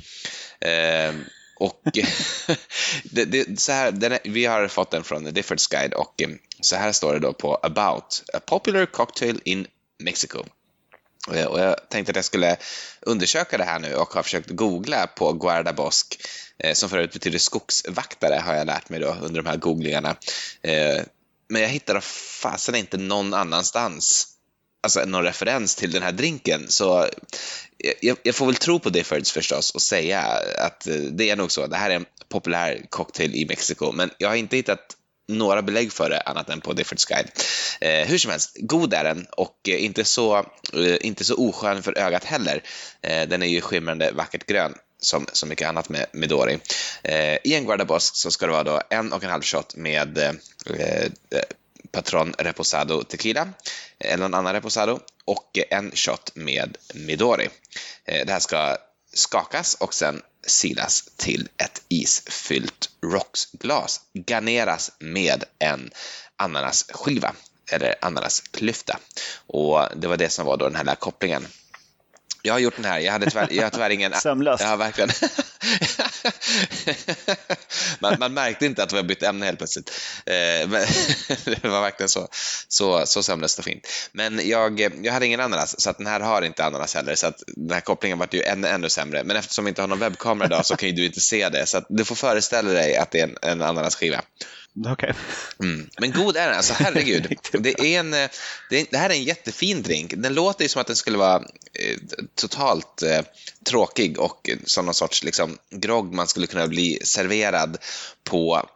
Eh, 0.60 1.14
och 1.56 1.80
det, 3.04 3.24
det, 3.24 3.60
så 3.60 3.72
här, 3.72 3.92
den 3.92 4.12
är, 4.12 4.18
vi 4.24 4.44
har 4.44 4.68
fått 4.68 4.90
den 4.90 5.04
från 5.04 5.24
The 5.24 5.30
Difference 5.30 5.68
Guide 5.70 5.94
och 5.94 6.22
eh, 6.22 6.28
så 6.60 6.76
här 6.76 6.92
står 6.92 7.12
det 7.12 7.18
då 7.18 7.32
på 7.32 7.54
About, 7.62 8.22
a 8.34 8.40
popular 8.46 8.86
cocktail 8.86 9.40
in 9.44 9.66
Mexico. 9.98 10.44
Eh, 11.34 11.44
och 11.44 11.60
jag 11.60 11.88
tänkte 11.88 12.10
att 12.10 12.16
jag 12.16 12.24
skulle 12.24 12.56
undersöka 13.00 13.58
det 13.58 13.64
här 13.64 13.78
nu 13.78 13.94
och 13.94 14.08
har 14.08 14.22
försökt 14.22 14.50
googla 14.50 15.06
på 15.06 15.32
guardabosk, 15.32 16.20
eh, 16.58 16.74
som 16.74 16.88
förut 16.88 17.12
betyder 17.12 17.38
skogsvaktare 17.38 18.34
har 18.34 18.54
jag 18.54 18.66
lärt 18.66 18.88
mig 18.88 19.00
då 19.00 19.16
under 19.22 19.42
de 19.42 19.48
här 19.48 19.56
googlingarna. 19.56 20.16
Men 21.52 21.62
jag 21.62 21.68
hittade 21.68 22.00
fasen 22.00 22.74
inte 22.74 22.96
någon 22.96 23.34
annanstans 23.34 24.26
alltså, 24.82 25.04
någon 25.04 25.24
referens 25.24 25.74
till 25.74 25.90
den 25.90 26.02
här 26.02 26.12
drinken. 26.12 26.66
Så 26.68 27.08
jag, 28.00 28.16
jag, 28.22 28.34
får 28.34 28.46
väl 28.46 28.54
tro 28.54 28.78
på 28.78 28.90
Diffords 28.90 29.32
förstås 29.32 29.70
och 29.70 29.82
säga 29.82 30.20
att 30.58 30.86
eh, 30.86 30.94
det 30.94 31.30
är 31.30 31.36
nog 31.36 31.52
så. 31.52 31.66
Det 31.66 31.76
här 31.76 31.90
är 31.90 31.96
en 31.96 32.06
populär 32.28 32.86
cocktail 32.90 33.34
i 33.34 33.46
Mexiko, 33.46 33.92
men 33.92 34.10
jag 34.18 34.28
har 34.28 34.36
inte 34.36 34.56
hittat 34.56 34.96
några 35.28 35.62
belägg 35.62 35.92
för 35.92 36.10
det 36.10 36.20
annat 36.20 36.50
än 36.50 36.60
på 36.60 36.72
Diffords 36.72 37.04
guide. 37.04 37.30
Eh, 37.80 38.08
hur 38.08 38.18
som 38.18 38.30
helst, 38.30 38.56
god 38.60 38.94
är 38.94 39.04
den 39.04 39.26
och 39.30 39.68
eh, 39.68 39.84
inte, 39.84 40.04
så, 40.04 40.36
eh, 40.72 40.96
inte 41.00 41.24
så 41.24 41.48
oskön 41.48 41.82
för 41.82 41.98
ögat 41.98 42.24
heller. 42.24 42.62
Eh, 43.02 43.28
den 43.28 43.42
är 43.42 43.46
ju 43.46 43.60
skimrande 43.60 44.12
vackert 44.12 44.46
grön 44.46 44.74
som 45.02 45.26
så 45.32 45.46
mycket 45.46 45.68
annat 45.68 45.88
med 45.88 46.06
Midori. 46.12 46.58
Eh, 47.02 47.38
I 47.44 47.54
en 47.54 47.64
guardabosk 47.64 48.16
så 48.16 48.30
ska 48.30 48.46
det 48.46 48.52
vara 48.52 48.64
då 48.64 48.80
en 48.90 49.12
och 49.12 49.24
en 49.24 49.30
halv 49.30 49.42
shot 49.42 49.76
med 49.76 50.18
eh, 50.18 50.32
eh 50.76 51.10
Patron 51.92 52.34
Reposado 52.38 53.02
Tequila, 53.02 53.40
eh, 53.98 54.12
eller 54.12 54.22
någon 54.22 54.34
annan 54.34 54.52
Reposado, 54.52 55.00
och 55.24 55.58
en 55.70 55.90
shot 55.94 56.30
med 56.34 56.76
Midori. 56.94 57.48
Eh, 58.04 58.26
det 58.26 58.32
här 58.32 58.40
ska 58.40 58.76
skakas 59.14 59.74
och 59.74 59.94
sen 59.94 60.22
silas 60.46 61.04
till 61.16 61.48
ett 61.56 61.82
isfyllt 61.88 62.90
rocksglas. 63.02 64.00
Garneras 64.26 64.92
med 64.98 65.44
en 65.58 65.90
ananasskiva 66.36 67.34
eller 67.70 67.94
ananasklyfta. 68.00 68.98
Och 69.46 69.88
det 69.96 70.08
var 70.08 70.16
det 70.16 70.28
som 70.28 70.46
var 70.46 70.56
då 70.56 70.68
den 70.68 70.86
här 70.88 70.94
kopplingen. 70.94 71.46
Jag 72.44 72.54
har 72.54 72.58
gjort 72.58 72.76
den 72.76 72.84
här, 72.84 72.98
jag 72.98 73.12
hade 73.12 73.30
tyvärr, 73.30 73.48
jag 73.50 73.62
har 73.62 73.70
tyvärr 73.70 73.90
ingen... 73.90 74.14
Sömlöst. 74.22 74.64
Ja, 74.64 74.76
verkligen. 74.76 75.10
man, 77.98 78.16
man, 78.18 78.34
märkte 78.34 78.66
inte 78.66 78.82
att 78.82 78.92
vi 78.92 78.96
har 78.96 79.04
bytt 79.04 79.22
ämne 79.22 79.46
helt 79.46 79.58
plötsligt. 79.58 79.90
Eh, 80.26 80.32
det 81.44 81.64
var 81.64 81.80
verkligen 81.80 82.08
så, 82.08 82.28
så, 82.68 83.06
så 83.06 83.22
sömlöst 83.22 83.58
och 83.58 83.64
fint. 83.64 83.88
Men 84.12 84.48
jag, 84.48 84.80
jag 84.80 85.12
hade 85.12 85.26
ingen 85.26 85.40
ananas, 85.40 85.80
så 85.80 85.90
att 85.90 85.98
den 85.98 86.06
här 86.06 86.20
har 86.20 86.42
inte 86.42 86.64
ananas 86.64 86.94
heller, 86.94 87.14
så 87.14 87.26
att 87.26 87.42
den 87.46 87.70
här 87.70 87.80
kopplingen 87.80 88.18
var 88.18 88.28
ju 88.32 88.42
ännu, 88.42 88.68
ännu 88.68 88.88
sämre. 88.88 89.24
Men 89.24 89.36
eftersom 89.36 89.64
vi 89.64 89.68
inte 89.68 89.82
har 89.82 89.88
någon 89.88 89.98
webbkamera 89.98 90.46
idag 90.46 90.66
så 90.66 90.76
kan 90.76 90.88
ju 90.88 90.94
du 90.94 91.06
inte 91.06 91.20
se 91.20 91.48
det, 91.48 91.66
så 91.66 91.78
att 91.78 91.86
du 91.88 92.04
får 92.04 92.14
föreställa 92.14 92.72
dig 92.72 92.96
att 92.96 93.10
det 93.10 93.20
är 93.20 93.24
en, 93.24 93.36
en 93.42 93.62
ananasskiva. 93.62 94.22
Okay. 94.74 95.12
Mm. 95.60 95.88
Men 95.98 96.12
god 96.12 96.36
är 96.36 96.46
den, 96.46 96.56
alltså 96.56 96.74
herregud. 96.74 97.36
det, 97.52 97.80
är 97.80 98.00
en, 98.00 98.10
det, 98.10 98.26
är, 98.70 98.86
det, 98.90 98.98
här 98.98 99.10
är 99.10 99.14
en 99.14 99.24
jättefin 99.24 99.82
drink. 99.82 100.14
Den 100.16 100.34
låter 100.34 100.64
ju 100.64 100.68
som 100.68 100.80
att 100.80 100.86
den 100.86 100.96
skulle 100.96 101.18
vara 101.18 101.36
eh, 101.36 101.98
totalt 102.34 103.02
eh, 103.02 103.20
tråkig 103.66 104.18
och 104.18 104.50
som 104.64 104.84
någon 104.84 104.94
sorts 104.94 105.24
liksom, 105.24 105.58
grogg 105.70 106.12
man 106.12 106.26
skulle 106.26 106.46
kunna 106.46 106.66
bli 106.66 106.98
serverad 107.02 107.78
på 108.24 108.68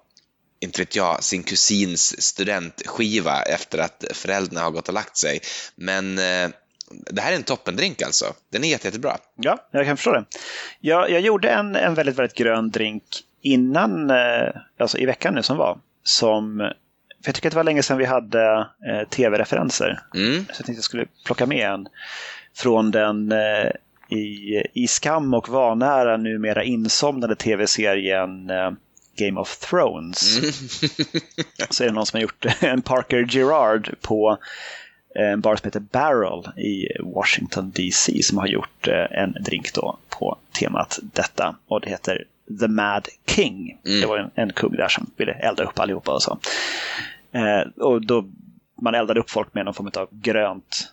inte 0.60 0.80
vet 0.80 0.96
jag, 0.96 1.24
sin 1.24 1.42
kusins 1.42 2.22
studentskiva 2.22 3.42
efter 3.42 3.78
att 3.78 4.04
föräldrarna 4.12 4.60
har 4.60 4.70
gått 4.70 4.88
och 4.88 4.94
lagt 4.94 5.16
sig. 5.16 5.40
Men 5.74 6.18
eh, 6.18 6.48
det 6.90 7.20
här 7.20 7.32
är 7.32 7.36
en 7.36 7.42
toppendrink 7.42 8.02
alltså. 8.02 8.24
Den 8.52 8.64
är 8.64 8.68
jätte, 8.68 8.88
jättebra. 8.88 9.16
Ja, 9.36 9.68
jag 9.70 9.86
kan 9.86 9.96
förstå 9.96 10.12
det. 10.12 10.24
Jag, 10.80 11.10
jag 11.10 11.20
gjorde 11.20 11.50
en, 11.50 11.76
en 11.76 11.94
väldigt, 11.94 12.18
väldigt 12.18 12.36
grön 12.36 12.70
drink 12.70 13.02
innan, 13.42 14.10
eh, 14.10 14.48
alltså 14.78 14.98
i 14.98 15.06
veckan 15.06 15.34
nu 15.34 15.42
som 15.42 15.56
var. 15.56 15.78
Som, 16.06 16.58
för 17.22 17.28
jag 17.28 17.34
tycker 17.34 17.48
att 17.48 17.52
det 17.52 17.56
var 17.56 17.64
länge 17.64 17.82
sedan 17.82 17.98
vi 17.98 18.04
hade 18.04 18.66
eh, 18.88 19.08
tv-referenser. 19.08 20.00
Mm. 20.14 20.34
Så 20.34 20.50
jag 20.50 20.56
tänkte 20.56 20.70
att 20.70 20.76
jag 20.76 20.84
skulle 20.84 21.06
plocka 21.24 21.46
med 21.46 21.70
en 21.70 21.88
från 22.54 22.90
den 22.90 23.32
eh, 23.32 23.70
i, 24.08 24.62
i 24.72 24.86
skam 24.88 25.34
och 25.34 25.48
vanära 25.48 26.16
numera 26.16 26.64
insomnade 26.64 27.36
tv-serien 27.36 28.50
eh, 28.50 28.70
Game 29.16 29.40
of 29.40 29.56
Thrones. 29.58 30.38
Mm. 30.38 30.52
så 31.70 31.84
är 31.84 31.88
det 31.88 31.94
någon 31.94 32.06
som 32.06 32.16
har 32.16 32.22
gjort 32.22 32.46
en 32.60 32.82
Parker 32.82 33.26
Gerard 33.28 33.94
på 34.00 34.38
eh, 35.18 35.30
en 35.30 35.40
bar 35.40 35.56
som 35.56 35.66
heter 35.66 35.80
Barrel 35.80 36.58
i 36.58 36.88
Washington 37.02 37.70
DC 37.70 38.22
som 38.22 38.38
har 38.38 38.46
gjort 38.46 38.88
eh, 38.88 39.22
en 39.22 39.32
drink 39.32 39.74
då 39.74 39.98
på 40.08 40.38
temat 40.60 40.98
detta. 41.02 41.56
Och 41.68 41.80
det 41.80 41.90
heter 41.90 42.24
The 42.60 42.68
Mad 42.68 43.08
King. 43.26 43.78
Mm. 43.86 44.00
Det 44.00 44.06
var 44.06 44.18
en, 44.18 44.30
en 44.34 44.52
kung 44.52 44.76
där 44.76 44.88
som 44.88 45.10
ville 45.16 45.32
elda 45.32 45.64
upp 45.64 45.78
allihopa 45.78 46.12
och 46.12 46.22
så. 46.22 46.38
Eh, 47.32 47.60
och 47.76 48.06
då 48.06 48.24
man 48.82 48.94
eldade 48.94 49.20
upp 49.20 49.30
folk 49.30 49.54
med 49.54 49.64
någon 49.64 49.74
form 49.74 49.90
av 49.96 50.08
grönt 50.10 50.92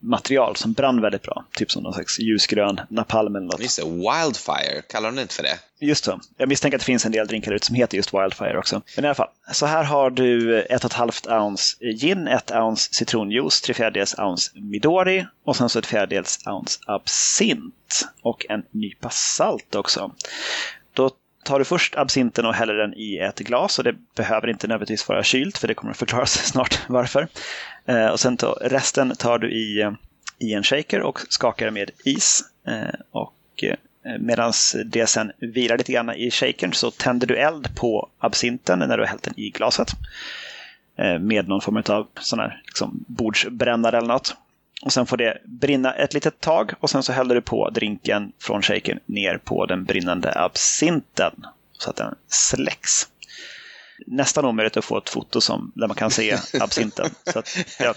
material 0.00 0.56
som 0.56 0.72
brann 0.72 1.00
väldigt 1.00 1.22
bra. 1.22 1.44
Typ 1.52 1.70
som 1.70 1.82
någon 1.82 1.94
slags 1.94 2.18
ljusgrön 2.18 2.80
napalm 2.88 3.36
eller 3.36 3.46
något. 3.46 3.60
Just 3.60 3.78
det, 3.78 3.84
Wildfire, 3.84 4.82
kallar 4.88 5.10
de 5.12 5.20
inte 5.20 5.34
för 5.34 5.42
det? 5.42 5.58
Just 5.80 6.04
så. 6.04 6.20
Jag 6.36 6.48
misstänker 6.48 6.76
att 6.76 6.80
det 6.80 6.86
finns 6.86 7.06
en 7.06 7.12
del 7.12 7.26
drinkar 7.26 7.52
ut 7.52 7.64
som 7.64 7.74
heter 7.74 7.96
just 7.96 8.14
Wildfire 8.14 8.58
också. 8.58 8.82
Men 8.96 9.04
i 9.04 9.08
alla 9.08 9.14
fall, 9.14 9.28
så 9.52 9.66
här 9.66 9.84
har 9.84 10.10
du 10.10 10.62
ett 10.62 10.84
och 10.84 10.90
ett 10.90 10.96
halvt 10.96 11.26
ounce 11.26 11.76
gin, 11.80 12.28
ett 12.28 12.50
ounce 12.50 12.94
citronjuice, 12.94 13.60
tre 13.60 13.74
fjärdedels 13.74 14.18
ounce 14.18 14.50
Midori 14.54 15.26
och 15.44 15.56
sen 15.56 15.68
så 15.68 15.78
ett 15.78 15.86
fjärdedels 15.86 16.46
ounce 16.46 16.80
absint 16.86 18.08
och 18.22 18.46
en 18.48 18.62
nypa 18.70 19.10
salt 19.10 19.74
också. 19.74 20.12
Tar 21.48 21.58
du 21.58 21.64
först 21.64 21.96
absinten 21.96 22.46
och 22.46 22.54
häller 22.54 22.74
den 22.74 22.94
i 22.94 23.18
ett 23.18 23.38
glas 23.38 23.78
och 23.78 23.84
det 23.84 23.94
behöver 24.16 24.48
inte 24.48 24.66
nödvändigtvis 24.66 25.08
vara 25.08 25.22
kylt 25.22 25.58
för 25.58 25.68
det 25.68 25.74
kommer 25.74 25.90
att 25.90 25.96
förklaras 25.98 26.32
snart 26.46 26.78
varför. 26.86 27.28
Eh, 27.86 28.06
och 28.06 28.20
sen 28.20 28.36
tar, 28.36 28.58
resten 28.60 29.16
tar 29.16 29.38
du 29.38 29.52
i, 29.52 29.80
eh, 29.80 29.92
i 30.38 30.52
en 30.52 30.62
shaker 30.62 31.00
och 31.00 31.20
skakar 31.28 31.70
med 31.70 31.90
is. 32.04 32.44
Eh, 32.66 33.00
och 33.10 33.64
eh, 33.64 33.76
medan 34.20 34.52
det 34.84 35.06
sen 35.06 35.32
vilar 35.38 35.78
lite 35.78 35.92
grann 35.92 36.10
i 36.10 36.30
shakern 36.30 36.72
så 36.72 36.90
tänder 36.90 37.26
du 37.26 37.36
eld 37.36 37.74
på 37.74 38.08
absinten 38.18 38.78
när 38.78 38.96
du 38.96 39.02
har 39.02 39.08
hällt 39.08 39.22
den 39.22 39.40
i 39.40 39.50
glaset. 39.50 39.96
Eh, 40.98 41.18
med 41.18 41.48
någon 41.48 41.60
form 41.60 41.82
av 41.88 42.08
sån 42.20 42.38
här 42.38 42.62
liksom, 42.66 43.04
bordsbrännare 43.08 43.98
eller 43.98 44.08
något. 44.08 44.36
Och 44.82 44.92
sen 44.92 45.06
får 45.06 45.16
det 45.16 45.38
brinna 45.44 45.94
ett 45.94 46.14
litet 46.14 46.40
tag 46.40 46.72
och 46.80 46.90
sen 46.90 47.02
så 47.02 47.12
häller 47.12 47.34
du 47.34 47.40
på 47.40 47.70
drinken 47.70 48.32
från 48.40 48.62
shakern 48.62 48.98
ner 49.06 49.38
på 49.38 49.66
den 49.66 49.84
brinnande 49.84 50.32
absinten 50.34 51.32
så 51.72 51.90
att 51.90 51.96
den 51.96 52.14
släcks. 52.28 53.08
Nästan 54.06 54.44
omöjligt 54.44 54.76
att 54.76 54.84
få 54.84 54.98
ett 54.98 55.08
foto 55.08 55.40
som, 55.40 55.72
där 55.74 55.86
man 55.86 55.96
kan 55.96 56.10
se 56.10 56.36
absinten. 56.60 57.10
så 57.32 57.42
jag, 57.78 57.94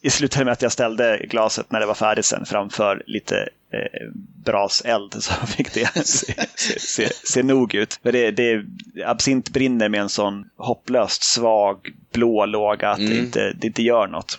I 0.00 0.10
slutade 0.10 0.44
med 0.44 0.52
att 0.52 0.62
jag 0.62 0.72
ställde 0.72 1.26
glaset 1.26 1.72
när 1.72 1.80
det 1.80 1.86
var 1.86 1.94
färdigt 1.94 2.24
sen 2.24 2.46
framför 2.46 3.02
lite 3.06 3.48
eh, 3.72 4.10
braseld 4.44 5.22
så 5.22 5.46
fick 5.46 5.74
det 5.74 5.86
se, 6.06 6.34
se, 6.54 6.80
se, 6.80 7.08
se 7.24 7.42
nog 7.42 7.74
ut. 7.74 8.00
För 8.02 8.12
det, 8.12 8.30
det, 8.30 8.64
absint 9.06 9.50
brinner 9.50 9.88
med 9.88 10.00
en 10.00 10.08
sån 10.08 10.50
hopplöst 10.56 11.22
svag 11.22 11.90
blå 12.12 12.46
låga 12.46 12.90
att 12.90 12.98
mm. 12.98 13.10
det, 13.10 13.18
inte, 13.18 13.52
det 13.52 13.66
inte 13.66 13.82
gör 13.82 14.06
något 14.06 14.38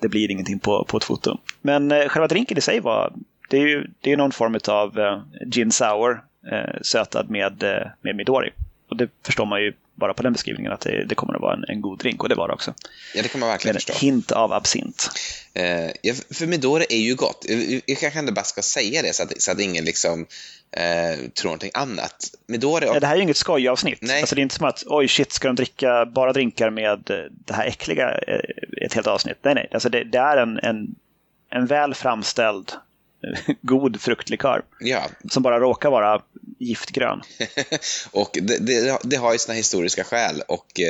det 0.00 0.08
blir 0.08 0.30
ingenting 0.30 0.58
på, 0.58 0.84
på 0.84 0.96
ett 0.96 1.04
foto. 1.04 1.38
Men 1.60 1.92
eh, 1.92 2.08
själva 2.08 2.28
drinken 2.28 2.58
i 2.58 2.60
sig 2.60 2.80
var, 2.80 3.12
det 3.48 3.56
är 3.56 3.66
ju 3.68 3.86
det 4.00 4.12
är 4.12 4.16
någon 4.16 4.32
form 4.32 4.58
av 4.68 4.98
eh, 4.98 5.20
gin 5.50 5.70
sour 5.70 6.22
eh, 6.52 6.80
sötad 6.82 7.30
med, 7.30 7.62
eh, 7.62 7.86
med 8.00 8.16
Midori. 8.16 8.50
Och 8.88 8.96
det 8.96 9.08
förstår 9.24 9.46
man 9.46 9.62
ju 9.62 9.72
bara 9.94 10.14
på 10.14 10.22
den 10.22 10.32
beskrivningen 10.32 10.72
att 10.72 10.80
det, 10.80 11.04
det 11.04 11.14
kommer 11.14 11.34
att 11.34 11.40
vara 11.40 11.54
en, 11.54 11.64
en, 11.68 11.80
god 11.80 11.98
drink 11.98 12.22
och 12.22 12.28
det 12.28 12.34
var 12.34 12.48
det 12.48 12.54
också. 12.54 12.74
Ja, 13.14 13.22
det 13.22 13.28
kan 13.28 13.40
man 13.40 13.48
verkligen 13.48 13.74
med 13.74 13.82
förstå. 13.82 14.06
Hint 14.06 14.32
av 14.32 14.52
absint. 14.52 15.10
Eh, 15.54 15.90
ja, 16.02 16.14
för 16.30 16.46
Midori 16.46 16.86
är 16.90 16.98
ju 16.98 17.14
gott. 17.14 17.46
Jag 17.86 17.98
kanske 17.98 18.20
inte 18.20 18.32
bara 18.32 18.44
ska 18.44 18.62
säga 18.62 19.02
det 19.02 19.14
så 19.14 19.22
att, 19.22 19.42
så 19.42 19.52
att 19.52 19.60
ingen 19.60 19.84
liksom 19.84 20.26
eh, 20.70 21.18
tror 21.30 21.44
någonting 21.44 21.70
annat. 21.74 22.30
Midori... 22.46 22.86
Ja, 22.86 23.00
det 23.00 23.06
här 23.06 23.14
är 23.14 23.16
ju 23.16 23.22
inget 23.22 23.36
skojavsnitt. 23.36 23.98
Nej. 24.02 24.20
Alltså, 24.20 24.34
det 24.34 24.40
är 24.40 24.42
inte 24.42 24.54
som 24.54 24.66
att 24.66 24.84
oj 24.86 25.08
shit, 25.08 25.32
ska 25.32 25.48
de 25.48 25.56
dricka 25.56 26.06
bara 26.06 26.32
drinkar 26.32 26.70
med 26.70 27.02
det 27.28 27.54
här 27.54 27.66
äckliga 27.66 28.18
eh, 28.18 28.40
ett 28.82 28.94
helt 28.94 29.06
avsnitt? 29.06 29.38
Nej, 29.42 29.54
nej. 29.54 29.68
Alltså, 29.72 29.88
det, 29.88 30.04
det 30.04 30.18
är 30.18 30.36
en, 30.36 30.58
en, 30.58 30.94
en 31.50 31.66
väl 31.66 31.94
framställd 31.94 32.72
god 33.62 34.00
fruktlikör. 34.00 34.62
Ja. 34.80 35.02
Som 35.30 35.42
bara 35.42 35.60
råkar 35.60 35.90
vara 35.90 36.22
giftgrön. 36.58 37.22
och 38.10 38.30
det, 38.42 38.58
det, 38.58 38.98
det, 39.02 39.16
har 39.16 39.32
ju 39.32 39.38
sina 39.38 39.54
historiska 39.54 40.04
skäl 40.04 40.42
och, 40.48 40.80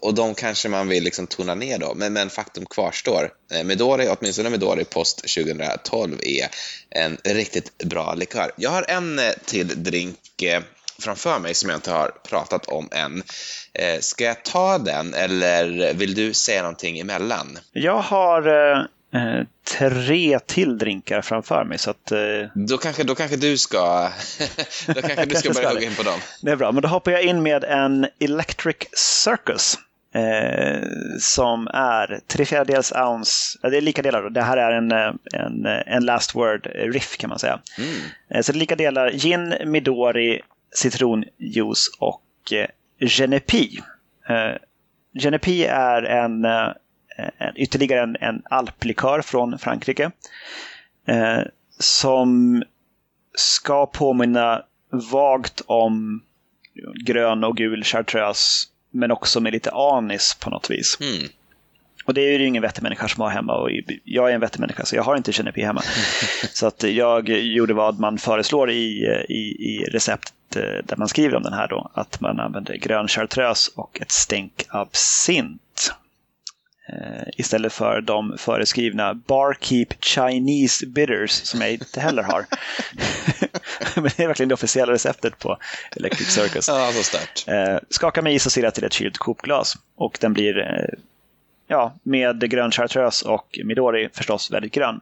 och 0.00 0.14
de 0.14 0.34
kanske 0.34 0.68
man 0.68 0.88
vill 0.88 1.04
liksom 1.04 1.26
tona 1.26 1.54
ner 1.54 1.78
då, 1.78 1.94
men, 1.94 2.12
men 2.12 2.30
faktum 2.30 2.66
kvarstår. 2.66 3.30
Eh, 3.52 3.64
Midori, 3.64 4.08
åtminstone 4.18 4.50
Midori 4.50 4.84
Post 4.84 5.16
2012 5.18 6.16
är 6.22 6.48
en 6.90 7.18
riktigt 7.24 7.78
bra 7.78 8.14
likör. 8.14 8.52
Jag 8.56 8.70
har 8.70 8.84
en 8.88 9.18
eh, 9.18 9.24
till 9.44 9.82
drink 9.82 10.42
eh, 10.42 10.62
framför 11.00 11.38
mig 11.38 11.54
som 11.54 11.70
jag 11.70 11.76
inte 11.76 11.90
har 11.90 12.12
pratat 12.28 12.66
om 12.66 12.88
än. 12.92 13.22
Ska 14.00 14.24
jag 14.24 14.44
ta 14.44 14.78
den 14.78 15.14
eller 15.14 15.94
vill 15.94 16.14
du 16.14 16.34
säga 16.34 16.62
någonting 16.62 16.98
emellan? 16.98 17.58
Jag 17.72 17.98
har 17.98 18.46
Eh, 18.46 18.84
tre 19.78 20.38
till 20.46 20.78
drinkar 20.78 21.22
framför 21.22 21.64
mig. 21.64 21.78
Så 21.78 21.90
att, 21.90 22.12
eh... 22.12 22.18
då, 22.54 22.78
kanske, 22.78 23.04
då 23.04 23.14
kanske 23.14 23.36
du 23.36 23.58
ska, 23.58 24.10
då 24.86 25.02
kanske 25.02 25.24
du 25.24 25.34
ska 25.34 25.52
börja 25.54 25.68
hugga 25.68 25.86
in 25.86 25.94
på 25.94 26.02
dem. 26.02 26.18
Det 26.42 26.50
är 26.50 26.56
bra, 26.56 26.72
men 26.72 26.82
då 26.82 26.88
hoppar 26.88 27.10
jag 27.10 27.22
in 27.22 27.42
med 27.42 27.64
en 27.64 28.06
Electric 28.18 28.76
Circus. 28.92 29.78
Eh, 30.14 30.80
som 31.18 31.68
är 31.74 32.20
tre 32.26 32.44
fjärdedels 32.44 32.92
ounce, 32.92 33.58
det 33.62 33.76
är 33.76 33.80
lika 33.80 34.02
delar 34.02 34.22
då. 34.22 34.28
Det 34.28 34.42
här 34.42 34.56
är 34.56 34.72
en, 34.72 34.92
eh, 34.92 35.12
en, 35.32 35.66
eh, 35.66 35.82
en 35.86 36.04
last 36.04 36.34
word 36.34 36.66
riff 36.66 37.16
kan 37.16 37.30
man 37.30 37.38
säga. 37.38 37.60
Mm. 37.78 38.42
Så 38.42 38.52
det 38.52 38.56
är 38.56 38.60
lika 38.60 38.76
delar 38.76 39.10
gin, 39.10 39.54
midori, 39.64 40.40
citronjuice 40.74 41.90
och 41.98 42.52
eh, 42.52 43.08
genepi. 43.08 43.80
Eh, 44.28 44.56
genepi 45.22 45.64
är 45.64 46.02
en 46.02 46.46
en, 47.38 47.56
ytterligare 47.56 48.02
en, 48.02 48.16
en 48.20 48.42
alplikör 48.50 49.22
från 49.22 49.58
Frankrike. 49.58 50.10
Eh, 51.06 51.40
som 51.78 52.62
ska 53.34 53.86
påminna 53.86 54.62
vagt 54.90 55.62
om 55.66 56.22
grön 57.04 57.44
och 57.44 57.56
gul 57.56 57.84
chartreuse 57.84 58.68
men 58.90 59.10
också 59.10 59.40
med 59.40 59.52
lite 59.52 59.70
anis 59.70 60.34
på 60.40 60.50
något 60.50 60.70
vis. 60.70 60.98
Mm. 61.00 61.28
Och 62.04 62.14
det 62.14 62.20
är 62.20 62.38
ju 62.38 62.46
ingen 62.46 62.62
vettig 62.62 62.82
människa 62.82 63.08
som 63.08 63.22
har 63.22 63.30
hemma 63.30 63.54
och 63.54 63.70
jag 64.04 64.30
är 64.30 64.34
en 64.34 64.40
vettig 64.40 64.60
människa 64.60 64.84
så 64.84 64.96
jag 64.96 65.02
har 65.02 65.16
inte 65.16 65.32
Genepi 65.32 65.62
hemma. 65.62 65.82
så 66.52 66.66
att 66.66 66.82
jag 66.82 67.28
gjorde 67.28 67.74
vad 67.74 68.00
man 68.00 68.18
föreslår 68.18 68.70
i, 68.70 69.04
i, 69.28 69.68
i 69.74 69.84
recept 69.92 70.56
eh, 70.56 70.62
där 70.62 70.96
man 70.96 71.08
skriver 71.08 71.36
om 71.36 71.42
den 71.42 71.52
här 71.52 71.68
då, 71.68 71.90
att 71.94 72.20
man 72.20 72.40
använder 72.40 72.76
grön 72.76 73.08
chartreuse 73.08 73.70
och 73.74 74.00
ett 74.00 74.10
stänk 74.10 74.66
absint. 74.68 75.94
Eh, 76.92 77.28
istället 77.36 77.72
för 77.72 78.00
de 78.00 78.38
föreskrivna 78.38 79.14
Barkeep 79.14 80.04
Chinese 80.04 80.86
Bitters 80.86 81.30
som 81.30 81.60
jag 81.60 81.72
inte 81.72 82.00
heller 82.00 82.22
har. 82.22 82.46
Men 84.00 84.10
det 84.16 84.22
är 84.22 84.26
verkligen 84.26 84.48
det 84.48 84.54
officiella 84.54 84.92
receptet 84.92 85.38
på 85.38 85.58
Electric 85.96 86.28
Circus. 86.28 86.68
Ja, 86.68 86.90
så 86.92 87.02
stört. 87.02 87.44
Eh, 87.48 87.78
skaka 87.90 88.22
med 88.22 88.34
is 88.34 88.46
och 88.46 88.52
sirap 88.52 88.74
till 88.74 88.84
ett 88.84 88.92
kylt 88.92 89.18
kokglas. 89.18 89.74
Och 89.94 90.18
den 90.20 90.32
blir, 90.32 90.58
eh, 90.58 90.98
ja, 91.66 91.94
med 92.02 92.50
grön 92.50 92.70
chartreuse 92.70 93.28
och 93.28 93.58
Midori 93.64 94.08
förstås 94.12 94.50
väldigt 94.50 94.72
grön. 94.72 95.00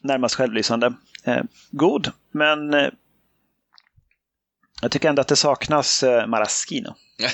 Närmast 0.00 0.34
självlysande. 0.34 0.92
God, 1.70 2.12
men 2.30 2.74
jag 4.82 4.90
tycker 4.90 5.08
ändå 5.08 5.20
att 5.20 5.28
det 5.28 5.36
saknas 5.36 6.04
maraschino. 6.26 6.94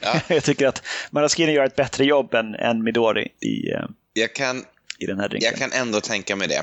ja. 0.00 0.20
Jag 0.28 0.44
tycker 0.44 0.66
att 0.66 0.82
Maraschino 1.10 1.52
gör 1.52 1.64
ett 1.64 1.76
bättre 1.76 2.04
jobb 2.04 2.34
än, 2.34 2.54
än 2.54 2.82
Midori 2.82 3.28
i, 3.40 3.70
eh, 3.70 3.84
jag 4.12 4.34
kan, 4.34 4.64
i 4.98 5.06
den 5.06 5.20
här 5.20 5.28
drinken. 5.28 5.50
Jag 5.50 5.58
kan 5.58 5.80
ändå 5.80 6.00
tänka 6.00 6.36
mig 6.36 6.48
det. 6.48 6.62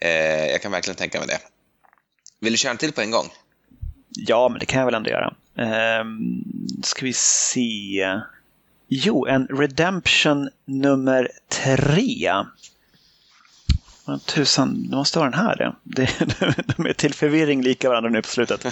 Eh, 0.00 0.50
jag 0.50 0.62
kan 0.62 0.72
verkligen 0.72 0.96
tänka 0.96 1.18
mig 1.18 1.28
det. 1.28 1.38
Vill 2.40 2.52
du 2.52 2.56
köra 2.56 2.70
en 2.70 2.78
till 2.78 2.92
på 2.92 3.00
en 3.00 3.10
gång? 3.10 3.28
Ja, 4.08 4.48
men 4.48 4.58
det 4.58 4.66
kan 4.66 4.78
jag 4.78 4.86
väl 4.86 4.94
ändå 4.94 5.10
göra. 5.10 5.34
Eh, 5.58 6.04
ska 6.82 7.04
vi 7.04 7.12
se. 7.12 8.20
Jo, 8.88 9.26
en 9.26 9.46
Redemption 9.46 10.50
nummer 10.64 11.30
tre. 11.48 12.32
Tusan, 14.26 14.90
det 14.90 14.96
måste 14.96 15.18
vara 15.18 15.30
den 15.30 15.40
här. 15.40 15.74
Det. 15.82 16.08
de 16.76 16.86
är 16.86 16.92
till 16.92 17.14
förvirring 17.14 17.62
lika 17.62 17.88
varandra 17.88 18.10
nu 18.10 18.22
på 18.22 18.28
slutet. 18.28 18.64
um, 18.64 18.70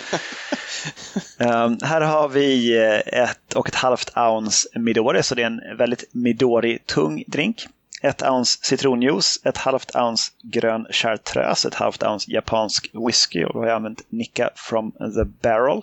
här 1.82 2.00
har 2.00 2.28
vi 2.28 2.78
eh, 2.78 3.22
ett 3.22 3.54
och 3.54 3.68
ett 3.68 3.74
halvt 3.74 4.16
ounce 4.16 4.68
Midori, 4.78 5.22
så 5.22 5.34
det 5.34 5.42
är 5.42 5.46
en 5.46 5.76
väldigt 5.76 6.04
Midori-tung 6.12 7.24
drink 7.26 7.66
ett 8.00 8.22
ounce 8.22 8.58
citronjuice, 8.62 9.40
ett 9.44 9.56
halvt 9.56 9.96
ounce 9.96 10.32
grön 10.42 10.86
chartreuse, 10.90 11.68
ett 11.68 11.74
halvt 11.74 12.02
ounce 12.02 12.30
japansk 12.30 12.90
whisky 13.06 13.44
och 13.44 13.52
då 13.52 13.58
har 13.58 13.66
jag 13.66 13.76
använt 13.76 14.02
Nicka 14.08 14.50
from 14.54 14.92
the 14.92 15.24
barrel 15.42 15.82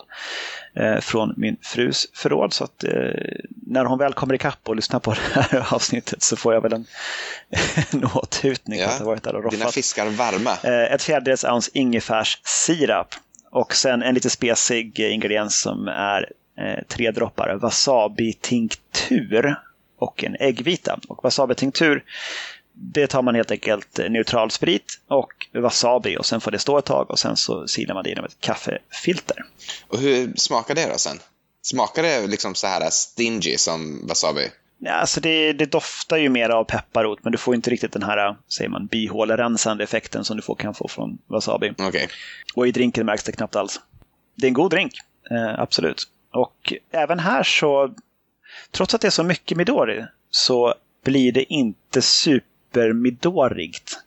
eh, 0.74 1.00
från 1.00 1.34
min 1.36 1.56
frus 1.62 2.06
förråd. 2.14 2.52
Så 2.52 2.64
att 2.64 2.84
eh, 2.84 2.90
när 3.66 3.84
hon 3.84 3.98
väl 3.98 4.12
kommer 4.12 4.34
ikapp 4.34 4.68
och 4.68 4.76
lyssnar 4.76 5.00
på 5.00 5.10
det 5.34 5.40
här 5.40 5.74
avsnittet 5.74 6.22
så 6.22 6.36
får 6.36 6.54
jag 6.54 6.60
väl 6.60 6.72
en, 6.72 6.86
en 7.92 8.04
åthutning. 8.14 8.80
Ja, 8.80 8.90
varit 9.00 9.22
där 9.22 9.34
och 9.34 9.50
dina 9.50 9.68
fiskar 9.68 10.06
varma. 10.06 10.50
Eh, 10.62 10.92
ett 10.92 11.02
fjärdedels 11.02 11.44
ounce 11.44 11.70
ingefärssirap 11.74 13.14
och 13.50 13.74
sen 13.74 14.02
en 14.02 14.14
lite 14.14 14.30
spesig 14.30 15.00
ingrediens 15.00 15.60
som 15.60 15.88
är 15.88 16.32
eh, 16.58 16.84
tre 16.88 17.10
droppar 17.10 17.54
wasabi-tinktur 17.54 19.56
och 19.98 20.24
en 20.24 20.36
äggvita. 20.40 20.98
Och 21.08 21.24
wasabi-tinktur, 21.24 22.04
det 22.72 23.06
tar 23.06 23.22
man 23.22 23.34
helt 23.34 23.50
enkelt 23.50 23.98
neutral 24.08 24.50
sprit 24.50 25.00
och 25.08 25.32
wasabi 25.54 26.16
och 26.16 26.26
sen 26.26 26.40
får 26.40 26.50
det 26.50 26.58
stå 26.58 26.78
ett 26.78 26.84
tag 26.84 27.10
och 27.10 27.18
sen 27.18 27.36
så 27.36 27.68
silar 27.68 27.94
man 27.94 28.04
det 28.04 28.10
genom 28.10 28.24
ett 28.24 28.40
kaffefilter. 28.40 29.44
Och 29.88 29.98
hur 29.98 30.32
smakar 30.36 30.74
det 30.74 30.86
då 30.92 30.98
sen? 30.98 31.18
Smakar 31.62 32.02
det 32.02 32.26
liksom 32.26 32.54
så 32.54 32.66
här 32.66 32.90
stingy 32.90 33.56
som 33.56 34.06
wasabi? 34.08 34.50
Ja, 34.78 34.92
alltså 34.92 35.20
det, 35.20 35.52
det 35.52 35.66
doftar 35.66 36.16
ju 36.16 36.28
mer 36.28 36.50
av 36.50 36.64
pepparrot, 36.64 37.18
men 37.22 37.32
du 37.32 37.38
får 37.38 37.54
inte 37.54 37.70
riktigt 37.70 37.92
den 37.92 38.02
här 38.02 38.36
säger 38.48 38.70
man, 38.70 38.86
bihålerensande 38.86 39.84
effekten 39.84 40.24
som 40.24 40.36
du 40.36 40.42
får, 40.42 40.54
kan 40.54 40.74
få 40.74 40.88
från 40.88 41.18
wasabi. 41.26 41.70
Okay. 41.70 42.06
Och 42.54 42.68
i 42.68 42.72
drinken 42.72 43.06
märks 43.06 43.24
det 43.24 43.32
knappt 43.32 43.56
alls. 43.56 43.80
Det 44.34 44.46
är 44.46 44.48
en 44.48 44.54
god 44.54 44.70
drink, 44.70 44.92
eh, 45.30 45.60
absolut. 45.60 46.08
Och 46.32 46.72
även 46.90 47.18
här 47.18 47.42
så 47.42 47.94
trots 48.70 48.94
att 48.94 49.00
det 49.00 49.08
är 49.08 49.10
så 49.10 49.24
mycket 49.24 49.56
Midori 49.56 50.04
så 50.30 50.74
blir 51.04 51.32
det 51.32 51.52
inte 51.52 52.02
supermidorigt. 52.02 53.98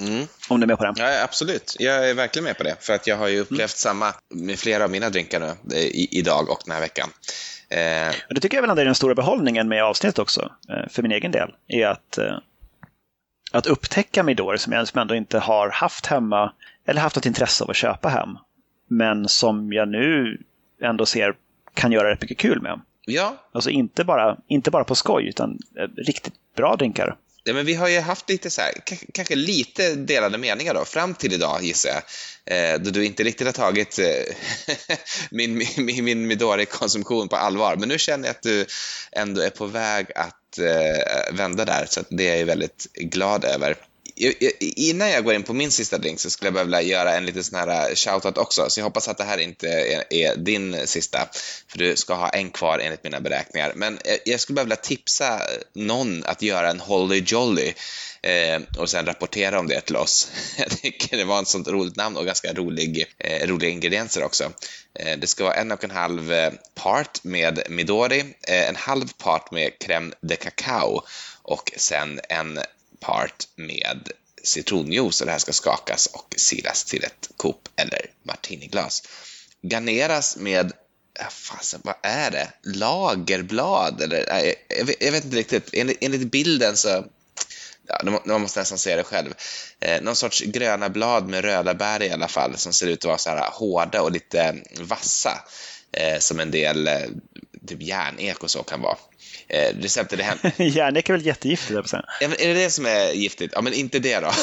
Mm. 0.00 0.26
Om 0.48 0.60
du 0.60 0.64
är 0.64 0.68
med 0.68 0.78
på 0.78 0.84
det? 0.84 0.94
Ja, 0.96 1.24
absolut. 1.24 1.76
Jag 1.78 2.10
är 2.10 2.14
verkligen 2.14 2.44
med 2.44 2.56
på 2.56 2.62
det. 2.62 2.76
För 2.80 2.92
att 2.92 3.06
jag 3.06 3.16
har 3.16 3.28
ju 3.28 3.40
upplevt 3.40 3.58
mm. 3.58 3.68
samma 3.68 4.14
med 4.28 4.58
flera 4.58 4.84
av 4.84 4.90
mina 4.90 5.10
drinkar 5.10 5.40
nu, 5.40 5.76
i, 5.76 6.18
idag 6.18 6.50
och 6.50 6.62
den 6.64 6.74
här 6.74 6.80
veckan. 6.80 7.08
Eh... 7.68 8.14
Och 8.28 8.34
det 8.34 8.40
tycker 8.40 8.56
jag 8.56 8.62
väl 8.62 8.78
är 8.78 8.84
den 8.84 8.94
stora 8.94 9.14
behållningen 9.14 9.68
med 9.68 9.84
avsnittet 9.84 10.18
också, 10.18 10.52
eh, 10.68 10.88
för 10.90 11.02
min 11.02 11.12
egen 11.12 11.32
del. 11.32 11.54
Är 11.68 11.86
att, 11.86 12.18
eh, 12.18 12.38
att 13.52 13.66
upptäcka 13.66 14.22
Midori 14.22 14.58
som 14.58 14.72
jag 14.72 14.96
ändå 14.96 15.14
inte 15.14 15.38
har 15.38 15.70
haft 15.70 16.06
hemma, 16.06 16.52
eller 16.86 17.00
haft 17.00 17.16
ett 17.16 17.26
intresse 17.26 17.64
av 17.64 17.70
att 17.70 17.76
köpa 17.76 18.08
hem. 18.08 18.38
Men 18.88 19.28
som 19.28 19.72
jag 19.72 19.88
nu 19.88 20.40
ändå 20.82 21.06
ser 21.06 21.34
kan 21.74 21.92
göra 21.92 22.10
rätt 22.10 22.20
mycket 22.20 22.38
kul 22.38 22.62
med. 22.62 22.80
Ja. 23.08 23.36
Alltså 23.52 23.70
inte 23.70 24.04
bara, 24.04 24.36
inte 24.48 24.70
bara 24.70 24.84
på 24.84 24.94
skoj, 24.94 25.28
utan 25.28 25.58
eh, 25.78 26.04
riktigt 26.06 26.34
bra 26.56 26.76
drinkar. 26.76 27.16
Ja, 27.44 27.54
men 27.54 27.66
vi 27.66 27.74
har 27.74 27.88
ju 27.88 28.00
haft 28.00 28.28
lite 28.28 28.50
så 28.50 28.60
här, 28.60 28.72
kanske 29.12 29.34
lite 29.34 29.94
delade 29.94 30.38
meningar 30.38 30.74
då, 30.74 30.84
fram 30.84 31.14
till 31.14 31.32
idag 31.32 31.62
gissar 31.62 31.90
jag. 31.90 32.02
Eh, 32.56 32.80
då 32.80 32.90
du 32.90 33.04
inte 33.04 33.22
riktigt 33.22 33.46
har 33.46 33.52
tagit 33.52 33.98
eh, 33.98 34.34
min, 35.30 35.62
min, 35.76 36.04
min 36.04 36.26
Midori-konsumtion 36.26 37.28
på 37.28 37.36
allvar. 37.36 37.76
Men 37.76 37.88
nu 37.88 37.98
känner 37.98 38.28
jag 38.28 38.30
att 38.30 38.42
du 38.42 38.66
ändå 39.12 39.40
är 39.40 39.50
på 39.50 39.66
väg 39.66 40.06
att 40.14 40.58
eh, 40.58 41.34
vända 41.36 41.64
där, 41.64 41.86
så 41.88 42.00
det 42.10 42.28
är 42.28 42.36
jag 42.36 42.46
väldigt 42.46 42.92
glad 42.92 43.44
över 43.44 43.76
innan 44.60 45.10
jag 45.10 45.24
går 45.24 45.34
in 45.34 45.42
på 45.42 45.52
min 45.52 45.70
sista 45.70 45.98
drink 45.98 46.20
så 46.20 46.30
skulle 46.30 46.46
jag 46.46 46.54
behöva 46.54 46.82
göra 46.82 47.16
en 47.16 47.26
liten 47.26 47.44
sån 47.44 47.58
här 47.58 47.88
eh, 47.88 47.94
shoutout 47.94 48.38
också, 48.38 48.70
så 48.70 48.80
jag 48.80 48.84
hoppas 48.84 49.08
att 49.08 49.18
det 49.18 49.24
här 49.24 49.38
inte 49.38 49.68
är, 49.68 50.04
är, 50.14 50.36
din 50.36 50.86
sista, 50.86 51.28
för 51.68 51.78
du 51.78 51.96
ska 51.96 52.14
ha 52.14 52.28
en 52.28 52.50
kvar 52.50 52.78
enligt 52.78 53.04
mina 53.04 53.20
beräkningar. 53.20 53.72
Men 53.74 53.98
eh, 54.04 54.16
jag 54.24 54.40
skulle 54.40 54.54
behöva 54.54 54.76
tipsa 54.76 55.40
någon 55.74 56.24
att 56.24 56.42
göra 56.42 56.70
en 56.70 56.80
Holly 56.80 57.22
Jolly 57.26 57.74
eh, 58.22 58.60
och 58.78 58.90
sen 58.90 59.06
rapportera 59.06 59.58
om 59.58 59.68
det 59.68 59.80
till 59.80 59.96
oss. 59.96 60.30
Jag 60.58 60.70
tycker 60.70 61.16
det 61.16 61.24
var 61.24 61.42
ett 61.42 61.48
sånt 61.48 61.68
roligt 61.68 61.96
namn 61.96 62.16
och 62.16 62.26
ganska 62.26 62.52
rolig, 62.52 63.06
eh, 63.18 63.46
roliga 63.46 63.70
ingredienser 63.70 64.24
också. 64.24 64.52
Eh, 64.94 65.18
det 65.18 65.26
ska 65.26 65.44
vara 65.44 65.54
en 65.54 65.72
och 65.72 65.84
en 65.84 65.90
halv 65.90 66.32
eh, 66.32 66.52
part 66.74 67.24
med 67.24 67.62
Midori, 67.68 68.20
eh, 68.48 68.68
en 68.68 68.76
halv 68.76 69.12
part 69.18 69.50
med 69.50 69.72
crème 69.80 70.12
de 70.20 70.36
cacao 70.36 71.02
och 71.42 71.72
sen 71.76 72.20
en 72.28 72.60
part 73.00 73.48
med 73.56 74.08
citronjuice 74.42 75.20
och 75.20 75.26
det 75.26 75.32
här 75.32 75.38
ska 75.38 75.52
skakas 75.52 76.06
och 76.06 76.34
silas 76.36 76.84
till 76.84 77.04
ett 77.04 77.28
Coop 77.36 77.68
eller 77.76 78.00
martiniglas. 78.22 79.02
Garneras 79.62 80.36
med 80.36 80.72
fasen, 81.30 81.80
vad 81.84 81.94
är 82.02 82.30
det? 82.30 82.52
Lagerblad? 82.62 84.02
Eller, 84.02 84.54
jag, 84.78 84.84
vet, 84.84 84.96
jag 85.00 85.12
vet 85.12 85.24
inte 85.24 85.36
riktigt. 85.36 85.70
Enligt, 85.72 85.98
enligt 86.00 86.30
bilden 86.30 86.76
så 86.76 87.04
Ja, 87.88 88.20
man 88.24 88.40
måste 88.40 88.60
nästan 88.60 88.78
se 88.78 88.96
det 88.96 89.04
själv. 89.04 89.34
Eh, 89.80 90.02
någon 90.02 90.16
sorts 90.16 90.40
gröna 90.40 90.88
blad 90.88 91.28
med 91.28 91.44
röda 91.44 91.74
bär 91.74 92.02
i 92.02 92.10
alla 92.10 92.28
fall, 92.28 92.56
som 92.56 92.72
ser 92.72 92.86
ut 92.86 92.98
att 92.98 93.04
vara 93.04 93.18
så 93.18 93.30
här 93.30 93.50
hårda 93.50 94.02
och 94.02 94.12
lite 94.12 94.56
vassa, 94.80 95.44
eh, 95.92 96.18
som 96.18 96.40
en 96.40 96.50
del 96.50 96.88
eh, 96.88 97.06
typ 97.66 97.82
järnek 97.82 98.42
och 98.42 98.50
så 98.50 98.62
kan 98.62 98.80
vara. 98.80 98.96
Eh, 99.48 99.74
receptet 99.80 100.20
är 100.20 100.22
hämtat... 100.22 100.52
Järnek 100.58 101.08
är 101.08 101.12
väl 101.12 101.26
jättegiftigt? 101.26 101.92
Ja, 101.92 102.02
men 102.20 102.32
är 102.32 102.48
det 102.48 102.54
det 102.54 102.70
som 102.70 102.86
är 102.86 103.12
giftigt? 103.12 103.52
Ja, 103.56 103.60
men 103.60 103.72
inte 103.72 103.98
det 103.98 104.20
då. 104.20 104.30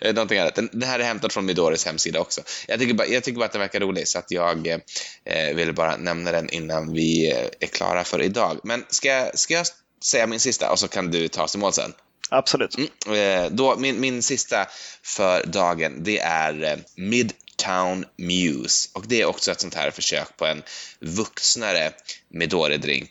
Eh, 0.00 0.14
någonting 0.14 0.38
annat. 0.38 0.54
Den 0.54 0.82
här 0.82 0.98
är 0.98 1.04
hämtad 1.04 1.32
från 1.32 1.46
Midoris 1.46 1.86
hemsida 1.86 2.20
också. 2.20 2.40
Jag 2.68 2.80
tycker 2.80 2.94
bara, 2.94 3.06
jag 3.06 3.24
tycker 3.24 3.38
bara 3.38 3.44
att 3.44 3.52
den 3.52 3.60
verkar 3.60 3.80
rolig 3.80 4.08
så 4.08 4.18
att 4.18 4.30
jag 4.30 4.66
eh, 4.66 5.54
ville 5.54 5.72
bara 5.72 5.96
nämna 5.96 6.32
den 6.32 6.50
innan 6.50 6.92
vi 6.92 7.32
eh, 7.32 7.48
är 7.60 7.66
klara 7.66 8.04
för 8.04 8.22
idag. 8.22 8.60
Men 8.64 8.84
ska, 8.88 9.08
jag, 9.08 9.38
ska 9.38 9.54
jag 9.54 9.66
säga 10.04 10.26
min 10.26 10.40
sista 10.40 10.72
och 10.72 10.78
så 10.78 10.88
kan 10.88 11.10
du 11.10 11.28
ta 11.28 11.42
oss 11.42 11.54
i 11.54 11.58
mål 11.58 11.72
sen? 11.72 11.92
Absolut. 12.30 12.76
Mm, 13.06 13.44
eh, 13.44 13.50
då, 13.50 13.76
min, 13.76 14.00
min 14.00 14.22
sista 14.22 14.66
för 15.02 15.46
dagen, 15.46 16.02
det 16.04 16.18
är 16.18 16.62
eh, 16.62 16.76
Mid 16.96 17.32
Town 17.60 18.04
Muse. 18.16 18.88
Och 18.92 19.04
det 19.06 19.20
är 19.20 19.24
också 19.24 19.50
ett 19.50 19.60
sånt 19.60 19.74
här 19.74 19.90
försök 19.90 20.36
på 20.36 20.46
en 20.46 20.62
vuxnare 21.00 21.92
Midori-drink. 22.28 23.10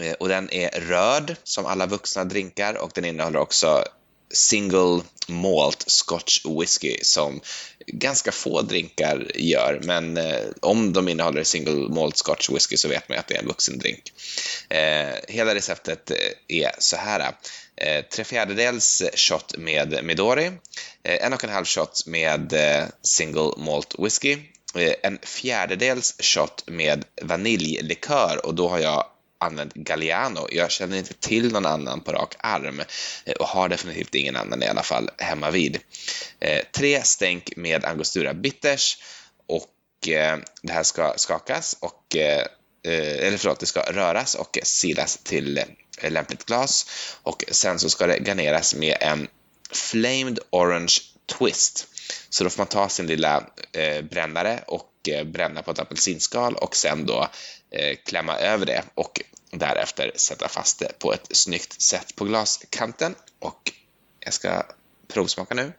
Eh, 0.00 0.12
och 0.12 0.28
den 0.28 0.52
är 0.52 0.80
röd, 0.80 1.36
som 1.44 1.66
alla 1.66 1.86
vuxna 1.86 2.24
drinkar, 2.24 2.74
och 2.74 2.90
den 2.94 3.04
innehåller 3.04 3.38
också 3.38 3.84
single 4.30 5.02
malt 5.28 5.84
scotch 5.86 6.44
whisky 6.44 6.98
som 7.02 7.40
ganska 7.86 8.32
få 8.32 8.62
drinkar 8.62 9.30
gör, 9.34 9.80
men 9.84 10.16
eh, 10.16 10.44
om 10.60 10.92
de 10.92 11.08
innehåller 11.08 11.44
single 11.44 11.94
malt 11.94 12.16
scotch 12.16 12.50
whisky 12.50 12.76
så 12.76 12.88
vet 12.88 13.08
man 13.08 13.18
att 13.18 13.28
det 13.28 13.34
är 13.34 13.38
en 13.38 13.46
vuxendrink. 13.46 14.12
Eh, 14.68 15.14
hela 15.28 15.54
receptet 15.54 16.10
eh, 16.10 16.16
är 16.48 16.70
så 16.78 16.96
här. 16.96 17.32
Eh, 17.76 18.04
tre 18.04 18.24
fjärdedels 18.24 19.02
shot 19.14 19.56
med 19.56 20.04
Midori, 20.04 20.46
eh, 21.02 21.26
en 21.26 21.32
och 21.32 21.44
en 21.44 21.50
halv 21.50 21.64
shot 21.64 22.06
med 22.06 22.52
eh, 22.52 22.84
single 23.02 23.52
malt 23.56 23.94
whisky, 23.98 24.32
eh, 24.74 24.94
en 25.02 25.18
fjärdedels 25.22 26.14
shot 26.18 26.64
med 26.66 27.04
vaniljlikör 27.22 28.46
och 28.46 28.54
då 28.54 28.68
har 28.68 28.78
jag 28.78 29.06
använt 29.38 29.74
Galliano. 29.74 30.48
Jag 30.50 30.70
känner 30.70 30.96
inte 30.96 31.14
till 31.14 31.52
någon 31.52 31.66
annan 31.66 32.00
på 32.00 32.12
rak 32.12 32.34
arm 32.38 32.82
eh, 33.24 33.34
och 33.34 33.46
har 33.46 33.68
definitivt 33.68 34.14
ingen 34.14 34.36
annan 34.36 34.62
i 34.62 34.66
alla 34.66 34.82
fall 34.82 35.10
hemma 35.18 35.50
vid. 35.50 35.78
Eh, 36.40 36.62
tre 36.72 37.02
stänk 37.02 37.56
med 37.56 37.84
Angostura 37.84 38.34
Bitters 38.34 38.98
och 39.46 40.08
eh, 40.08 40.38
det 40.62 40.72
här 40.72 40.82
ska 40.82 41.14
skakas 41.16 41.76
och 41.80 42.16
eh, 42.16 42.46
eh, 42.86 43.26
eller 43.26 43.36
förlåt, 43.36 43.60
det 43.60 43.66
ska 43.66 43.80
röras 43.80 44.34
och 44.34 44.58
silas 44.62 45.16
till 45.16 45.62
lämpligt 46.02 46.44
glas 46.44 46.86
och 47.22 47.44
sen 47.50 47.78
så 47.78 47.90
ska 47.90 48.06
det 48.06 48.18
garneras 48.18 48.74
med 48.74 48.96
en 49.00 49.28
Flamed 49.70 50.38
Orange 50.50 50.94
Twist. 51.38 51.86
Så 52.28 52.44
då 52.44 52.50
får 52.50 52.60
man 52.60 52.66
ta 52.66 52.88
sin 52.88 53.06
lilla 53.06 53.44
brännare 54.10 54.60
och 54.66 54.92
bränna 55.24 55.62
på 55.62 55.70
ett 55.70 55.78
apelsinskal 55.78 56.54
och 56.54 56.76
sen 56.76 57.06
då 57.06 57.28
Eh, 57.28 57.55
Eh, 57.70 57.96
klämma 58.04 58.38
över 58.38 58.66
det 58.66 58.84
och 58.94 59.20
därefter 59.50 60.12
sätta 60.14 60.48
fast 60.48 60.78
det 60.78 60.98
på 60.98 61.12
ett 61.12 61.26
snyggt 61.30 61.82
sätt 61.82 62.16
på 62.16 62.24
glaskanten. 62.24 63.14
Och 63.38 63.72
jag 64.20 64.34
ska 64.34 64.62
provsmaka 65.08 65.54
nu. 65.54 65.72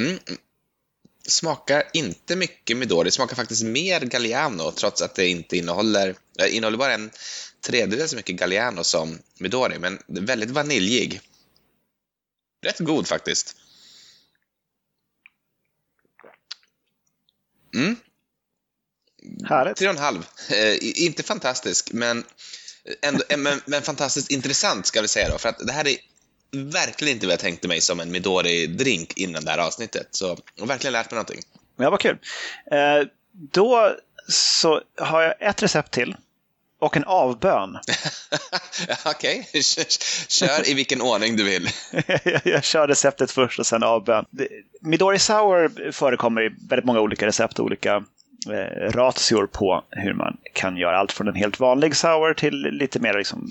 Mm. 0.00 0.18
Smakar 1.26 1.90
inte 1.92 2.36
mycket 2.36 2.76
Midori, 2.76 3.10
smakar 3.10 3.36
faktiskt 3.36 3.64
mer 3.64 4.00
Galliano 4.00 4.70
trots 4.70 5.02
att 5.02 5.14
det 5.14 5.28
inte 5.28 5.56
innehåller, 5.56 6.16
Det 6.32 6.50
innehåller 6.50 6.78
bara 6.78 6.94
en 6.94 7.10
tredjedel 7.60 8.08
så 8.08 8.16
mycket 8.16 8.36
Galliano 8.36 8.84
som 8.84 9.18
Midori, 9.38 9.78
men 9.78 10.02
väldigt 10.06 10.50
vaniljig. 10.50 11.20
Rätt 12.66 12.78
god 12.78 13.06
faktiskt. 13.06 13.56
Mm. 17.78 17.96
Härligt. 19.48 19.76
Tre 19.76 19.88
och 19.88 19.94
en 19.94 20.00
halv. 20.00 20.26
Eh, 20.50 21.04
inte 21.06 21.22
fantastisk, 21.22 21.92
men, 21.92 22.24
ändå, 23.02 23.24
eh, 23.28 23.36
men, 23.36 23.60
men, 23.64 23.82
fantastiskt 23.82 24.30
intressant 24.30 24.86
ska 24.86 25.02
vi 25.02 25.08
säga 25.08 25.28
då. 25.28 25.38
För 25.38 25.48
att 25.48 25.66
det 25.66 25.72
här 25.72 25.88
är 25.88 25.96
verkligen 26.52 27.14
inte 27.14 27.26
vad 27.26 27.32
jag 27.32 27.40
tänkte 27.40 27.68
mig 27.68 27.80
som 27.80 28.00
en 28.00 28.14
Midori-drink 28.14 29.12
innan 29.16 29.44
det 29.44 29.50
här 29.50 29.58
avsnittet. 29.58 30.08
Så 30.10 30.38
jag 30.54 30.62
har 30.62 30.66
verkligen 30.66 30.92
lärt 30.92 31.10
mig 31.10 31.16
någonting. 31.16 31.42
Ja, 31.76 31.90
vad 31.90 32.00
kul. 32.00 32.18
Eh, 32.70 33.08
då 33.32 33.96
så 34.28 34.82
har 35.00 35.22
jag 35.22 35.34
ett 35.40 35.62
recept 35.62 35.90
till 35.92 36.16
och 36.78 36.96
en 36.96 37.04
avbön. 37.04 37.78
Okej, 39.06 39.46
okay. 39.48 39.62
kör 40.28 40.70
i 40.70 40.74
vilken 40.74 41.02
ordning 41.02 41.36
du 41.36 41.44
vill. 41.44 41.68
jag 42.44 42.64
kör 42.64 42.88
receptet 42.88 43.30
först 43.30 43.58
och 43.58 43.66
sen 43.66 43.82
avbön. 43.82 44.24
Midori 44.80 45.18
Sour 45.18 45.92
förekommer 45.92 46.42
i 46.42 46.50
väldigt 46.68 46.86
många 46.86 47.00
olika 47.00 47.26
recept 47.26 47.58
och 47.58 47.64
olika 47.64 48.04
eh, 48.50 48.90
ratior 48.90 49.46
på 49.46 49.84
hur 49.90 50.14
man 50.14 50.36
kan 50.52 50.76
göra 50.76 50.98
allt 50.98 51.12
från 51.12 51.28
en 51.28 51.34
helt 51.34 51.60
vanlig 51.60 51.96
sour 51.96 52.34
till 52.34 52.54
lite 52.54 53.00
mer 53.00 53.14
liksom, 53.14 53.48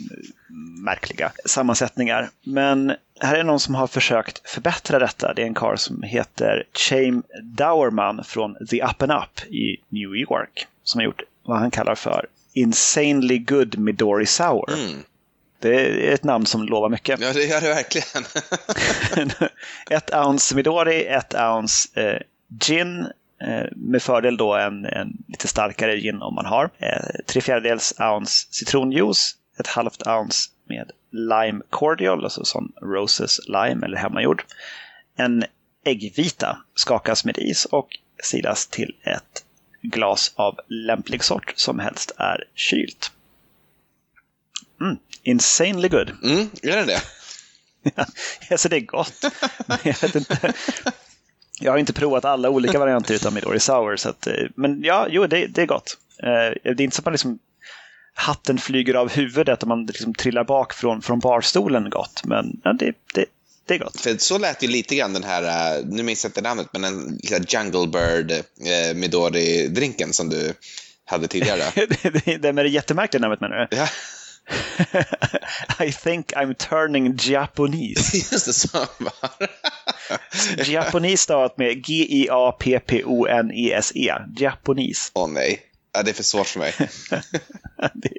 märkliga 0.86 1.32
sammansättningar. 1.46 2.30
Men 2.44 2.94
här 3.20 3.36
är 3.36 3.44
någon 3.44 3.60
som 3.60 3.76
har 3.76 3.88
försökt 3.88 4.50
förbättra 4.50 5.00
detta. 5.00 5.34
Det 5.34 5.42
är 5.42 5.46
en 5.46 5.54
karl 5.54 5.78
som 5.78 6.04
heter 6.04 6.64
Chame 6.74 7.22
Dowerman 7.44 8.24
från 8.24 8.56
The 8.70 8.84
Up 8.84 9.02
and 9.02 9.12
Up 9.12 9.52
i 9.52 9.78
New 9.90 10.16
York 10.16 10.68
som 10.84 11.00
har 11.00 11.06
gjort 11.06 11.22
vad 11.44 11.60
han 11.60 11.72
kallar 11.72 11.96
för 11.96 12.26
Insanely 12.58 13.38
Good 13.38 13.78
Midori 13.78 14.26
Sour. 14.26 14.74
Mm. 14.74 15.04
Det 15.60 16.08
är 16.10 16.14
ett 16.14 16.24
namn 16.24 16.46
som 16.46 16.64
lovar 16.64 16.90
mycket. 16.90 17.20
Ja, 17.20 17.34
det 17.34 17.46
gör 17.46 17.62
det 17.62 17.68
verkligen. 17.68 18.24
ett 19.90 20.16
ounce 20.16 20.56
Midori, 20.56 21.06
ett 21.06 21.36
ounce 21.36 22.02
eh, 22.02 22.22
gin. 22.60 23.08
Eh, 23.42 23.66
med 23.76 24.02
fördel 24.02 24.38
då 24.38 24.56
en, 24.56 24.86
en, 24.86 25.18
lite 25.28 25.48
starkare 25.48 25.98
gin 25.98 26.22
om 26.22 26.36
man 26.36 26.46
har. 26.46 26.70
Eh, 26.78 27.06
tre 27.26 27.42
fjärdedels 27.42 27.94
ounce 28.00 28.48
citronjuice. 28.52 29.36
Ett 29.60 29.68
halvt 29.68 30.08
ounce 30.08 30.50
med 30.70 30.92
lime 31.12 31.62
cordial, 31.70 32.24
alltså 32.24 32.46
som 32.46 32.74
Roses 32.82 33.40
lime 33.48 33.86
eller 33.86 33.98
hemmagjord. 33.98 34.44
En 35.18 35.44
äggvita 35.86 36.58
skakas 36.76 37.26
med 37.26 37.38
is 37.38 37.66
och 37.66 37.88
silas 38.24 38.68
till 38.68 38.96
ett 39.04 39.46
glas 39.82 40.32
av 40.36 40.60
lämplig 40.68 41.24
sort 41.24 41.54
som 41.56 41.80
helst 41.80 42.12
är 42.18 42.44
kylt. 42.56 43.12
Mm, 44.82 44.98
insanely 45.24 45.90
good. 45.90 46.12
Mm, 46.24 46.50
är 46.64 46.76
det 46.76 46.86
det? 46.86 47.02
alltså 48.52 48.70
det 48.70 48.76
är 48.76 48.82
gott. 48.82 49.26
jag, 49.84 50.02
vet 50.02 50.16
inte. 50.16 50.54
jag 51.60 51.72
har 51.72 51.78
inte 51.78 51.94
provat 51.94 52.26
alla 52.26 52.50
olika 52.50 52.80
varianter 52.80 53.28
av 53.28 53.34
Midori 53.34 53.60
Sour. 53.60 53.96
Så 53.96 54.10
att, 54.10 54.28
eh, 54.28 54.34
men 54.56 54.84
ja, 54.84 55.08
jo, 55.10 55.28
det, 55.28 55.48
det 55.48 55.62
är 55.62 55.66
gott. 55.66 55.98
Eh, 56.24 56.74
det 56.76 56.80
är 56.80 56.82
inte 56.82 56.96
så 56.96 57.02
att 57.02 57.06
man 57.06 57.14
liksom 57.14 57.40
hatten 58.14 58.58
flyger 58.58 58.94
av 58.94 59.12
huvudet 59.12 59.62
och 59.62 59.68
man 59.68 59.86
liksom 59.86 60.14
trillar 60.14 60.44
bak 60.44 60.74
från, 60.74 61.02
från 61.02 61.20
barstolen 61.20 61.90
gott. 61.90 62.22
Men 62.24 62.62
ja, 62.64 62.74
det, 62.74 62.94
det, 63.14 63.26
det 63.68 63.74
är 63.76 63.80
gott. 63.80 64.02
För 64.02 64.18
så 64.18 64.38
lät 64.38 64.64
ju 64.64 64.68
lite 64.68 64.96
grann 64.96 65.14
den 65.14 65.24
här, 65.24 65.78
eh, 65.78 65.86
nu 65.86 66.04
minns 66.04 66.24
jag 66.24 66.30
inte 66.30 66.42
namnet, 66.42 66.68
men 66.74 66.84
en 66.84 67.20
Jungle 67.48 67.88
Bird 67.88 68.32
eh, 68.32 68.96
Midori-drinken 68.96 70.14
som 70.14 70.30
du 70.30 70.54
hade 71.06 71.28
tidigare. 71.28 71.64
det 72.40 72.54
med 72.54 72.66
det 72.66 72.70
jättemärkliga 72.70 73.22
namnet 73.22 73.42
menar 73.42 73.68
du? 73.72 73.78
Ja. 73.78 73.88
I 75.86 75.92
think 75.92 76.34
I'm 76.34 76.54
turning 76.54 77.18
Japanese. 77.20 78.18
Just 78.32 78.46
det, 78.46 78.54
så 78.54 78.88
var 78.98 79.50
Japanese 80.66 81.24
stavat 81.24 81.58
med 81.58 81.86
G-I-A-P-P-O-N-E-S-E. 81.86 82.90
-E. 84.10 84.34
Japanese. 84.38 85.12
Åh 85.14 85.26
oh, 85.26 85.30
nej. 85.30 85.62
Ja, 85.98 86.04
det 86.04 86.12
är 86.12 86.14
för 86.14 86.24
svårt 86.24 86.48
för 86.48 86.60
mig. 86.60 86.74
det, 87.94 88.10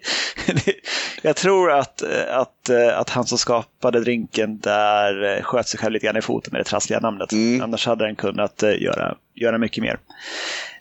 det, 0.47 0.75
jag 1.23 1.37
tror 1.37 1.73
att, 1.73 2.03
att, 2.29 2.71
att 2.71 3.11
han 3.11 3.27
som 3.27 3.39
skapade 3.39 4.01
drinken 4.01 4.59
där 4.59 5.43
sköt 5.43 5.69
sig 5.69 5.81
själv 5.81 5.93
lite 5.93 6.07
grann 6.07 6.17
i 6.17 6.23
foten 6.23 6.53
med 6.53 6.61
det 6.61 6.65
trassliga 6.65 7.01
namnet. 7.01 7.33
Mm. 7.33 7.63
Annars 7.63 7.87
hade 7.87 8.07
den 8.07 8.17
kunnat 8.17 8.63
eh, 8.63 8.83
göra, 8.83 9.17
göra 9.35 9.59
mycket 9.59 9.83
mer. 9.83 9.99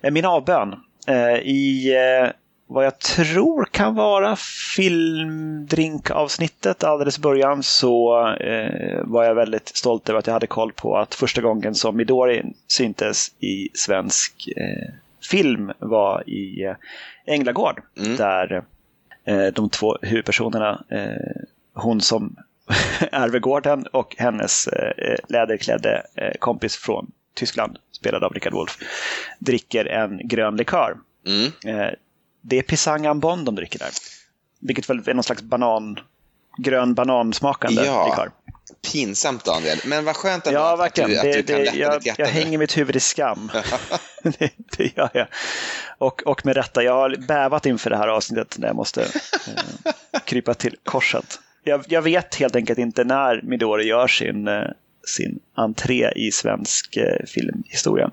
Eh, 0.01 0.11
min 0.11 0.25
avbön. 0.25 0.75
Eh, 1.07 1.35
I 1.35 1.93
vad 2.67 2.85
jag 2.85 2.99
tror 2.99 3.67
kan 3.71 3.95
vara 3.95 4.35
filmdrinkavsnittet 4.75 6.83
alldeles 6.83 7.17
i 7.17 7.21
början 7.21 7.63
så 7.63 8.27
eh, 8.27 9.01
var 9.03 9.23
jag 9.23 9.35
väldigt 9.35 9.67
stolt 9.67 10.09
över 10.09 10.19
att 10.19 10.27
jag 10.27 10.33
hade 10.33 10.47
koll 10.47 10.73
på 10.73 10.97
att 10.97 11.15
första 11.15 11.41
gången 11.41 11.75
som 11.75 11.97
Midori 11.97 12.43
syntes 12.67 13.31
i 13.39 13.69
svensk 13.73 14.49
eh, 14.57 14.93
film 15.27 15.71
var 15.79 16.29
i 16.29 16.63
eh, 16.63 16.75
Änglagård. 17.25 17.81
Mm. 17.97 18.15
Där 18.15 18.63
eh, 19.25 19.45
de 19.53 19.69
två 19.69 19.97
huvudpersonerna, 20.01 20.83
eh, 20.89 21.41
hon 21.73 22.01
som 22.01 22.35
ärver 23.11 23.39
gården 23.39 23.87
och 23.87 24.15
hennes 24.17 24.69
läderklädde 25.29 26.03
kompis 26.39 26.75
från 26.75 27.11
Tyskland, 27.33 27.77
spelad 27.91 28.23
av 28.23 28.33
Richard 28.33 28.53
Wolff, 28.53 28.77
dricker 29.39 29.85
en 29.85 30.27
grön 30.27 30.55
likör. 30.55 30.97
Mm. 31.27 31.51
Det 32.41 32.57
är 32.57 32.61
Pisang 32.61 33.05
Ambon 33.05 33.45
de 33.45 33.55
dricker 33.55 33.79
där. 33.79 33.89
Vilket 34.59 34.89
väl 34.89 35.01
är 35.05 35.13
någon 35.13 35.23
slags 35.23 35.41
banan, 35.41 35.99
grön 36.57 36.93
banansmakande 36.93 37.85
ja. 37.85 38.05
likör 38.05 38.31
pinsamt 38.91 39.45
Daniel, 39.45 39.77
men 39.85 40.05
vad 40.05 40.15
skönt 40.15 40.47
ändå 40.47 40.59
ja, 40.59 40.85
att, 40.85 40.95
du, 40.95 41.01
att 41.01 41.23
du 41.23 41.43
kan 41.43 41.63
lätta 41.63 41.77
jag, 41.77 41.99
ditt 41.99 42.05
hjärta 42.05 42.21
Jag 42.21 42.33
nu. 42.35 42.41
hänger 42.41 42.57
mitt 42.57 42.77
huvud 42.77 42.95
i 42.95 42.99
skam. 42.99 43.51
det, 44.23 44.51
det, 44.77 44.97
gör 44.97 45.09
jag. 45.13 45.27
Och, 45.97 46.23
och 46.27 46.45
med 46.45 46.55
rätta, 46.55 46.83
jag 46.83 46.93
har 46.93 47.27
bävat 47.27 47.65
inför 47.65 47.89
det 47.89 47.97
här 47.97 48.07
avsnittet 48.07 48.57
när 48.57 48.67
jag 48.67 48.75
måste 48.75 49.01
eh, 49.03 50.19
krypa 50.25 50.53
till 50.53 50.75
korset. 50.83 51.39
Jag, 51.63 51.85
jag, 51.87 52.01
vet 52.01 52.35
helt 52.35 52.55
enkelt 52.55 52.79
inte 52.79 53.03
när 53.03 53.41
Midori 53.41 53.87
gör 53.87 54.07
sin, 54.07 54.47
eh, 54.47 54.63
sin 55.07 55.39
entré 55.55 56.11
i 56.15 56.31
svensk 56.31 56.97
eh, 56.97 57.25
filmhistoria. 57.25 58.11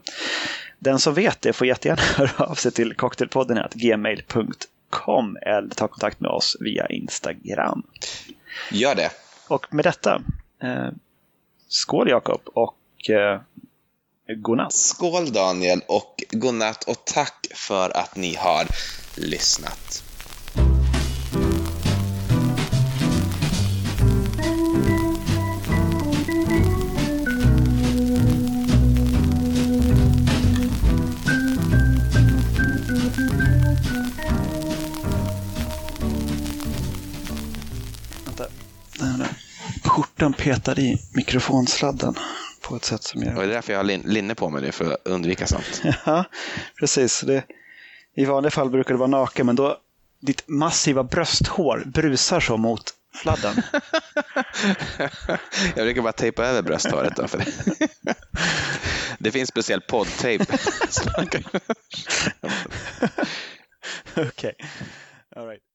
Den 0.78 0.98
som 0.98 1.14
vet 1.14 1.42
det 1.42 1.52
får 1.52 1.66
jättegärna 1.66 2.02
höra 2.16 2.44
av 2.44 2.54
sig 2.54 2.72
till 2.72 2.94
cocktailpodden 2.94 3.58
gmail.com 3.74 5.36
eller 5.42 5.68
ta 5.68 5.88
kontakt 5.88 6.20
med 6.20 6.30
oss 6.30 6.56
via 6.60 6.86
Instagram. 6.86 7.82
Gör 8.70 8.94
det. 8.94 9.10
Och 9.48 9.74
med 9.74 9.84
detta 9.84 10.22
Eh, 10.62 10.88
skål 11.68 12.08
Jakob 12.08 12.40
och 12.44 13.10
eh, 13.10 13.40
godnatt. 14.36 14.72
Skål 14.72 15.32
Daniel 15.32 15.80
och 15.88 16.24
godnatt 16.30 16.84
och 16.84 17.04
tack 17.04 17.46
för 17.54 17.96
att 17.96 18.16
ni 18.16 18.34
har 18.34 18.66
lyssnat. 19.16 20.03
Skjortan 39.94 40.32
petad 40.32 40.78
i 40.78 40.98
mikrofonsladden. 41.12 42.14
på 42.60 42.76
ett 42.76 42.84
sätt 42.84 43.02
som 43.02 43.22
gör... 43.22 43.34
Och 43.34 43.42
det 43.42 43.48
är 43.48 43.54
därför 43.54 43.72
jag 43.72 43.78
har 43.78 43.84
lin 43.84 44.02
linne 44.06 44.34
på 44.34 44.50
mig 44.50 44.62
nu, 44.62 44.72
för 44.72 44.92
att 44.92 45.00
undvika 45.04 45.46
sånt. 45.46 45.82
ja, 46.06 46.24
precis. 46.78 47.20
Det, 47.20 47.44
I 48.14 48.24
vanliga 48.24 48.50
fall 48.50 48.70
brukar 48.70 48.94
det 48.94 48.98
vara 48.98 49.10
naken, 49.10 49.46
men 49.46 49.56
då 49.56 49.78
ditt 50.20 50.48
massiva 50.48 51.04
brösthår 51.04 51.82
brusar 51.86 52.40
så 52.40 52.56
mot 52.56 52.94
fladden. 53.14 53.54
jag 55.76 55.84
brukar 55.84 56.02
bara 56.02 56.12
tejpa 56.12 56.44
över 56.44 56.62
brösthåret. 56.62 57.16
Då 57.16 57.28
för 57.28 57.38
det. 57.38 57.46
det 59.18 59.30
finns 59.30 59.48
speciell 59.48 59.80
poddtejp. 59.80 60.44
Okej. 61.18 61.44
Okay. 64.16 64.52
All 65.36 65.46
right. 65.46 65.73